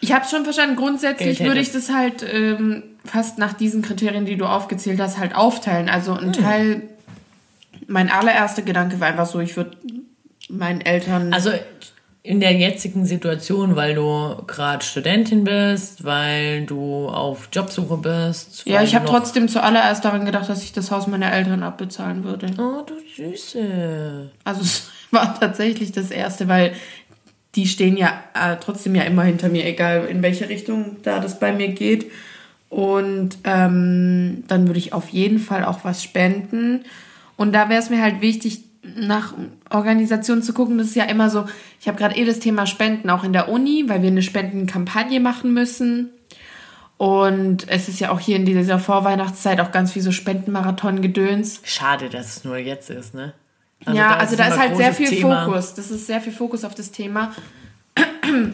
Ich 0.00 0.12
habe 0.12 0.26
schon 0.26 0.44
verstanden. 0.44 0.76
Grundsätzlich 0.76 1.40
würde 1.40 1.60
ich 1.60 1.72
das 1.72 1.90
halt 1.92 2.24
ähm, 2.30 2.82
fast 3.04 3.38
nach 3.38 3.52
diesen 3.52 3.82
Kriterien, 3.82 4.24
die 4.24 4.36
du 4.36 4.46
aufgezählt 4.46 5.00
hast, 5.00 5.18
halt 5.18 5.34
aufteilen. 5.34 5.88
Also 5.88 6.12
ein 6.12 6.32
hm. 6.34 6.42
Teil. 6.44 6.82
Mein 7.86 8.10
allererster 8.10 8.62
Gedanke 8.62 9.00
war 9.00 9.08
einfach 9.08 9.26
so, 9.26 9.40
ich 9.40 9.56
würde 9.56 9.76
meinen 10.48 10.80
Eltern. 10.80 11.32
Also 11.34 11.50
in 12.22 12.40
der 12.40 12.52
jetzigen 12.52 13.06
Situation, 13.06 13.76
weil 13.76 13.94
du 13.94 14.42
gerade 14.46 14.84
Studentin 14.84 15.44
bist, 15.44 16.04
weil 16.04 16.66
du 16.66 17.08
auf 17.08 17.48
Jobsuche 17.50 17.96
bist. 17.96 18.66
Ja, 18.66 18.82
ich 18.82 18.94
habe 18.94 19.06
trotzdem 19.06 19.48
zuallererst 19.48 20.04
daran 20.04 20.26
gedacht, 20.26 20.48
dass 20.48 20.62
ich 20.62 20.72
das 20.72 20.90
Haus 20.90 21.06
meiner 21.06 21.32
Eltern 21.32 21.62
abbezahlen 21.62 22.24
würde. 22.24 22.48
Oh, 22.58 22.82
du 22.84 22.94
Süße. 23.16 24.30
Also 24.44 24.60
es 24.62 24.90
war 25.10 25.38
tatsächlich 25.38 25.92
das 25.92 26.10
Erste, 26.10 26.46
weil 26.48 26.74
die 27.54 27.66
stehen 27.66 27.96
ja 27.96 28.22
äh, 28.34 28.56
trotzdem 28.60 28.94
ja 28.94 29.02
immer 29.04 29.24
hinter 29.24 29.48
mir, 29.48 29.64
egal 29.64 30.06
in 30.06 30.22
welche 30.22 30.48
Richtung 30.48 30.96
da 31.02 31.20
das 31.20 31.40
bei 31.40 31.52
mir 31.52 31.68
geht. 31.68 32.10
Und 32.68 33.38
ähm, 33.44 34.44
dann 34.46 34.66
würde 34.68 34.78
ich 34.78 34.92
auf 34.92 35.08
jeden 35.08 35.38
Fall 35.38 35.64
auch 35.64 35.80
was 35.84 36.04
spenden. 36.04 36.84
Und 37.36 37.52
da 37.52 37.68
wäre 37.68 37.80
es 37.80 37.90
mir 37.90 38.02
halt 38.02 38.20
wichtig, 38.20 38.60
nach 38.96 39.34
Organisationen 39.70 40.42
zu 40.42 40.52
gucken, 40.52 40.78
das 40.78 40.88
ist 40.88 40.96
ja 40.96 41.04
immer 41.04 41.30
so, 41.30 41.46
ich 41.80 41.88
habe 41.88 41.98
gerade 41.98 42.16
eh 42.16 42.24
das 42.24 42.38
Thema 42.38 42.66
Spenden 42.66 43.10
auch 43.10 43.24
in 43.24 43.32
der 43.32 43.48
Uni, 43.48 43.84
weil 43.88 44.02
wir 44.02 44.08
eine 44.08 44.22
Spendenkampagne 44.22 45.20
machen 45.20 45.52
müssen. 45.52 46.10
Und 46.96 47.66
es 47.68 47.88
ist 47.88 47.98
ja 47.98 48.10
auch 48.10 48.20
hier 48.20 48.36
in 48.36 48.44
dieser 48.44 48.78
Vorweihnachtszeit 48.78 49.58
auch 49.60 49.72
ganz 49.72 49.92
viel 49.92 50.02
so 50.02 50.12
Spendenmarathon-Gedöns. 50.12 51.62
Schade, 51.64 52.10
dass 52.10 52.36
es 52.36 52.44
nur 52.44 52.58
jetzt 52.58 52.90
ist, 52.90 53.14
ne? 53.14 53.32
Also 53.86 53.98
ja, 53.98 54.10
da 54.10 54.16
also 54.16 54.36
da 54.36 54.48
ist 54.48 54.58
halt 54.58 54.76
sehr 54.76 54.92
viel 54.92 55.08
Thema. 55.08 55.46
Fokus. 55.46 55.72
Das 55.72 55.90
ist 55.90 56.06
sehr 56.06 56.20
viel 56.20 56.32
Fokus 56.32 56.64
auf 56.64 56.74
das 56.74 56.90
Thema. 56.90 57.32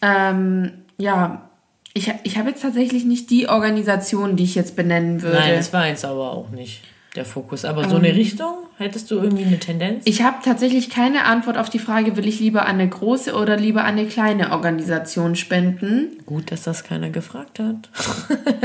ähm, 0.00 0.72
ja, 0.96 1.50
ich, 1.92 2.10
ich 2.22 2.38
habe 2.38 2.48
jetzt 2.48 2.62
tatsächlich 2.62 3.04
nicht 3.04 3.28
die 3.28 3.48
Organisation, 3.48 4.36
die 4.36 4.44
ich 4.44 4.54
jetzt 4.54 4.76
benennen 4.76 5.20
würde. 5.20 5.36
Nein, 5.36 5.56
das 5.56 5.72
war 5.74 5.86
jetzt 5.86 6.06
aber 6.06 6.32
auch 6.32 6.48
nicht 6.48 6.80
der 7.14 7.24
Fokus. 7.24 7.64
Aber 7.64 7.88
so 7.88 7.96
eine 7.96 8.08
ähm, 8.08 8.16
Richtung? 8.16 8.54
Hättest 8.78 9.10
du 9.10 9.16
irgendwie 9.16 9.44
eine 9.44 9.58
Tendenz? 9.58 10.04
Ich 10.06 10.22
habe 10.22 10.38
tatsächlich 10.44 10.90
keine 10.90 11.24
Antwort 11.24 11.58
auf 11.58 11.68
die 11.68 11.78
Frage, 11.78 12.16
will 12.16 12.26
ich 12.26 12.40
lieber 12.40 12.62
an 12.62 12.76
eine 12.76 12.88
große 12.88 13.34
oder 13.34 13.56
lieber 13.56 13.84
an 13.84 13.98
eine 13.98 14.06
kleine 14.06 14.52
Organisation 14.52 15.36
spenden? 15.36 16.18
Gut, 16.24 16.50
dass 16.50 16.62
das 16.62 16.84
keiner 16.84 17.10
gefragt 17.10 17.58
hat. 17.58 17.90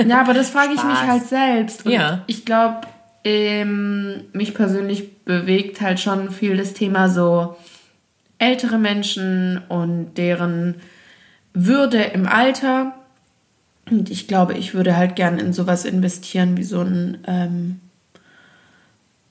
ja, 0.08 0.22
aber 0.22 0.34
das 0.34 0.50
frage 0.50 0.74
ich 0.74 0.84
mich 0.84 1.02
halt 1.02 1.26
selbst. 1.26 1.86
Und 1.86 1.92
ja. 1.92 2.24
Ich 2.28 2.46
glaube, 2.46 2.82
ähm, 3.24 4.26
mich 4.32 4.54
persönlich 4.54 5.24
bewegt 5.26 5.82
halt 5.82 6.00
schon 6.00 6.32
viel 6.32 6.56
das 6.56 6.74
Thema 6.74 7.10
so 7.10 7.58
ältere 8.40 8.78
Menschen 8.78 9.62
und 9.68 10.14
deren 10.16 10.76
Würde 11.54 12.02
im 12.02 12.28
Alter. 12.28 12.94
Und 13.90 14.10
ich 14.10 14.28
glaube, 14.28 14.54
ich 14.54 14.74
würde 14.74 14.96
halt 14.96 15.16
gern 15.16 15.40
in 15.40 15.54
sowas 15.54 15.86
investieren 15.86 16.56
wie 16.56 16.64
so 16.64 16.82
ein 16.82 17.18
ähm, 17.26 17.80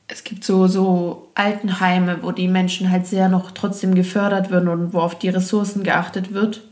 es 0.08 0.24
gibt 0.24 0.44
so, 0.44 0.66
so 0.66 1.30
Altenheime, 1.34 2.18
wo 2.22 2.30
die 2.30 2.48
Menschen 2.48 2.90
halt 2.90 3.06
sehr 3.06 3.28
noch 3.28 3.50
trotzdem 3.50 3.94
gefördert 3.94 4.50
werden 4.50 4.68
und 4.68 4.92
wo 4.92 5.00
auf 5.00 5.18
die 5.18 5.28
Ressourcen 5.28 5.82
geachtet 5.82 6.32
wird. 6.32 6.62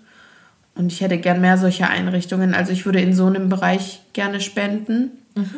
Und 0.76 0.92
ich 0.92 1.00
hätte 1.00 1.18
gern 1.18 1.40
mehr 1.40 1.58
solcher 1.58 1.88
Einrichtungen. 1.88 2.54
Also 2.54 2.72
ich 2.72 2.84
würde 2.86 3.00
in 3.00 3.12
so 3.12 3.26
einem 3.26 3.48
Bereich 3.48 4.02
gerne 4.12 4.40
spenden. 4.40 5.12
Mhm. 5.34 5.50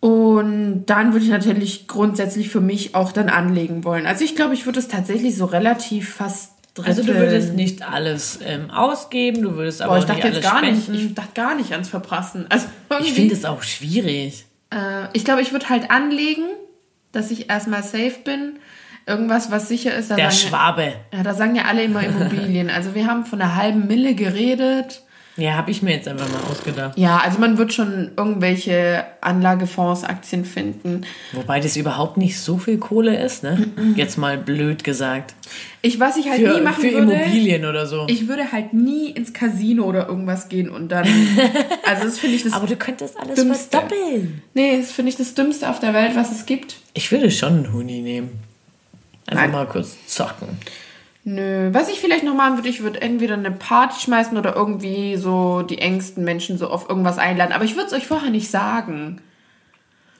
Und 0.00 0.86
dann 0.86 1.12
würde 1.12 1.24
ich 1.24 1.30
natürlich 1.30 1.86
grundsätzlich 1.86 2.48
für 2.48 2.60
mich 2.60 2.94
auch 2.94 3.12
dann 3.12 3.28
anlegen 3.28 3.84
wollen. 3.84 4.06
Also 4.06 4.24
ich 4.24 4.34
glaube, 4.34 4.54
ich 4.54 4.64
würde 4.64 4.78
es 4.78 4.88
tatsächlich 4.88 5.36
so 5.36 5.44
relativ 5.44 6.14
fast 6.14 6.52
dritteln. 6.74 6.98
Also 6.98 7.12
du 7.12 7.18
würdest 7.18 7.54
nicht 7.54 7.82
alles 7.82 8.38
ähm, 8.44 8.70
ausgeben, 8.70 9.42
du 9.42 9.56
würdest 9.56 9.82
aber 9.82 9.94
Boah, 9.94 9.98
ich 9.98 10.04
dachte 10.06 10.26
nicht 10.26 10.36
jetzt 10.36 10.42
gar 10.42 10.58
spenden. 10.58 10.92
nicht. 10.92 11.04
Ich 11.04 11.14
dachte 11.14 11.32
gar 11.34 11.54
nicht 11.54 11.72
ans 11.72 11.88
Verprassen. 11.88 12.46
Also 12.48 12.66
ich 13.00 13.12
finde 13.12 13.34
es 13.34 13.44
auch 13.44 13.62
schwierig. 13.62 14.46
Äh, 14.70 15.06
ich 15.12 15.24
glaube, 15.24 15.42
ich 15.42 15.52
würde 15.52 15.68
halt 15.68 15.90
anlegen, 15.90 16.44
dass 17.12 17.30
ich 17.30 17.50
erstmal 17.50 17.82
safe 17.82 18.16
bin. 18.24 18.58
Irgendwas, 19.06 19.50
was 19.50 19.68
sicher 19.68 19.94
ist. 19.94 20.10
Der 20.10 20.30
Schwabe. 20.30 20.82
Ja, 21.12 21.18
ja, 21.18 21.22
da 21.22 21.34
sagen 21.34 21.56
ja 21.56 21.64
alle 21.64 21.82
immer 21.82 22.02
Immobilien. 22.04 22.70
Also 22.70 22.94
wir 22.94 23.06
haben 23.06 23.24
von 23.24 23.40
einer 23.40 23.56
halben 23.56 23.86
Mille 23.86 24.14
geredet. 24.14 25.02
Ja, 25.36 25.54
habe 25.54 25.70
ich 25.70 25.80
mir 25.80 25.92
jetzt 25.92 26.08
einfach 26.08 26.28
mal 26.28 26.50
ausgedacht. 26.50 26.98
Ja, 26.98 27.18
also 27.18 27.38
man 27.38 27.56
wird 27.56 27.72
schon 27.72 28.10
irgendwelche 28.16 29.04
Anlagefonds, 29.20 30.04
Aktien 30.04 30.44
finden. 30.44 31.02
Wobei 31.32 31.60
das 31.60 31.76
überhaupt 31.76 32.16
nicht 32.16 32.38
so 32.38 32.58
viel 32.58 32.78
Kohle 32.78 33.16
ist, 33.22 33.42
ne? 33.42 33.68
Jetzt 33.96 34.18
mal 34.18 34.36
blöd 34.36 34.84
gesagt. 34.84 35.34
Ich, 35.82 35.98
was 36.00 36.16
ich 36.16 36.28
halt 36.28 36.42
für, 36.42 36.54
nie 36.54 36.60
machen 36.60 36.82
für 36.82 36.92
würde. 36.92 37.06
Für 37.06 37.14
Immobilien 37.14 37.64
oder 37.64 37.86
so. 37.86 38.06
Ich 38.08 38.28
würde 38.28 38.52
halt 38.52 38.74
nie 38.74 39.10
ins 39.10 39.32
Casino 39.32 39.84
oder 39.84 40.08
irgendwas 40.08 40.48
gehen 40.48 40.68
und 40.68 40.88
dann. 40.88 41.06
Also 41.86 42.04
das 42.04 42.18
finde 42.20 42.36
ich 42.36 42.44
das. 42.44 42.52
Aber 42.52 42.68
du 42.68 42.76
könntest 42.76 43.18
alles 43.18 43.34
Dümmste. 43.34 43.78
verdoppeln. 43.78 44.42
Nee, 44.54 44.78
das 44.78 44.92
finde 44.92 45.10
ich 45.10 45.16
das 45.16 45.34
Dümmste 45.34 45.68
auf 45.68 45.80
der 45.80 45.92
Welt, 45.92 46.14
was 46.14 46.30
es 46.30 46.46
gibt. 46.46 46.76
Ich 46.94 47.10
würde 47.10 47.30
schon 47.32 47.54
einen 47.54 47.72
Huni 47.72 48.00
nehmen. 48.00 48.30
Einfach 49.26 49.42
Nein. 49.42 49.52
mal 49.52 49.66
kurz 49.66 49.96
zocken. 50.06 50.48
Nö, 51.24 51.68
was 51.72 51.90
ich 51.90 52.00
vielleicht 52.00 52.24
noch 52.24 52.34
machen 52.34 52.56
würde, 52.56 52.68
ich 52.68 52.82
würde 52.82 53.02
entweder 53.02 53.34
eine 53.34 53.50
Party 53.50 54.00
schmeißen 54.00 54.38
oder 54.38 54.56
irgendwie 54.56 55.16
so 55.16 55.62
die 55.62 55.78
engsten 55.78 56.24
Menschen 56.24 56.56
so 56.56 56.68
auf 56.68 56.88
irgendwas 56.88 57.18
einladen. 57.18 57.52
Aber 57.52 57.64
ich 57.64 57.76
würde 57.76 57.88
es 57.88 57.92
euch 57.92 58.06
vorher 58.06 58.30
nicht 58.30 58.50
sagen. 58.50 59.20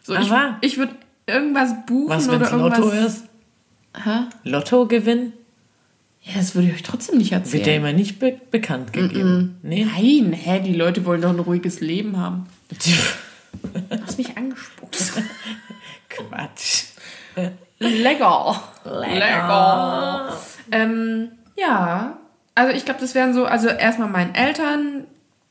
So, 0.02 0.14
ich, 0.14 0.30
ich 0.60 0.78
würde 0.78 0.94
irgendwas 1.26 1.70
buchen 1.86 2.08
was, 2.08 2.28
oder 2.28 2.50
irgendwas. 2.50 2.78
Lotto 2.78 2.90
ist? 2.90 3.24
Hä? 3.96 4.20
Lotto 4.44 4.86
gewinnen? 4.86 5.32
Ja, 6.22 6.34
das 6.36 6.54
würde 6.54 6.68
ich 6.68 6.74
euch 6.74 6.82
trotzdem 6.82 7.16
nicht 7.16 7.32
erzählen. 7.32 7.52
Wird 7.54 7.66
der 7.66 7.76
immer 7.76 7.92
nicht 7.92 8.18
be 8.18 8.38
bekannt 8.50 8.92
gegeben? 8.92 9.58
Mm 9.62 9.66
-mm. 9.66 9.68
Nee? 9.68 9.84
Nein, 9.84 10.32
hä, 10.34 10.60
die 10.60 10.74
Leute 10.74 11.06
wollen 11.06 11.22
doch 11.22 11.30
ein 11.30 11.38
ruhiges 11.38 11.80
Leben 11.80 12.18
haben. 12.18 12.46
du 12.68 13.96
hast 14.02 14.18
mich 14.18 14.36
angespuckt. 14.36 14.98
Quatsch. 16.10 16.84
Lecker. 17.78 18.62
Lecker. 18.84 19.14
Lecker. 19.14 20.36
Ähm, 20.72 21.32
ja, 21.56 22.18
also 22.54 22.74
ich 22.74 22.84
glaube, 22.84 23.00
das 23.00 23.14
wären 23.14 23.34
so, 23.34 23.44
also 23.44 23.68
erstmal 23.68 24.08
meinen 24.08 24.34
Eltern, 24.34 25.04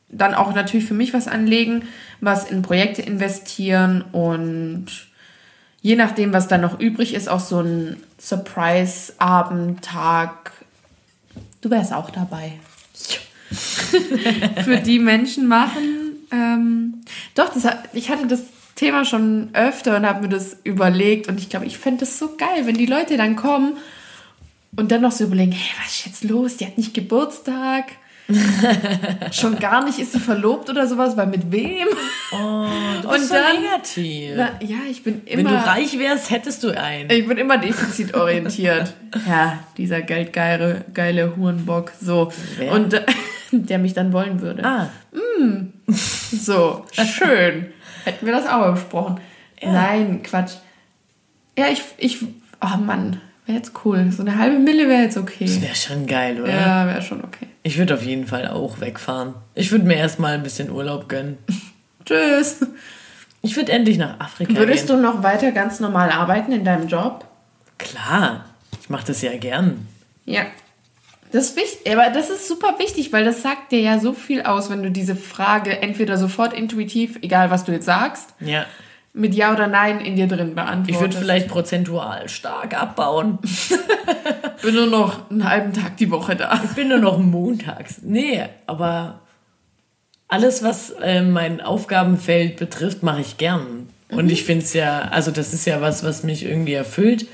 dann 0.09 0.34
auch 0.34 0.53
natürlich 0.53 0.88
für 0.88 0.93
mich 0.93 1.13
was 1.13 1.28
anlegen, 1.28 1.84
was 2.20 2.49
in 2.49 2.61
Projekte 2.61 3.01
investieren 3.01 4.03
und 4.11 4.88
je 5.82 5.95
nachdem, 5.95 6.34
was 6.34 6.47
dann 6.47 6.61
noch 6.61 6.80
übrig 6.80 7.13
ist, 7.13 7.30
auch 7.30 7.39
so 7.39 7.61
ein 7.61 7.97
Surprise-Abend, 8.20 9.84
Tag. 9.84 10.51
Du 11.61 11.70
wärst 11.70 11.93
auch 11.93 12.09
dabei. 12.09 12.53
für 14.63 14.78
die 14.78 14.99
Menschen 14.99 15.47
machen. 15.47 16.28
Ähm, 16.32 17.01
doch, 17.34 17.51
das, 17.53 17.67
ich 17.93 18.09
hatte 18.09 18.28
das 18.28 18.41
Thema 18.76 19.05
schon 19.05 19.49
öfter 19.53 19.97
und 19.97 20.05
habe 20.05 20.22
mir 20.22 20.30
das 20.30 20.57
überlegt 20.63 21.28
und 21.28 21.39
ich 21.39 21.49
glaube, 21.49 21.65
ich 21.65 21.78
fände 21.78 22.01
das 22.01 22.20
so 22.20 22.36
geil, 22.38 22.65
wenn 22.65 22.76
die 22.76 22.86
Leute 22.86 23.17
dann 23.17 23.36
kommen 23.36 23.78
und 24.76 24.91
dann 24.91 25.01
noch 25.01 25.11
so 25.11 25.24
überlegen, 25.26 25.51
hey, 25.51 25.72
was 25.84 25.93
ist 25.99 26.05
jetzt 26.05 26.24
los? 26.24 26.57
Die 26.57 26.65
hat 26.65 26.78
nicht 26.78 26.93
Geburtstag. 26.93 27.86
Schon 29.32 29.57
gar 29.57 29.84
nicht 29.84 29.97
ist 29.97 30.11
sie 30.11 30.20
verlobt 30.20 30.70
oder 30.70 30.86
sowas, 30.86 31.17
weil 31.17 31.26
mit 31.28 31.51
wem? 31.51 31.88
Oh, 32.32 32.67
du 33.01 33.07
bist 33.09 33.22
Und 33.22 33.28
so 33.28 33.34
dann- 33.34 33.59
negativ. 33.61 34.34
Na, 34.38 34.51
ja, 34.61 34.78
ich 34.89 35.01
bin 35.03 35.22
Wenn 35.26 35.39
immer. 35.39 35.49
du 35.49 35.55
reich 35.65 35.97
wärst, 35.97 36.30
hättest 36.30 36.63
du 36.63 36.70
einen. 36.80 37.09
Ich 37.09 37.28
bin 37.28 37.38
immer 37.39 37.57
defizitorientiert. 37.57 38.93
ja, 39.28 39.59
dieser 39.78 40.01
geldgeile 40.03 40.86
geile 40.93 41.36
Hurenbock. 41.36 41.91
So. 41.99 42.32
Wer? 42.57 42.72
Und 42.74 42.93
äh, 42.93 43.03
der 43.51 43.80
mich 43.80 43.93
dann 43.95 44.13
wollen 44.13 44.41
würde. 44.41 44.63
Ah, 44.63 44.89
So, 45.88 46.86
schön. 46.91 47.65
Hätten 48.05 48.26
wir 48.28 48.34
das 48.34 48.45
auch 48.47 48.74
besprochen. 48.74 49.20
Nein, 49.61 50.22
Quatsch. 50.24 50.51
Ja, 51.57 51.67
ich, 51.70 51.82
ich, 51.97 52.20
oh 52.61 52.78
Mann, 52.78 53.20
wäre 53.50 53.58
jetzt 53.58 53.74
cool. 53.84 54.10
So 54.16 54.22
eine 54.22 54.38
halbe 54.38 54.60
Mille 54.60 54.88
wäre 54.88 55.02
jetzt 55.02 55.18
okay. 55.18 55.45
das 55.45 55.62
wäre 55.62 55.76
schon 55.76 56.06
geil, 56.08 56.41
oder? 56.41 56.50
Ja, 56.54 56.88
wäre 56.88 57.02
schon 57.02 57.24
okay. 57.24 57.47
Ich 57.64 57.78
würde 57.78 57.95
auf 57.95 58.04
jeden 58.04 58.28
Fall 58.28 58.47
auch 58.47 58.80
wegfahren. 58.80 59.34
Ich 59.56 59.72
würde 59.72 59.86
mir 59.86 59.95
erstmal 59.95 60.36
ein 60.36 60.43
bisschen 60.43 60.70
Urlaub 60.70 61.10
gönnen. 61.10 61.38
Tschüss. 62.06 62.66
Ich 63.41 63.56
würde 63.56 63.72
endlich 63.72 63.97
nach 63.97 64.20
Afrika 64.20 64.56
Würdest 64.56 64.88
gehen. 64.88 64.97
du 64.97 65.02
noch 65.02 65.24
weiter 65.24 65.52
ganz 65.52 65.80
normal 65.80 66.12
arbeiten 66.12 66.52
in 66.52 66.64
deinem 66.64 66.88
Job? 66.88 67.26
Klar, 67.78 68.45
ich 68.82 68.89
mache 68.89 69.08
das 69.08 69.22
ja 69.22 69.36
gern. 69.38 69.88
Ja. 70.26 70.43
Das 71.32 71.50
ist 71.50 71.58
wichtig, 71.58 71.91
aber 71.91 72.10
das 72.10 72.30
ist 72.30 72.47
super 72.47 72.76
wichtig, 72.80 73.14
weil 73.14 73.24
das 73.24 73.41
sagt 73.43 73.72
dir 73.72 73.82
ja 73.82 74.00
so 74.00 74.14
viel 74.14 74.41
aus, 74.41 74.70
wenn 74.70 74.82
du 74.82 74.89
diese 74.89 75.16
Frage 75.16 75.82
entweder 75.82 76.18
sofort 76.18 76.54
intuitiv, 76.54 77.20
egal 77.22 77.52
was 77.52 77.66
du 77.66 77.72
jetzt 77.72 77.86
sagst, 77.86 78.30
Ja. 78.39 78.66
Mit 79.14 79.34
Ja 79.34 79.53
oder 79.53 79.68
Nein 79.68 79.99
in 79.99 80.16
dir 80.16 80.28
drin 80.28 80.55
beantwortest. 80.55 80.89
Ich 80.89 80.99
würde 80.99 81.18
vielleicht 81.18 81.47
prozentual 81.47 82.30
stark 82.30 82.80
abbauen. 82.80 83.39
bin 84.62 84.76
nur 84.76 84.88
noch 84.88 85.30
einen 85.30 85.49
halben 85.49 85.74
Tag 85.74 85.97
die 85.97 86.12
Woche 86.12 86.36
da. 86.36 86.62
Ich 86.64 86.72
bin 86.72 86.89
nur 86.89 86.99
noch 86.99 87.18
montags. 87.18 88.01
Nee, 88.03 88.45
aber 88.68 89.22
alles, 90.28 90.64
was 90.64 90.91
äh, 91.01 91.24
mein 91.24 91.60
Aufgabenfeld 91.60 92.57
betrifft, 92.57 93.03
mache 93.03 93.22
ich 93.22 93.38
gern. 93.38 93.89
Und 94.12 94.32
ich 94.32 94.43
finde 94.43 94.64
es 94.64 94.74
ja, 94.74 95.01
also 95.12 95.32
das 95.32 95.53
ist 95.53 95.66
ja 95.66 95.82
was, 95.82 96.03
was 96.03 96.24
mich 96.24 96.45
irgendwie 96.45 96.74
erfüllt. 96.74 97.28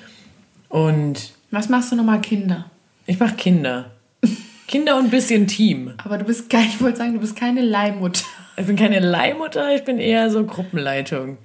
Und 0.70 1.32
Was 1.52 1.70
machst 1.70 1.92
du 1.92 1.96
nochmal 1.96 2.22
Kinder? 2.22 2.66
ich 3.08 3.20
mache 3.20 3.36
Kinder. 3.36 3.92
Kinder 4.68 4.98
und 4.98 5.06
ein 5.06 5.10
bisschen 5.12 5.48
Team. 5.48 5.94
Aber 6.04 6.18
du 6.18 6.26
bist 6.26 6.52
ich 6.52 6.82
wollte 6.82 6.98
sagen, 6.98 7.14
du 7.14 7.20
bist 7.20 7.36
keine 7.36 7.62
Leihmutter 7.62 8.26
Ich 8.58 8.66
bin 8.66 8.76
keine 8.76 9.00
Leihmutter, 9.00 9.76
ich 9.76 9.84
bin 9.84 10.00
eher 10.00 10.32
so 10.32 10.44
Gruppenleitung. 10.44 11.38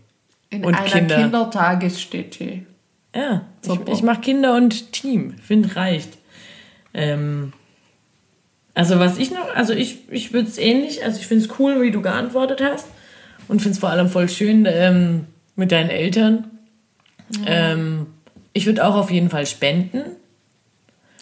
In 0.51 0.65
Und 0.65 0.75
einer 0.75 0.85
Kinder. 0.87 1.17
Kindertagesstätte. 1.17 2.63
Ja, 3.15 3.47
ich, 3.63 3.69
Super. 3.69 3.93
ich 3.93 4.03
mache 4.03 4.21
Kinder 4.21 4.57
und 4.57 4.93
Team. 4.93 5.35
Finde 5.43 5.75
reicht. 5.77 6.19
Ähm, 6.93 7.53
also 8.75 8.99
was 8.99 9.19
ich 9.19 9.31
noch, 9.31 9.55
also 9.55 9.73
ich, 9.73 10.09
ich 10.11 10.33
würde 10.33 10.49
es 10.49 10.59
ähnlich, 10.59 11.05
also 11.05 11.19
ich 11.21 11.27
finde 11.27 11.45
es 11.45 11.59
cool, 11.59 11.83
wie 11.83 11.91
du 11.91 12.03
geantwortet 12.03 12.61
hast 12.63 12.89
und 13.49 13.61
finde 13.61 13.75
es 13.75 13.79
vor 13.79 13.91
allem 13.91 14.09
voll 14.09 14.29
schön 14.29 14.67
ähm, 14.69 15.27
mit 15.57 15.73
deinen 15.73 15.91
Eltern. 15.91 16.51
Ähm, 17.47 18.07
ich 18.53 18.67
würde 18.67 18.85
auch 18.85 18.95
auf 18.97 19.11
jeden 19.11 19.31
Fall 19.31 19.47
spenden. 19.47 20.03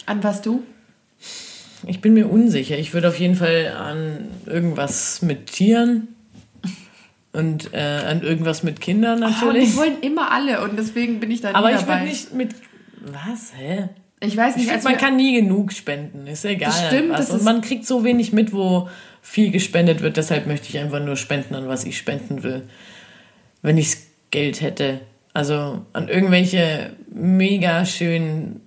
An 0.05 0.23
was 0.23 0.41
du? 0.41 0.63
Ich 1.85 2.01
bin 2.01 2.13
mir 2.13 2.29
unsicher. 2.29 2.77
Ich 2.77 2.93
würde 2.93 3.09
auf 3.09 3.19
jeden 3.19 3.35
Fall 3.35 3.73
an 3.77 4.27
irgendwas 4.45 5.21
mit 5.21 5.47
Tieren 5.47 6.07
und 7.31 7.73
äh, 7.73 7.77
an 7.77 8.21
irgendwas 8.23 8.63
mit 8.63 8.81
Kindern 8.81 9.21
Oh, 9.21 9.25
und 9.27 9.31
natürlich. 9.31 9.69
das 9.69 9.77
wollen 9.77 10.01
immer 10.01 10.31
alle 10.31 10.61
und 10.61 10.77
deswegen 10.77 11.19
bin 11.19 11.29
ich 11.31 11.41
da 11.41 11.49
nie 11.49 11.55
Aber 11.55 11.71
ich 11.71 11.77
dabei. 11.81 11.99
würde 11.99 12.05
nicht 12.09 12.33
mit. 12.33 12.55
Was? 13.01 13.53
Hä? 13.55 13.89
ich 14.21 14.35
weiß 14.35 14.51
Ich 14.51 14.57
nicht, 14.57 14.65
find, 14.65 14.75
als 14.75 14.83
man 14.83 14.97
kann 14.97 15.15
nie 15.15 15.33
genug 15.39 15.71
spenden, 15.71 16.27
ist 16.27 16.43
egal. 16.43 16.69
Das 16.71 16.87
stimmt, 16.87 17.11
was. 17.11 17.27
das 17.27 17.31
Und 17.39 17.43
man 17.45 17.61
kriegt 17.61 17.85
so 17.85 18.03
wenig 18.03 18.33
mit, 18.33 18.51
wo 18.51 18.89
viel 19.21 19.51
gespendet 19.51 20.01
wird. 20.01 20.17
Deshalb 20.17 20.47
möchte 20.47 20.67
ich 20.69 20.77
einfach 20.79 21.03
nur 21.03 21.15
spenden, 21.15 21.55
an 21.55 21.67
was 21.67 21.85
ich 21.85 21.97
spenden 21.97 22.43
will. 22.43 22.63
Wenn 23.61 23.77
ich 23.77 23.95
Geld 24.31 24.61
hätte. 24.61 25.01
Also 25.33 25.85
an 25.93 26.09
irgendwelche 26.09 26.91
mega 27.13 27.85
schönen 27.85 28.61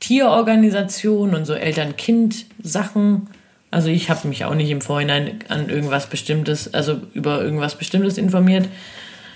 Tierorganisationen 0.00 1.34
und 1.34 1.44
so 1.46 1.54
Eltern-Kind-Sachen. 1.54 3.28
Also 3.76 3.90
ich 3.90 4.08
habe 4.08 4.26
mich 4.26 4.42
auch 4.46 4.54
nicht 4.54 4.70
im 4.70 4.80
Vorhinein 4.80 5.40
an 5.50 5.68
irgendwas 5.68 6.06
Bestimmtes, 6.06 6.72
also 6.72 6.98
über 7.12 7.42
irgendwas 7.42 7.74
Bestimmtes 7.74 8.16
informiert. 8.16 8.70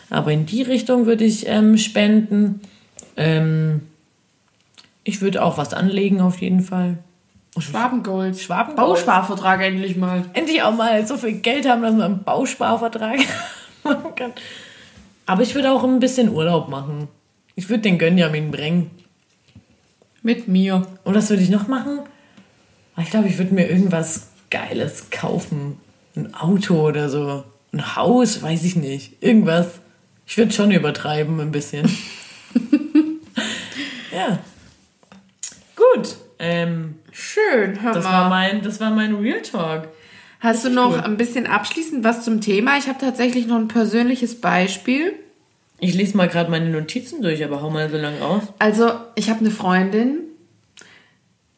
Aber 0.09 0.33
in 0.33 0.47
die 0.47 0.63
Richtung 0.63 1.05
würde 1.05 1.25
ich 1.27 1.47
ähm, 1.47 1.77
spenden. 1.77 2.63
Ähm, 3.19 3.83
ich 5.05 5.21
würde 5.21 5.43
auch 5.45 5.59
was 5.59 5.75
anlegen 5.75 6.23
auf 6.23 6.41
jeden 6.41 6.63
Fall. 6.63 6.97
Schwabengold. 7.59 8.39
Schwabengold. 8.39 8.77
Bausparvertrag 8.79 9.61
endlich 9.61 9.99
mal. 9.99 10.25
Endlich 10.33 10.63
auch 10.63 10.75
mal 10.75 11.07
so 11.07 11.19
viel 11.19 11.35
Geld 11.35 11.69
haben, 11.69 11.83
dass 11.83 11.93
man 11.93 12.01
einen 12.01 12.25
Bausparvertrag 12.25 13.19
machen 13.85 14.15
kann. 14.17 14.33
Aber 15.27 15.43
ich 15.43 15.55
würde 15.55 15.71
auch 15.71 15.85
ein 15.85 16.01
bisschen 16.01 16.31
Urlaub 16.31 16.71
machen. 16.71 17.09
Ich 17.57 17.69
würde 17.69 17.83
den 17.83 17.99
Gönjamin 17.99 18.51
bringen. 18.51 18.91
Mit 20.23 20.49
mir. 20.49 20.87
Und 21.05 21.15
was 21.15 21.29
würde 21.29 21.43
ich 21.43 21.51
noch 21.51 21.69
machen? 21.69 21.99
Ah, 22.97 23.03
Ich 23.03 23.11
glaube, 23.11 23.29
ich 23.29 23.37
würde 23.37 23.55
mir 23.55 23.69
irgendwas 23.69 24.30
Geiles 24.51 25.11
kaufen. 25.11 25.79
Ein 26.17 26.35
Auto 26.35 26.87
oder 26.87 27.09
so. 27.09 27.45
Ein 27.73 27.97
Haus, 27.97 28.43
weiß 28.43 28.65
ich 28.65 28.77
nicht. 28.77 29.23
Irgendwas. 29.23 29.81
Ich 30.27 30.37
würde 30.37 30.53
schon 30.53 30.71
übertreiben 30.71 31.41
ein 31.41 31.53
bisschen. 31.53 31.89
ja. 34.13 34.39
Gut. 35.77 36.17
Ähm, 36.39 36.97
Schön, 37.13 37.83
hör 37.83 37.93
das, 37.93 38.05
mal. 38.05 38.13
war 38.13 38.29
mein, 38.29 38.63
das 38.63 38.81
war 38.81 38.91
mein 38.91 39.15
Real 39.15 39.43
Talk. 39.43 39.89
Hast 40.41 40.65
du 40.65 40.71
noch 40.71 40.95
gut. 40.95 41.05
ein 41.05 41.17
bisschen 41.17 41.47
abschließend 41.47 42.03
was 42.03 42.25
zum 42.25 42.41
Thema? 42.41 42.79
Ich 42.79 42.89
habe 42.89 42.99
tatsächlich 42.99 43.47
noch 43.47 43.57
ein 43.57 43.69
persönliches 43.69 44.41
Beispiel. 44.41 45.13
Ich 45.79 45.95
lese 45.95 46.17
mal 46.17 46.29
gerade 46.29 46.51
meine 46.51 46.71
Notizen 46.71 47.23
durch, 47.23 47.45
aber 47.45 47.61
hau 47.63 47.71
mal 47.71 47.91
so 47.91 47.97
lang 47.97 48.21
aus. 48.23 48.43
Also, 48.59 48.93
ich 49.17 49.31
habe 49.31 49.41
eine 49.41 49.51
Freundin, 49.51 50.21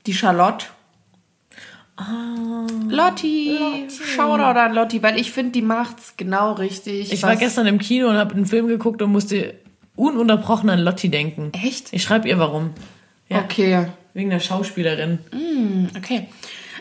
die 0.07 0.14
Charlotte. 0.14 0.66
Lotti. 2.88 3.59
Shoutout 4.16 4.59
an 4.59 4.74
Lotti, 4.74 5.03
weil 5.03 5.18
ich 5.18 5.30
finde, 5.32 5.53
die 5.53 5.62
macht's 5.62 6.14
genau 6.16 6.53
richtig. 6.53 7.12
Ich 7.12 7.22
war 7.22 7.36
gestern 7.36 7.66
im 7.66 7.78
Kino 7.78 8.09
und 8.09 8.16
habe 8.16 8.34
einen 8.34 8.47
Film 8.47 8.66
geguckt 8.68 9.03
und 9.03 9.12
musste 9.12 9.55
ununterbrochen 9.97 10.70
an 10.70 10.80
Lotti 10.80 11.09
denken. 11.11 11.53
Echt? 11.53 11.93
Ich 11.93 12.03
schreibe 12.03 12.28
ihr 12.28 12.38
warum. 12.38 12.70
Ja, 13.28 13.40
Okay. 13.45 13.86
wegen 14.14 14.30
der 14.30 14.40
Schauspielerin. 14.40 15.18
Okay. 15.97 16.28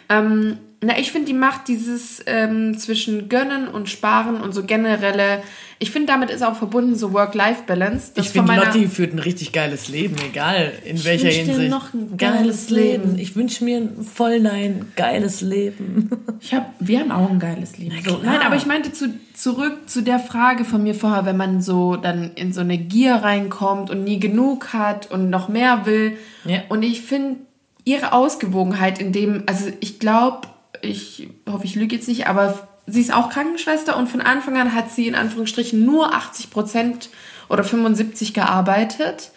Ähm, 0.09 0.57
na, 0.83 0.97
ich 0.97 1.11
finde, 1.11 1.27
die 1.27 1.35
macht 1.35 1.67
dieses 1.67 2.23
ähm, 2.25 2.75
zwischen 2.75 3.29
Gönnen 3.29 3.67
und 3.67 3.87
Sparen 3.87 4.41
und 4.41 4.51
so 4.51 4.63
generelle. 4.63 5.43
Ich 5.77 5.91
finde, 5.91 6.07
damit 6.07 6.31
ist 6.31 6.43
auch 6.43 6.55
verbunden 6.55 6.95
so 6.95 7.13
Work-Life-Balance. 7.13 8.13
Ich 8.15 8.29
finde, 8.29 8.55
Lotti 8.55 8.87
führt 8.87 9.13
ein 9.13 9.19
richtig 9.19 9.51
geiles 9.51 9.89
Leben, 9.89 10.15
egal 10.27 10.71
in 10.83 11.03
welcher 11.03 11.25
wünsch 11.25 11.35
dir 11.35 11.45
Hinsicht. 11.45 11.69
noch 11.69 11.93
ein 11.93 12.17
geiles 12.17 12.71
Leben. 12.71 13.19
Ich 13.19 13.35
wünsche 13.35 13.63
mir 13.63 13.77
ein 13.77 14.03
voll 14.03 14.39
nein 14.39 14.91
geiles 14.95 15.41
Leben. 15.41 16.09
Ich 16.39 16.55
hab, 16.55 16.73
wir 16.79 16.99
haben 16.99 17.11
auch 17.11 17.29
ein 17.29 17.37
geiles 17.37 17.77
Leben. 17.77 17.95
Nein, 18.23 18.41
aber 18.41 18.55
ich 18.55 18.65
meinte 18.65 18.91
zu, 18.91 19.13
zurück 19.35 19.87
zu 19.87 20.01
der 20.01 20.17
Frage 20.17 20.65
von 20.65 20.81
mir 20.81 20.95
vorher, 20.95 21.25
wenn 21.25 21.37
man 21.37 21.61
so 21.61 21.95
dann 21.95 22.31
in 22.33 22.53
so 22.53 22.61
eine 22.61 22.79
Gier 22.79 23.17
reinkommt 23.17 23.91
und 23.91 24.03
nie 24.03 24.19
genug 24.19 24.73
hat 24.73 25.11
und 25.11 25.29
noch 25.29 25.47
mehr 25.47 25.85
will. 25.85 26.17
Ja. 26.45 26.63
Und 26.69 26.81
ich 26.81 27.01
finde 27.01 27.37
ihre 27.85 28.13
Ausgewogenheit 28.13 28.99
in 28.99 29.11
dem, 29.11 29.43
also 29.45 29.67
ich 29.79 29.99
glaube, 29.99 30.47
ich 30.81 31.29
hoffe, 31.49 31.65
ich 31.65 31.75
lüge 31.75 31.95
jetzt 31.95 32.07
nicht, 32.07 32.27
aber 32.27 32.67
sie 32.87 33.01
ist 33.01 33.13
auch 33.13 33.29
Krankenschwester 33.29 33.97
und 33.97 34.07
von 34.07 34.21
Anfang 34.21 34.57
an 34.57 34.73
hat 34.73 34.91
sie 34.91 35.07
in 35.07 35.15
Anführungsstrichen 35.15 35.85
nur 35.85 36.13
80 36.13 36.49
Prozent 36.49 37.09
oder 37.49 37.63
75 37.63 38.33
gearbeitet 38.33 39.31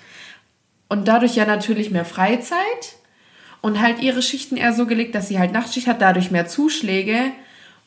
und 0.88 1.08
dadurch 1.08 1.36
ja 1.36 1.46
natürlich 1.46 1.90
mehr 1.90 2.04
Freizeit 2.04 2.96
und 3.60 3.80
halt 3.80 4.00
ihre 4.02 4.22
Schichten 4.22 4.56
eher 4.56 4.72
so 4.72 4.86
gelegt, 4.86 5.14
dass 5.14 5.28
sie 5.28 5.38
halt 5.38 5.52
Nachtschicht 5.52 5.86
hat, 5.86 6.00
dadurch 6.00 6.30
mehr 6.30 6.46
Zuschläge 6.46 7.32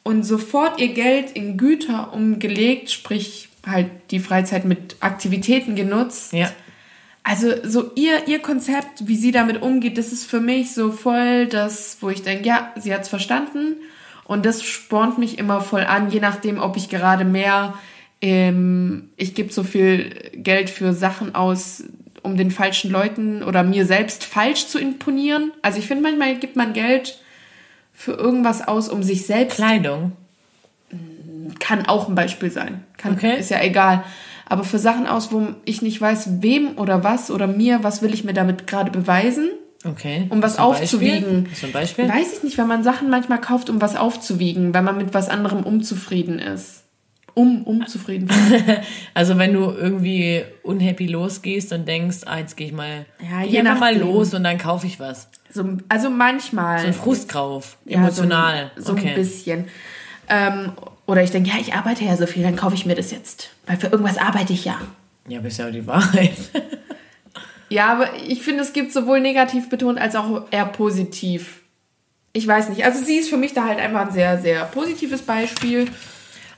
und 0.04 0.24
sofort 0.24 0.80
ihr 0.80 0.94
Geld 0.94 1.32
in 1.32 1.58
Güter 1.58 2.14
umgelegt, 2.14 2.90
sprich 2.90 3.50
halt 3.66 3.90
die 4.12 4.20
Freizeit 4.20 4.66
mit 4.66 4.96
Aktivitäten 5.02 5.76
genutzt. 5.76 6.34
Ja. 6.34 6.50
Also 7.28 7.52
so 7.66 7.92
ihr, 7.96 8.26
ihr 8.30 8.40
Konzept, 8.40 9.06
wie 9.06 9.18
sie 9.18 9.34
damit 9.34 9.62
umgeht, 9.62 9.98
das 9.98 10.14
ist 10.14 10.26
für 10.26 10.40
mich 10.40 10.74
so 10.74 10.94
voll 10.94 11.48
das, 11.48 11.98
wo 12.00 12.10
ich 12.10 12.24
denke, 12.24 12.48
ja, 12.48 12.72
sie 12.78 12.94
hat's 12.94 13.10
verstanden 13.10 13.76
und 14.24 14.46
das 14.46 14.64
spornt 14.64 15.18
mich 15.18 15.38
immer 15.38 15.60
voll 15.60 15.84
an, 15.84 16.10
je 16.10 16.22
nachdem, 16.22 16.58
ob 16.58 16.78
ich 16.78 16.88
gerade 16.88 17.26
mehr, 17.26 17.74
ähm, 18.22 19.10
ich 19.18 19.36
gebe 19.36 19.52
so 19.52 19.64
viel 19.64 20.32
Geld 20.36 20.70
für 20.70 20.94
Sachen 20.94 21.36
aus, 21.36 21.84
um 22.24 22.38
den 22.38 22.50
falschen 22.50 22.92
Leuten 22.92 23.44
oder 23.44 23.62
mir 23.62 23.86
selbst 23.86 24.24
falsch 24.24 24.68
zu 24.68 24.80
imponieren. 24.80 25.52
Also 25.62 25.80
ich 25.80 25.88
finde, 25.88 26.04
manchmal 26.04 26.36
gibt 26.36 26.56
man 26.56 26.72
Geld 26.72 27.20
für 27.94 28.14
irgendwas 28.14 28.66
aus, 28.66 28.88
um 28.88 29.04
sich 29.04 29.26
selbst 29.26 29.58
Kleidung. 29.58 30.14
kann 31.60 31.88
auch 31.88 32.08
ein 32.08 32.16
Beispiel 32.16 32.52
sein. 32.52 32.86
Kann, 32.96 33.16
Okay. 33.16 33.38
Ist 33.38 33.52
ja 33.52 33.62
egal. 33.62 34.06
Aber 34.50 34.64
für 34.64 34.80
Sachen 34.80 35.08
aus, 35.08 35.32
wo 35.32 35.48
ich 35.66 35.82
nicht 35.82 36.00
weiß, 36.00 36.42
wem 36.42 36.78
oder 36.78 37.04
was 37.04 37.32
oder 37.32 37.48
mir, 37.48 37.84
was 37.84 38.02
will 38.02 38.14
ich 38.14 38.24
mir 38.24 38.34
damit 38.34 38.66
gerade 38.68 38.92
beweisen. 38.92 39.50
Okay. 39.84 40.26
Um 40.30 40.42
was 40.42 40.58
aufzuwiegen. 40.58 41.48
Zum 41.54 41.72
Beispiel? 41.72 42.08
Weiß 42.10 42.34
ich 42.34 42.44
nicht, 42.44 42.58
wenn 42.58 42.68
man 42.68 42.84
Sachen 42.84 43.10
manchmal 43.10 43.40
kauft, 43.40 43.70
um 43.70 43.82
was 43.82 43.96
aufzuwiegen, 43.96 44.74
weil 44.74 44.84
man 44.84 44.98
mit 44.98 45.14
was 45.14 45.30
anderem 45.30 45.64
unzufrieden 45.64 46.40
ist. 46.40 46.84
Um, 47.34 47.64
unzufrieden. 47.64 48.30
also 49.14 49.38
wenn 49.38 49.54
du 49.54 49.70
irgendwie 49.70 50.44
unhappy 50.64 51.06
losgehst 51.06 51.72
und 51.72 51.88
denkst, 51.88 52.22
ah, 52.26 52.40
jetzt 52.40 52.58
gehe 52.58 52.68
ich 52.68 52.74
mal, 52.74 53.06
ja, 53.22 53.44
je 53.44 53.60
einfach 53.60 53.80
mal 53.80 53.96
los 53.96 54.34
und 54.34 54.44
dann 54.44 54.58
kaufe 54.58 54.88
ich 54.88 55.00
was. 55.00 55.30
So, 55.52 55.78
also 55.88 56.10
manchmal. 56.10 56.80
So 56.80 56.88
ein 56.88 56.94
Frustkauf, 56.94 57.78
ja, 57.86 58.00
emotional. 58.00 58.72
So, 58.76 58.80
ein, 58.80 58.86
so 58.86 58.94
okay. 58.94 59.10
ein 59.10 59.16
bisschen. 59.16 59.66
Ähm, 60.30 60.72
oder 61.08 61.24
ich 61.24 61.32
denke, 61.32 61.50
ja, 61.50 61.56
ich 61.60 61.74
arbeite 61.74 62.04
ja 62.04 62.16
so 62.16 62.28
viel, 62.28 62.44
dann 62.44 62.56
kaufe 62.56 62.76
ich 62.76 62.86
mir 62.86 62.96
das 62.96 63.12
jetzt. 63.12 63.50
Weil 63.66 63.78
für 63.78 63.88
irgendwas 63.88 64.18
arbeite 64.18 64.54
ich 64.54 64.66
ja. 64.66 64.80
Ja, 65.28 65.40
aber 65.40 65.48
ist 65.48 65.58
ja 65.58 65.68
auch 65.68 65.72
die 65.72 65.88
Wahrheit. 65.88 66.38
Ja, 67.70 67.92
aber 67.92 68.10
ich 68.26 68.44
finde, 68.44 68.64
es 68.64 68.74
gibt 68.74 68.94
sowohl 68.94 69.20
negativ 69.20 69.70
betont 69.70 70.00
als 70.00 70.16
auch 70.16 70.44
eher 70.52 70.66
positiv. 70.66 71.62
Ich 72.34 72.48
weiß 72.48 72.70
nicht. 72.70 72.86
Also 72.86 73.04
sie 73.04 73.18
ist 73.18 73.30
für 73.30 73.38
mich 73.38 73.54
da 73.54 73.66
halt 73.66 73.80
einfach 73.80 74.08
ein 74.08 74.12
sehr, 74.12 74.40
sehr 74.40 74.64
positives 74.66 75.22
Beispiel. 75.22 75.90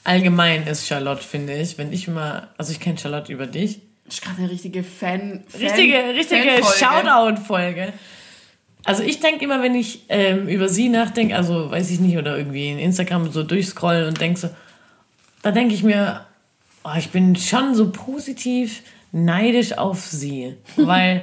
Allgemein 0.03 0.67
ist 0.67 0.87
Charlotte, 0.87 1.23
finde 1.23 1.53
ich. 1.53 1.77
Wenn 1.77 1.91
ich 1.91 2.07
immer, 2.07 2.49
also 2.57 2.71
ich 2.71 2.79
kenne 2.79 2.97
Charlotte 2.97 3.31
über 3.31 3.47
dich. 3.47 3.79
Das 4.05 4.15
ist 4.15 4.21
gerade 4.23 4.37
eine 4.39 4.51
richtige 4.51 4.83
Fan. 4.83 5.43
Richtige, 5.59 5.97
richtige 6.15 6.61
Shoutout-Folge. 6.63 7.93
Also 8.89 9.03
ich 9.03 9.19
denke 9.19 9.45
immer, 9.45 9.61
wenn 9.61 9.75
ich 9.75 10.05
ähm, 10.09 10.47
über 10.47 10.67
sie 10.67 10.89
nachdenke, 10.89 11.35
also 11.35 11.69
weiß 11.69 11.91
ich 11.91 11.99
nicht, 11.99 12.17
oder 12.17 12.35
irgendwie 12.35 12.69
in 12.69 12.79
Instagram 12.79 13.31
so 13.31 13.43
durchscrollen 13.43 14.07
und 14.07 14.19
denke 14.19 14.39
so, 14.39 14.49
da 15.43 15.51
denke 15.51 15.75
ich 15.75 15.83
mir, 15.83 16.25
oh, 16.83 16.97
ich 16.97 17.11
bin 17.11 17.35
schon 17.35 17.75
so 17.75 17.91
positiv 17.91 18.81
neidisch 19.11 19.77
auf 19.77 20.07
sie, 20.07 20.55
weil 20.75 21.21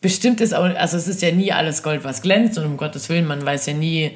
bestimmt 0.00 0.40
ist 0.40 0.54
auch, 0.54 0.62
also 0.62 0.96
es 0.96 1.06
ist 1.06 1.20
ja 1.20 1.32
nie 1.32 1.52
alles 1.52 1.82
Gold, 1.82 2.02
was 2.02 2.22
glänzt 2.22 2.56
und 2.56 2.64
um 2.64 2.78
Gottes 2.78 3.10
Willen, 3.10 3.26
man 3.26 3.44
weiß 3.44 3.66
ja 3.66 3.74
nie, 3.74 4.12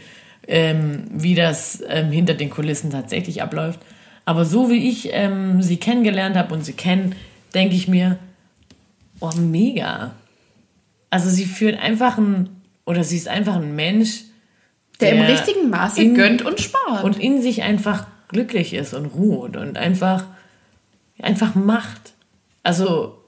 ähm, 0.48 1.04
wie 1.10 1.34
das 1.34 1.84
ähm, 1.86 2.10
hinter 2.12 2.32
den 2.32 2.48
Kulissen 2.48 2.90
tatsächlich 2.90 3.42
abläuft. 3.42 3.80
Aber 4.24 4.46
so 4.46 4.70
wie 4.70 4.88
ich 4.88 5.10
ähm, 5.12 5.60
sie 5.60 5.76
kennengelernt 5.76 6.38
habe 6.38 6.54
und 6.54 6.64
sie 6.64 6.72
kennen, 6.72 7.14
denke 7.52 7.74
ich 7.74 7.88
mir, 7.88 8.18
oh, 9.20 9.32
mega. 9.36 10.12
Also 11.12 11.28
sie 11.28 11.44
führt 11.44 11.78
einfach 11.78 12.16
ein, 12.16 12.48
oder 12.86 13.04
sie 13.04 13.18
ist 13.18 13.28
einfach 13.28 13.56
ein 13.56 13.76
Mensch, 13.76 14.22
der, 14.98 15.10
der 15.10 15.20
im 15.20 15.30
richtigen 15.30 15.68
Maße 15.68 16.00
in, 16.00 16.14
gönnt 16.14 16.40
und 16.40 16.58
spart. 16.58 17.04
Und 17.04 17.20
in 17.20 17.42
sich 17.42 17.62
einfach 17.62 18.06
glücklich 18.28 18.72
ist 18.72 18.94
und 18.94 19.04
ruht 19.08 19.58
und 19.58 19.76
einfach, 19.76 20.24
einfach 21.20 21.54
macht. 21.54 22.14
Also, 22.62 23.18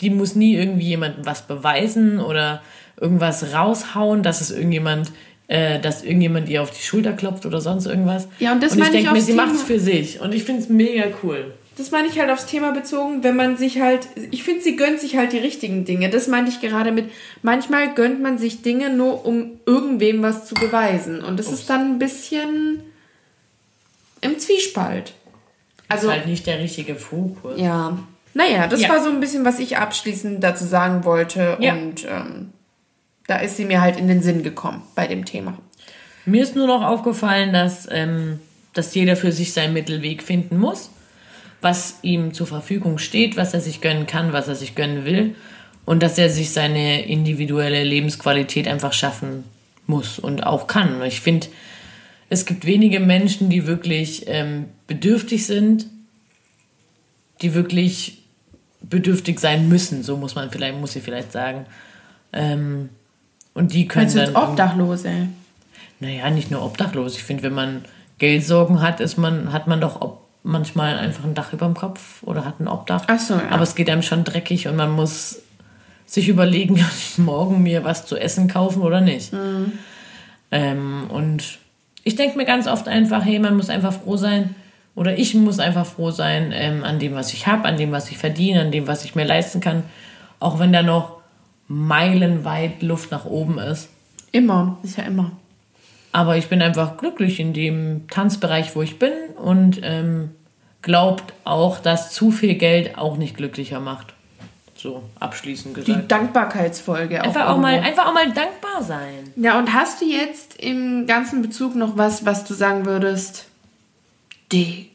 die 0.00 0.10
muss 0.10 0.36
nie 0.36 0.54
irgendwie 0.54 0.86
jemandem 0.86 1.26
was 1.26 1.48
beweisen 1.48 2.20
oder 2.20 2.62
irgendwas 3.00 3.52
raushauen, 3.52 4.22
dass 4.22 4.40
es 4.40 4.52
irgendjemand, 4.52 5.10
äh, 5.48 5.80
dass 5.80 6.04
irgendjemand 6.04 6.48
ihr 6.48 6.62
auf 6.62 6.70
die 6.70 6.82
Schulter 6.82 7.12
klopft 7.12 7.44
oder 7.44 7.60
sonst 7.60 7.86
irgendwas. 7.86 8.28
Ja, 8.38 8.52
und 8.52 8.62
das 8.62 8.74
und 8.74 8.82
ich 8.82 8.90
denke 8.90 9.10
mir, 9.10 9.20
sie 9.20 9.32
macht 9.32 9.56
es 9.56 9.62
für 9.62 9.80
sich 9.80 10.20
und 10.20 10.32
ich 10.32 10.44
finde 10.44 10.62
es 10.62 10.68
mega 10.68 11.06
cool. 11.24 11.54
Das 11.76 11.90
meine 11.90 12.08
ich 12.08 12.20
halt 12.20 12.30
aufs 12.30 12.46
Thema 12.46 12.72
bezogen, 12.72 13.22
wenn 13.22 13.34
man 13.34 13.56
sich 13.56 13.80
halt, 13.80 14.06
ich 14.30 14.42
finde, 14.42 14.60
sie 14.60 14.76
gönnt 14.76 15.00
sich 15.00 15.16
halt 15.16 15.32
die 15.32 15.38
richtigen 15.38 15.84
Dinge. 15.86 16.10
Das 16.10 16.26
meine 16.26 16.48
ich 16.48 16.60
gerade 16.60 16.92
mit, 16.92 17.10
manchmal 17.42 17.94
gönnt 17.94 18.20
man 18.20 18.36
sich 18.36 18.62
Dinge 18.62 18.90
nur, 18.90 19.24
um 19.24 19.58
irgendwem 19.64 20.22
was 20.22 20.44
zu 20.44 20.54
beweisen. 20.54 21.24
Und 21.24 21.38
das 21.38 21.48
Ups. 21.48 21.60
ist 21.60 21.70
dann 21.70 21.92
ein 21.92 21.98
bisschen 21.98 22.82
im 24.20 24.38
Zwiespalt. 24.38 25.14
Also 25.88 26.08
ist 26.08 26.12
halt 26.12 26.26
nicht 26.26 26.46
der 26.46 26.58
richtige 26.58 26.94
Fokus. 26.94 27.58
Ja, 27.58 27.98
naja, 28.34 28.66
das 28.66 28.82
ja. 28.82 28.88
war 28.88 29.02
so 29.02 29.10
ein 29.10 29.20
bisschen, 29.20 29.44
was 29.44 29.58
ich 29.58 29.76
abschließend 29.76 30.42
dazu 30.42 30.64
sagen 30.64 31.04
wollte. 31.04 31.56
Ja. 31.60 31.74
Und 31.74 32.06
ähm, 32.08 32.52
da 33.26 33.36
ist 33.36 33.56
sie 33.56 33.64
mir 33.64 33.80
halt 33.80 33.98
in 33.98 34.08
den 34.08 34.22
Sinn 34.22 34.42
gekommen 34.42 34.82
bei 34.94 35.06
dem 35.06 35.24
Thema. 35.24 35.58
Mir 36.24 36.42
ist 36.42 36.56
nur 36.56 36.66
noch 36.66 36.82
aufgefallen, 36.82 37.52
dass, 37.52 37.88
ähm, 37.90 38.40
dass 38.74 38.94
jeder 38.94 39.16
für 39.16 39.32
sich 39.32 39.52
seinen 39.52 39.74
Mittelweg 39.74 40.22
finden 40.22 40.58
muss, 40.58 40.90
was 41.62 42.00
ihm 42.02 42.34
zur 42.34 42.46
Verfügung 42.46 42.98
steht, 42.98 43.36
was 43.36 43.54
er 43.54 43.60
sich 43.60 43.80
gönnen 43.80 44.06
kann, 44.06 44.32
was 44.32 44.48
er 44.48 44.56
sich 44.56 44.74
gönnen 44.74 45.04
will 45.04 45.36
und 45.84 46.02
dass 46.02 46.18
er 46.18 46.28
sich 46.28 46.50
seine 46.50 47.06
individuelle 47.06 47.84
Lebensqualität 47.84 48.68
einfach 48.68 48.92
schaffen 48.92 49.44
muss 49.86 50.18
und 50.18 50.44
auch 50.46 50.66
kann. 50.66 51.02
Ich 51.04 51.20
finde, 51.20 51.46
es 52.28 52.46
gibt 52.46 52.66
wenige 52.66 53.00
Menschen, 53.00 53.48
die 53.48 53.66
wirklich 53.66 54.24
ähm, 54.26 54.66
bedürftig 54.86 55.46
sind, 55.46 55.86
die 57.42 57.54
wirklich 57.54 58.22
bedürftig 58.80 59.38
sein 59.38 59.68
müssen, 59.68 60.02
so 60.02 60.16
muss 60.16 60.34
man 60.34 60.50
vielleicht, 60.50 60.78
muss 60.78 60.96
ich 60.96 61.02
vielleicht 61.02 61.32
sagen. 61.32 61.66
Ähm, 62.32 62.88
und 63.54 63.72
die 63.72 63.86
können 63.86 64.12
dann. 64.14 64.34
Obdachlose. 64.34 65.28
Naja, 66.00 66.30
nicht 66.30 66.50
nur 66.50 66.64
obdachlos. 66.64 67.16
Ich 67.16 67.22
finde, 67.22 67.44
wenn 67.44 67.54
man 67.54 67.84
Geldsorgen 68.18 68.80
hat, 68.80 69.00
ist 69.00 69.18
man, 69.18 69.52
hat 69.52 69.66
man 69.66 69.80
doch 69.80 70.00
manchmal 70.42 70.98
einfach 70.98 71.24
ein 71.24 71.34
Dach 71.34 71.52
über 71.52 71.66
dem 71.66 71.74
Kopf 71.74 72.22
oder 72.22 72.44
hat 72.44 72.60
ein 72.60 72.68
Obdach. 72.68 73.04
Ach 73.06 73.18
so, 73.18 73.34
ja. 73.34 73.48
Aber 73.50 73.62
es 73.62 73.74
geht 73.74 73.88
einem 73.88 74.02
schon 74.02 74.24
dreckig 74.24 74.68
und 74.68 74.76
man 74.76 74.90
muss 74.90 75.42
sich 76.06 76.28
überlegen, 76.28 76.76
kann 76.76 76.90
ich 76.96 77.18
morgen 77.18 77.62
mir 77.62 77.84
was 77.84 78.06
zu 78.06 78.16
essen 78.16 78.48
kaufen 78.48 78.82
oder 78.82 79.00
nicht. 79.00 79.32
Mhm. 79.32 79.72
Ähm, 80.50 81.04
und 81.08 81.58
ich 82.04 82.16
denke 82.16 82.36
mir 82.36 82.44
ganz 82.44 82.66
oft 82.66 82.88
einfach, 82.88 83.24
hey, 83.24 83.38
man 83.38 83.56
muss 83.56 83.70
einfach 83.70 83.92
froh 83.92 84.16
sein, 84.16 84.54
oder 84.94 85.18
ich 85.18 85.34
muss 85.34 85.58
einfach 85.58 85.86
froh 85.86 86.10
sein 86.10 86.52
ähm, 86.54 86.84
an 86.84 86.98
dem, 86.98 87.14
was 87.14 87.32
ich 87.32 87.46
habe, 87.46 87.64
an 87.66 87.76
dem, 87.76 87.92
was 87.92 88.10
ich 88.10 88.18
verdiene, 88.18 88.60
an 88.60 88.72
dem, 88.72 88.86
was 88.86 89.04
ich 89.04 89.14
mir 89.14 89.24
leisten 89.24 89.60
kann. 89.60 89.84
Auch 90.38 90.58
wenn 90.58 90.72
da 90.72 90.82
noch 90.82 91.22
meilenweit 91.66 92.82
Luft 92.82 93.10
nach 93.10 93.24
oben 93.24 93.58
ist. 93.58 93.88
Immer, 94.32 94.78
ist 94.82 94.98
ja 94.98 95.04
immer. 95.04 95.32
Aber 96.12 96.36
ich 96.36 96.48
bin 96.48 96.60
einfach 96.60 96.98
glücklich 96.98 97.40
in 97.40 97.54
dem 97.54 98.06
Tanzbereich, 98.08 98.76
wo 98.76 98.82
ich 98.82 98.98
bin 98.98 99.12
und 99.42 99.80
ähm, 99.82 100.30
glaubt 100.82 101.32
auch, 101.44 101.78
dass 101.78 102.12
zu 102.12 102.30
viel 102.30 102.54
Geld 102.54 102.98
auch 102.98 103.16
nicht 103.16 103.36
glücklicher 103.36 103.80
macht. 103.80 104.12
So 104.76 105.02
abschließend 105.20 105.74
gesagt. 105.74 106.02
Die 106.02 106.08
Dankbarkeitsfolge 106.08 107.22
einfach 107.22 107.48
auch, 107.48 107.56
mal 107.56 107.78
Einfach 107.78 108.08
auch 108.08 108.12
mal 108.12 108.30
dankbar 108.32 108.82
sein. 108.82 109.32
Ja, 109.36 109.58
und 109.58 109.72
hast 109.72 110.00
du 110.02 110.04
jetzt 110.04 110.56
im 110.60 111.06
ganzen 111.06 111.40
Bezug 111.40 111.76
noch 111.76 111.96
was, 111.96 112.26
was 112.26 112.44
du 112.44 112.52
sagen 112.52 112.84
würdest? 112.84 113.46
D-K-L-E. 114.52 114.88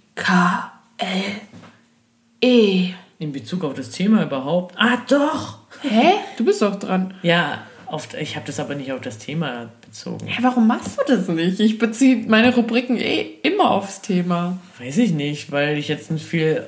In 3.20 3.32
Bezug 3.32 3.63
auf 3.63 3.74
das 3.74 3.89
Thema 3.89 4.24
überhaupt? 4.24 4.76
Ah, 4.78 4.97
doch! 5.07 5.59
Hä? 5.82 6.15
Du 6.38 6.43
bist 6.45 6.61
doch 6.61 6.76
dran. 6.76 7.13
Ja, 7.24 7.59
oft, 7.89 8.13
ich 8.13 8.35
habe 8.35 8.45
das 8.45 8.59
aber 8.59 8.75
nicht 8.75 8.91
auf 8.91 9.01
das 9.01 9.17
Thema 9.17 9.69
bezogen. 9.85 10.27
Hä, 10.27 10.39
warum 10.41 10.67
machst 10.67 10.97
du 10.97 11.03
das 11.07 11.27
nicht? 11.27 11.59
Ich 11.59 11.77
beziehe 11.77 12.25
meine 12.27 12.53
Rubriken 12.53 12.97
eh 12.97 13.21
immer 13.43 13.71
aufs 13.71 14.01
Thema. 14.01 14.59
Weiß 14.79 14.97
ich 14.97 15.11
nicht, 15.11 15.51
weil 15.51 15.77
ich 15.77 15.88
jetzt 15.88 16.09
einen 16.09 16.19
viel, 16.19 16.63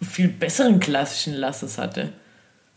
viel 0.00 0.28
besseren 0.28 0.80
klassischen 0.80 1.34
Lasses 1.34 1.78
hatte. 1.78 2.12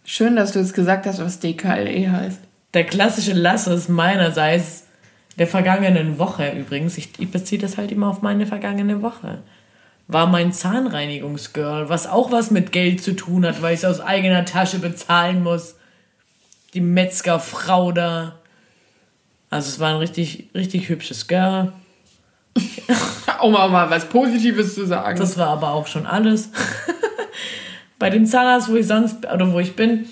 Schön, 0.06 0.36
dass 0.36 0.52
du 0.52 0.60
jetzt 0.60 0.74
gesagt 0.74 1.06
hast, 1.06 1.20
was 1.20 1.40
DKLE 1.40 2.12
heißt. 2.12 2.40
Der 2.74 2.86
klassische 2.86 3.34
Lasses 3.34 3.90
meinerseits 3.90 4.86
der 5.38 5.48
vergangenen 5.48 6.20
Woche 6.20 6.52
übrigens, 6.52 6.98
ich, 6.98 7.10
ich 7.18 7.32
beziehe 7.32 7.62
das 7.62 7.78
halt 7.78 7.92
immer 7.92 8.08
auf 8.08 8.22
meine 8.22 8.46
vergangene 8.46 9.02
Woche, 9.02 9.40
war 10.08 10.28
mein 10.28 10.52
Zahnreinigungsgirl, 10.52 11.90
was 11.90 12.08
auch 12.08 12.32
was 12.32 12.52
mit 12.52 12.72
Geld 12.72 13.02
zu 13.02 13.16
tun 13.16 13.46
hat, 13.46 13.62
weil 13.62 13.74
ich 13.74 13.80
es 13.80 13.86
aus 13.86 14.02
eigener 14.02 14.46
Tasche 14.46 14.80
bezahlen 14.80 15.42
muss. 15.42 15.76
Die 16.74 16.82
Metzgerfrau 16.82 17.92
da. 17.92 18.36
Also 19.50 19.70
es 19.70 19.80
war 19.80 19.90
ein 19.90 19.98
richtig, 19.98 20.50
richtig 20.56 20.90
hübsches 20.90 21.28
Girl. 21.28 21.74
um 23.42 23.56
auch 23.56 23.70
mal 23.70 23.90
was 23.90 24.06
Positives 24.06 24.76
zu 24.76 24.86
sagen. 24.86 25.20
Das 25.20 25.38
war 25.38 25.48
aber 25.48 25.72
auch 25.72 25.88
schon 25.88 26.06
alles. 26.06 26.50
Bei 28.00 28.10
dem 28.10 28.26
Zahnarzt, 28.26 28.70
wo 28.70 28.76
ich 28.76 28.88
sonst, 28.88 29.26
oder 29.32 29.52
wo 29.52 29.60
ich 29.60 29.76
bin, 29.76 30.06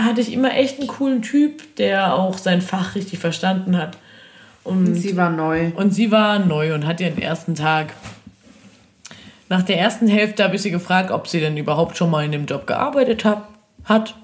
hatte 0.00 0.20
ich 0.20 0.32
immer 0.32 0.54
echt 0.54 0.78
einen 0.78 0.88
coolen 0.88 1.22
Typ, 1.22 1.76
der 1.76 2.14
auch 2.14 2.38
sein 2.38 2.60
Fach 2.60 2.94
richtig 2.94 3.18
verstanden 3.18 3.76
hat. 3.76 3.98
Und 4.64 4.94
sie 4.94 5.16
war 5.16 5.30
neu. 5.30 5.72
Und 5.74 5.92
sie 5.92 6.10
war 6.10 6.38
neu 6.38 6.74
und 6.74 6.86
hat 6.86 7.00
ihren 7.00 7.20
ersten 7.20 7.54
Tag. 7.54 7.94
Nach 9.48 9.62
der 9.62 9.78
ersten 9.78 10.06
Hälfte 10.06 10.44
habe 10.44 10.56
ich 10.56 10.62
sie 10.62 10.70
gefragt, 10.70 11.10
ob 11.10 11.26
sie 11.26 11.40
denn 11.40 11.56
überhaupt 11.56 11.96
schon 11.96 12.10
mal 12.10 12.24
in 12.24 12.32
dem 12.32 12.46
Job 12.46 12.66
gearbeitet 12.66 13.24
hat. 13.84 14.14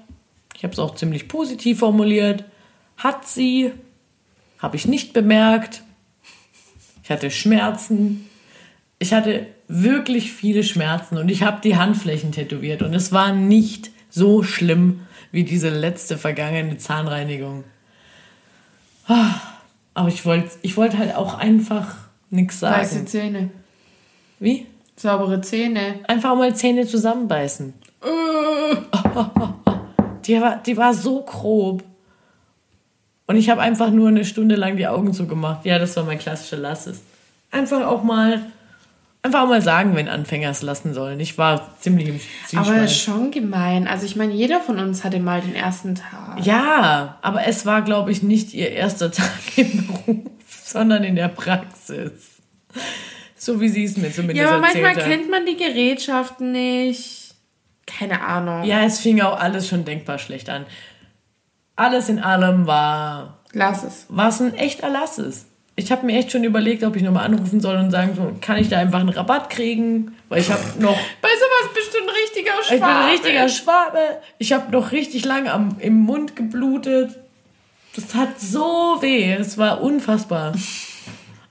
Ich 0.59 0.63
habe 0.65 0.73
es 0.73 0.79
auch 0.79 0.95
ziemlich 0.95 1.29
positiv 1.29 1.79
formuliert. 1.79 2.43
Hat 2.97 3.25
sie. 3.25 3.71
Habe 4.57 4.75
ich 4.75 4.85
nicht 4.85 5.13
bemerkt. 5.13 5.83
Ich 7.01 7.09
hatte 7.09 7.31
Schmerzen. 7.31 8.29
Ich 8.99 9.13
hatte 9.13 9.47
wirklich 9.69 10.33
viele 10.33 10.65
Schmerzen 10.65 11.17
und 11.17 11.29
ich 11.29 11.43
habe 11.43 11.61
die 11.63 11.77
Handflächen 11.77 12.33
tätowiert 12.33 12.81
und 12.81 12.93
es 12.93 13.13
war 13.13 13.31
nicht 13.31 13.91
so 14.09 14.43
schlimm 14.43 15.07
wie 15.31 15.45
diese 15.45 15.69
letzte 15.69 16.17
vergangene 16.17 16.77
Zahnreinigung. 16.77 17.63
Ah. 19.07 19.35
Aber 19.93 20.09
ich 20.09 20.25
wollte 20.25 20.49
ich 20.61 20.75
wollt 20.75 20.97
halt 20.97 21.15
auch 21.15 21.35
einfach 21.35 21.95
nichts 22.29 22.59
sagen. 22.59 22.81
Weiße 22.81 23.05
Zähne. 23.05 23.49
Wie? 24.39 24.65
Saubere 24.97 25.39
Zähne. 25.39 26.01
Einfach 26.09 26.35
mal 26.35 26.53
Zähne 26.53 26.85
zusammenbeißen. 26.85 27.73
Äh. 28.03 28.75
Die, 30.25 30.39
war, 30.41 30.57
die 30.63 30.77
war 30.77 30.93
so 30.93 31.21
grob. 31.21 31.83
Und 33.27 33.35
ich 33.35 33.49
habe 33.49 33.61
einfach 33.61 33.91
nur 33.91 34.07
eine 34.07 34.25
Stunde 34.25 34.55
lang 34.55 34.75
die 34.77 34.87
Augen 34.87 35.13
zugemacht. 35.13 35.65
Ja, 35.65 35.77
das 35.77 35.95
war 35.95 36.03
mein 36.03 36.17
klassischer 36.17 36.57
Lasses. 36.57 37.01
Einfach 37.51 37.85
auch 37.85 38.01
mal, 38.03 38.41
einfach 39.21 39.43
auch 39.43 39.47
mal 39.47 39.61
sagen, 39.61 39.95
wenn 39.95 40.07
Anfänger 40.07 40.49
es 40.49 40.63
lassen 40.63 40.93
sollen. 40.95 41.19
Ich 41.19 41.37
war 41.37 41.75
ziemlich 41.79 42.07
im 42.07 42.19
Zwiespalt. 42.47 42.67
Aber 42.79 42.87
schon 42.87 43.29
gemein. 43.31 43.87
Also 43.87 44.05
ich 44.05 44.15
meine, 44.15 44.33
jeder 44.33 44.59
von 44.61 44.79
uns 44.79 45.03
hatte 45.03 45.19
mal 45.19 45.41
den 45.41 45.53
ersten 45.53 45.95
Tag. 45.95 46.43
Ja, 46.43 47.17
aber 47.21 47.45
es 47.45 47.65
war, 47.67 47.83
glaube 47.83 48.11
ich, 48.11 48.23
nicht 48.23 48.53
ihr 48.55 48.71
erster 48.71 49.11
Tag 49.11 49.29
im 49.57 49.87
Beruf, 49.87 50.25
sondern 50.63 51.03
in 51.03 51.15
der 51.15 51.27
Praxis. 51.27 52.11
So 53.35 53.61
wie 53.61 53.69
sie 53.69 53.83
es 53.83 53.95
mir 53.95 54.11
zumindest 54.11 54.41
Ja, 54.41 54.49
aber 54.49 54.59
manchmal 54.61 54.95
hat. 54.95 55.03
kennt 55.03 55.29
man 55.29 55.45
die 55.45 55.55
Gerätschaften 55.55 56.51
nicht. 56.51 57.28
Keine 57.97 58.21
Ahnung. 58.21 58.63
Ja, 58.63 58.83
es 58.83 58.99
fing 58.99 59.21
auch 59.21 59.39
alles 59.39 59.67
schon 59.67 59.85
denkbar 59.85 60.19
schlecht 60.19 60.49
an 60.49 60.65
alles 61.79 62.09
in 62.09 62.19
allem 62.19 62.67
war. 62.67 63.39
Lass 63.53 63.83
es. 63.83 64.05
War 64.09 64.29
es 64.29 64.41
ein 64.41 64.53
echter 64.53 64.89
Lasses. 64.89 65.45
Ich 65.75 65.93
habe 65.93 66.05
mir 66.05 66.19
echt 66.19 66.31
schon 66.31 66.43
überlegt, 66.43 66.83
ob 66.83 66.97
ich 66.97 67.03
nochmal 67.03 67.25
anrufen 67.25 67.61
soll 67.61 67.77
und 67.77 67.89
sagen 67.89 68.13
soll, 68.13 68.35
kann 68.41 68.57
ich 68.57 68.67
da 68.67 68.77
einfach 68.77 68.99
einen 68.99 69.09
Rabatt 69.09 69.49
kriegen? 69.49 70.13
Weil 70.27 70.41
ich 70.41 70.51
habe 70.51 70.61
noch. 70.79 70.97
Bei 71.21 71.29
sowas 71.29 71.73
bist 71.73 71.93
du 71.93 72.03
ein 72.03 72.09
richtiger 72.09 72.51
Schwabe. 72.63 72.75
Ich 72.75 72.81
bin 72.81 72.89
ein 72.89 73.09
richtiger 73.09 73.49
Schwabe. 73.49 73.99
Ich 74.39 74.51
habe 74.53 74.71
noch 74.71 74.91
richtig 74.91 75.23
lange 75.23 75.53
am, 75.53 75.77
im 75.79 75.95
Mund 75.95 76.35
geblutet. 76.35 77.15
Das 77.95 78.07
tat 78.07 78.39
so 78.39 78.97
weh. 78.99 79.31
Es 79.31 79.57
war 79.57 79.81
unfassbar. 79.81 80.53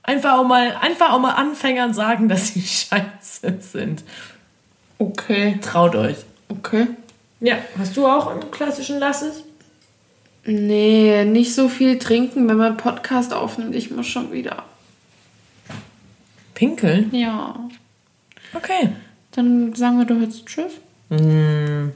Einfach 0.03 0.39
auch 0.39 0.47
mal, 0.47 0.77
einfach 0.81 1.13
auch 1.13 1.21
mal 1.21 1.33
Anfängern 1.33 1.95
sagen, 1.95 2.29
dass 2.29 2.49
sie 2.49 2.61
scheiße 2.63 3.61
sind. 3.61 4.05
Okay. 4.99 5.59
Traut 5.63 5.97
euch. 5.97 6.17
Okay. 6.49 6.89
Ja, 7.41 7.59
hast 7.79 7.97
du 7.97 8.07
auch 8.07 8.29
einen 8.29 8.51
klassischen 8.51 8.99
Lasses? 8.99 9.45
Nee, 10.45 11.25
nicht 11.25 11.55
so 11.55 11.69
viel 11.69 11.99
trinken, 11.99 12.49
wenn 12.49 12.57
man 12.57 12.77
Podcast 12.77 13.35
aufnimmt. 13.35 13.75
Ich 13.75 13.91
muss 13.91 14.07
schon 14.07 14.33
wieder. 14.33 14.65
Pinkeln? 16.55 17.15
Ja. 17.15 17.55
Okay. 18.55 18.91
Dann 19.33 19.75
sagen 19.75 19.99
wir 19.99 20.07
doch 20.07 20.21
jetzt 20.21 20.47
Tschüss. 20.47 20.73
Mm. 21.11 21.91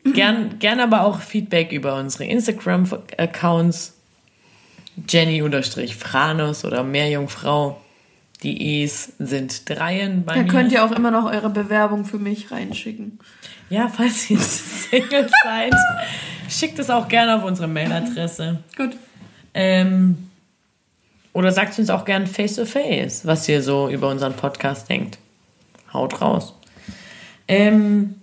gern, 0.15 0.59
gern 0.59 0.81
aber 0.81 1.03
auch 1.03 1.21
Feedback 1.21 1.73
über 1.73 1.97
unsere 1.99 2.25
Instagram-Accounts. 2.25 3.95
Jenny-Franus 5.09 6.65
oder 6.65 6.83
Meerjungfrau. 6.83 7.81
Die 8.43 8.83
E's 8.83 9.13
sind 9.19 9.69
Dreien 9.69 10.25
bei 10.25 10.35
da 10.35 10.41
mir. 10.41 10.47
Da 10.47 10.53
könnt 10.53 10.73
ihr 10.73 10.85
auch 10.85 10.93
immer 10.93 11.11
noch 11.11 11.25
eure 11.25 11.51
Bewerbung 11.51 12.05
für 12.05 12.19
mich 12.19 12.51
reinschicken. 12.51 13.19
Ja, 13.71 13.89
falls 13.89 14.31
ihr 14.31 14.39
Single 14.41 15.29
seid, 15.43 15.75
schickt 16.49 16.79
es 16.79 16.91
auch 16.91 17.09
gerne 17.09 17.37
auf 17.37 17.45
unsere 17.45 17.69
Mailadresse. 17.69 18.63
Gut. 18.77 18.97
Ähm, 19.55 20.26
oder 21.37 21.53
sagt 21.53 21.79
uns 21.79 21.91
auch 21.91 22.07
gern 22.07 22.27
face 22.27 22.57
to 22.57 22.65
face, 22.65 23.27
was 23.27 23.47
ihr 23.47 23.61
so 23.61 23.91
über 23.91 24.09
unseren 24.09 24.33
Podcast 24.33 24.89
denkt 24.89 25.19
haut 25.93 26.23
raus. 26.23 26.55
Ähm, 27.47 28.15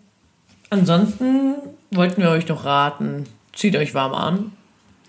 ansonsten 0.72 1.54
wollten 1.92 2.24
wir 2.24 2.32
euch 2.32 2.48
noch 2.48 2.66
raten, 2.66 3.26
zieht 3.54 3.76
euch 3.76 3.94
warm 3.94 4.16
an. 4.16 4.52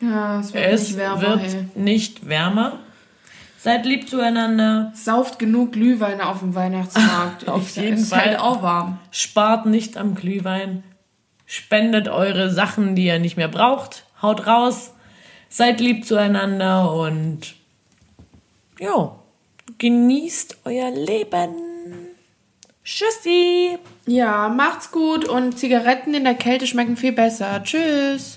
Ja, 0.03 0.41
es 0.41 0.53
wird 0.53 0.67
es 0.67 0.89
nicht 0.89 0.99
wärmer. 0.99 1.41
Wird 1.41 1.77
nicht 1.77 2.29
wärmer. 2.29 2.79
Seid 3.59 3.87
lieb 3.87 4.07
zueinander. 4.11 4.93
Sauft 4.95 5.39
genug 5.39 5.73
Glühwein 5.73 6.21
auf 6.21 6.41
dem 6.41 6.55
Weihnachtsmarkt. 6.55 7.49
auf 7.49 7.71
ich 7.71 7.77
jeden 7.77 8.05
Fall. 8.05 8.27
Halt 8.27 8.39
auch 8.39 8.61
warm. 8.61 8.99
Spart 9.13 9.65
nicht 9.65 9.97
am 9.97 10.15
Glühwein. 10.15 10.83
Spendet 11.47 12.09
eure 12.09 12.51
Sachen, 12.51 12.97
die 12.97 13.07
ihr 13.07 13.19
nicht 13.19 13.39
mehr 13.39 13.49
braucht. 13.49 14.05
Haut 14.21 14.47
raus. 14.47 14.93
Seid 15.49 15.81
lieb 15.81 16.05
zueinander 16.05 16.93
und 16.93 17.55
ja, 18.85 19.17
genießt 19.79 20.59
euer 20.65 20.91
Leben. 20.91 21.55
Tschüssi. 22.85 23.79
Ja, 24.07 24.51
macht's 24.51 24.91
gut 24.91 25.27
und 25.27 25.59
Zigaretten 25.59 26.13
in 26.13 26.25
der 26.25 26.35
Kälte 26.35 26.67
schmecken 26.67 26.99
viel 26.99 27.13
besser. 27.13 27.63
Tschüss. 27.65 28.34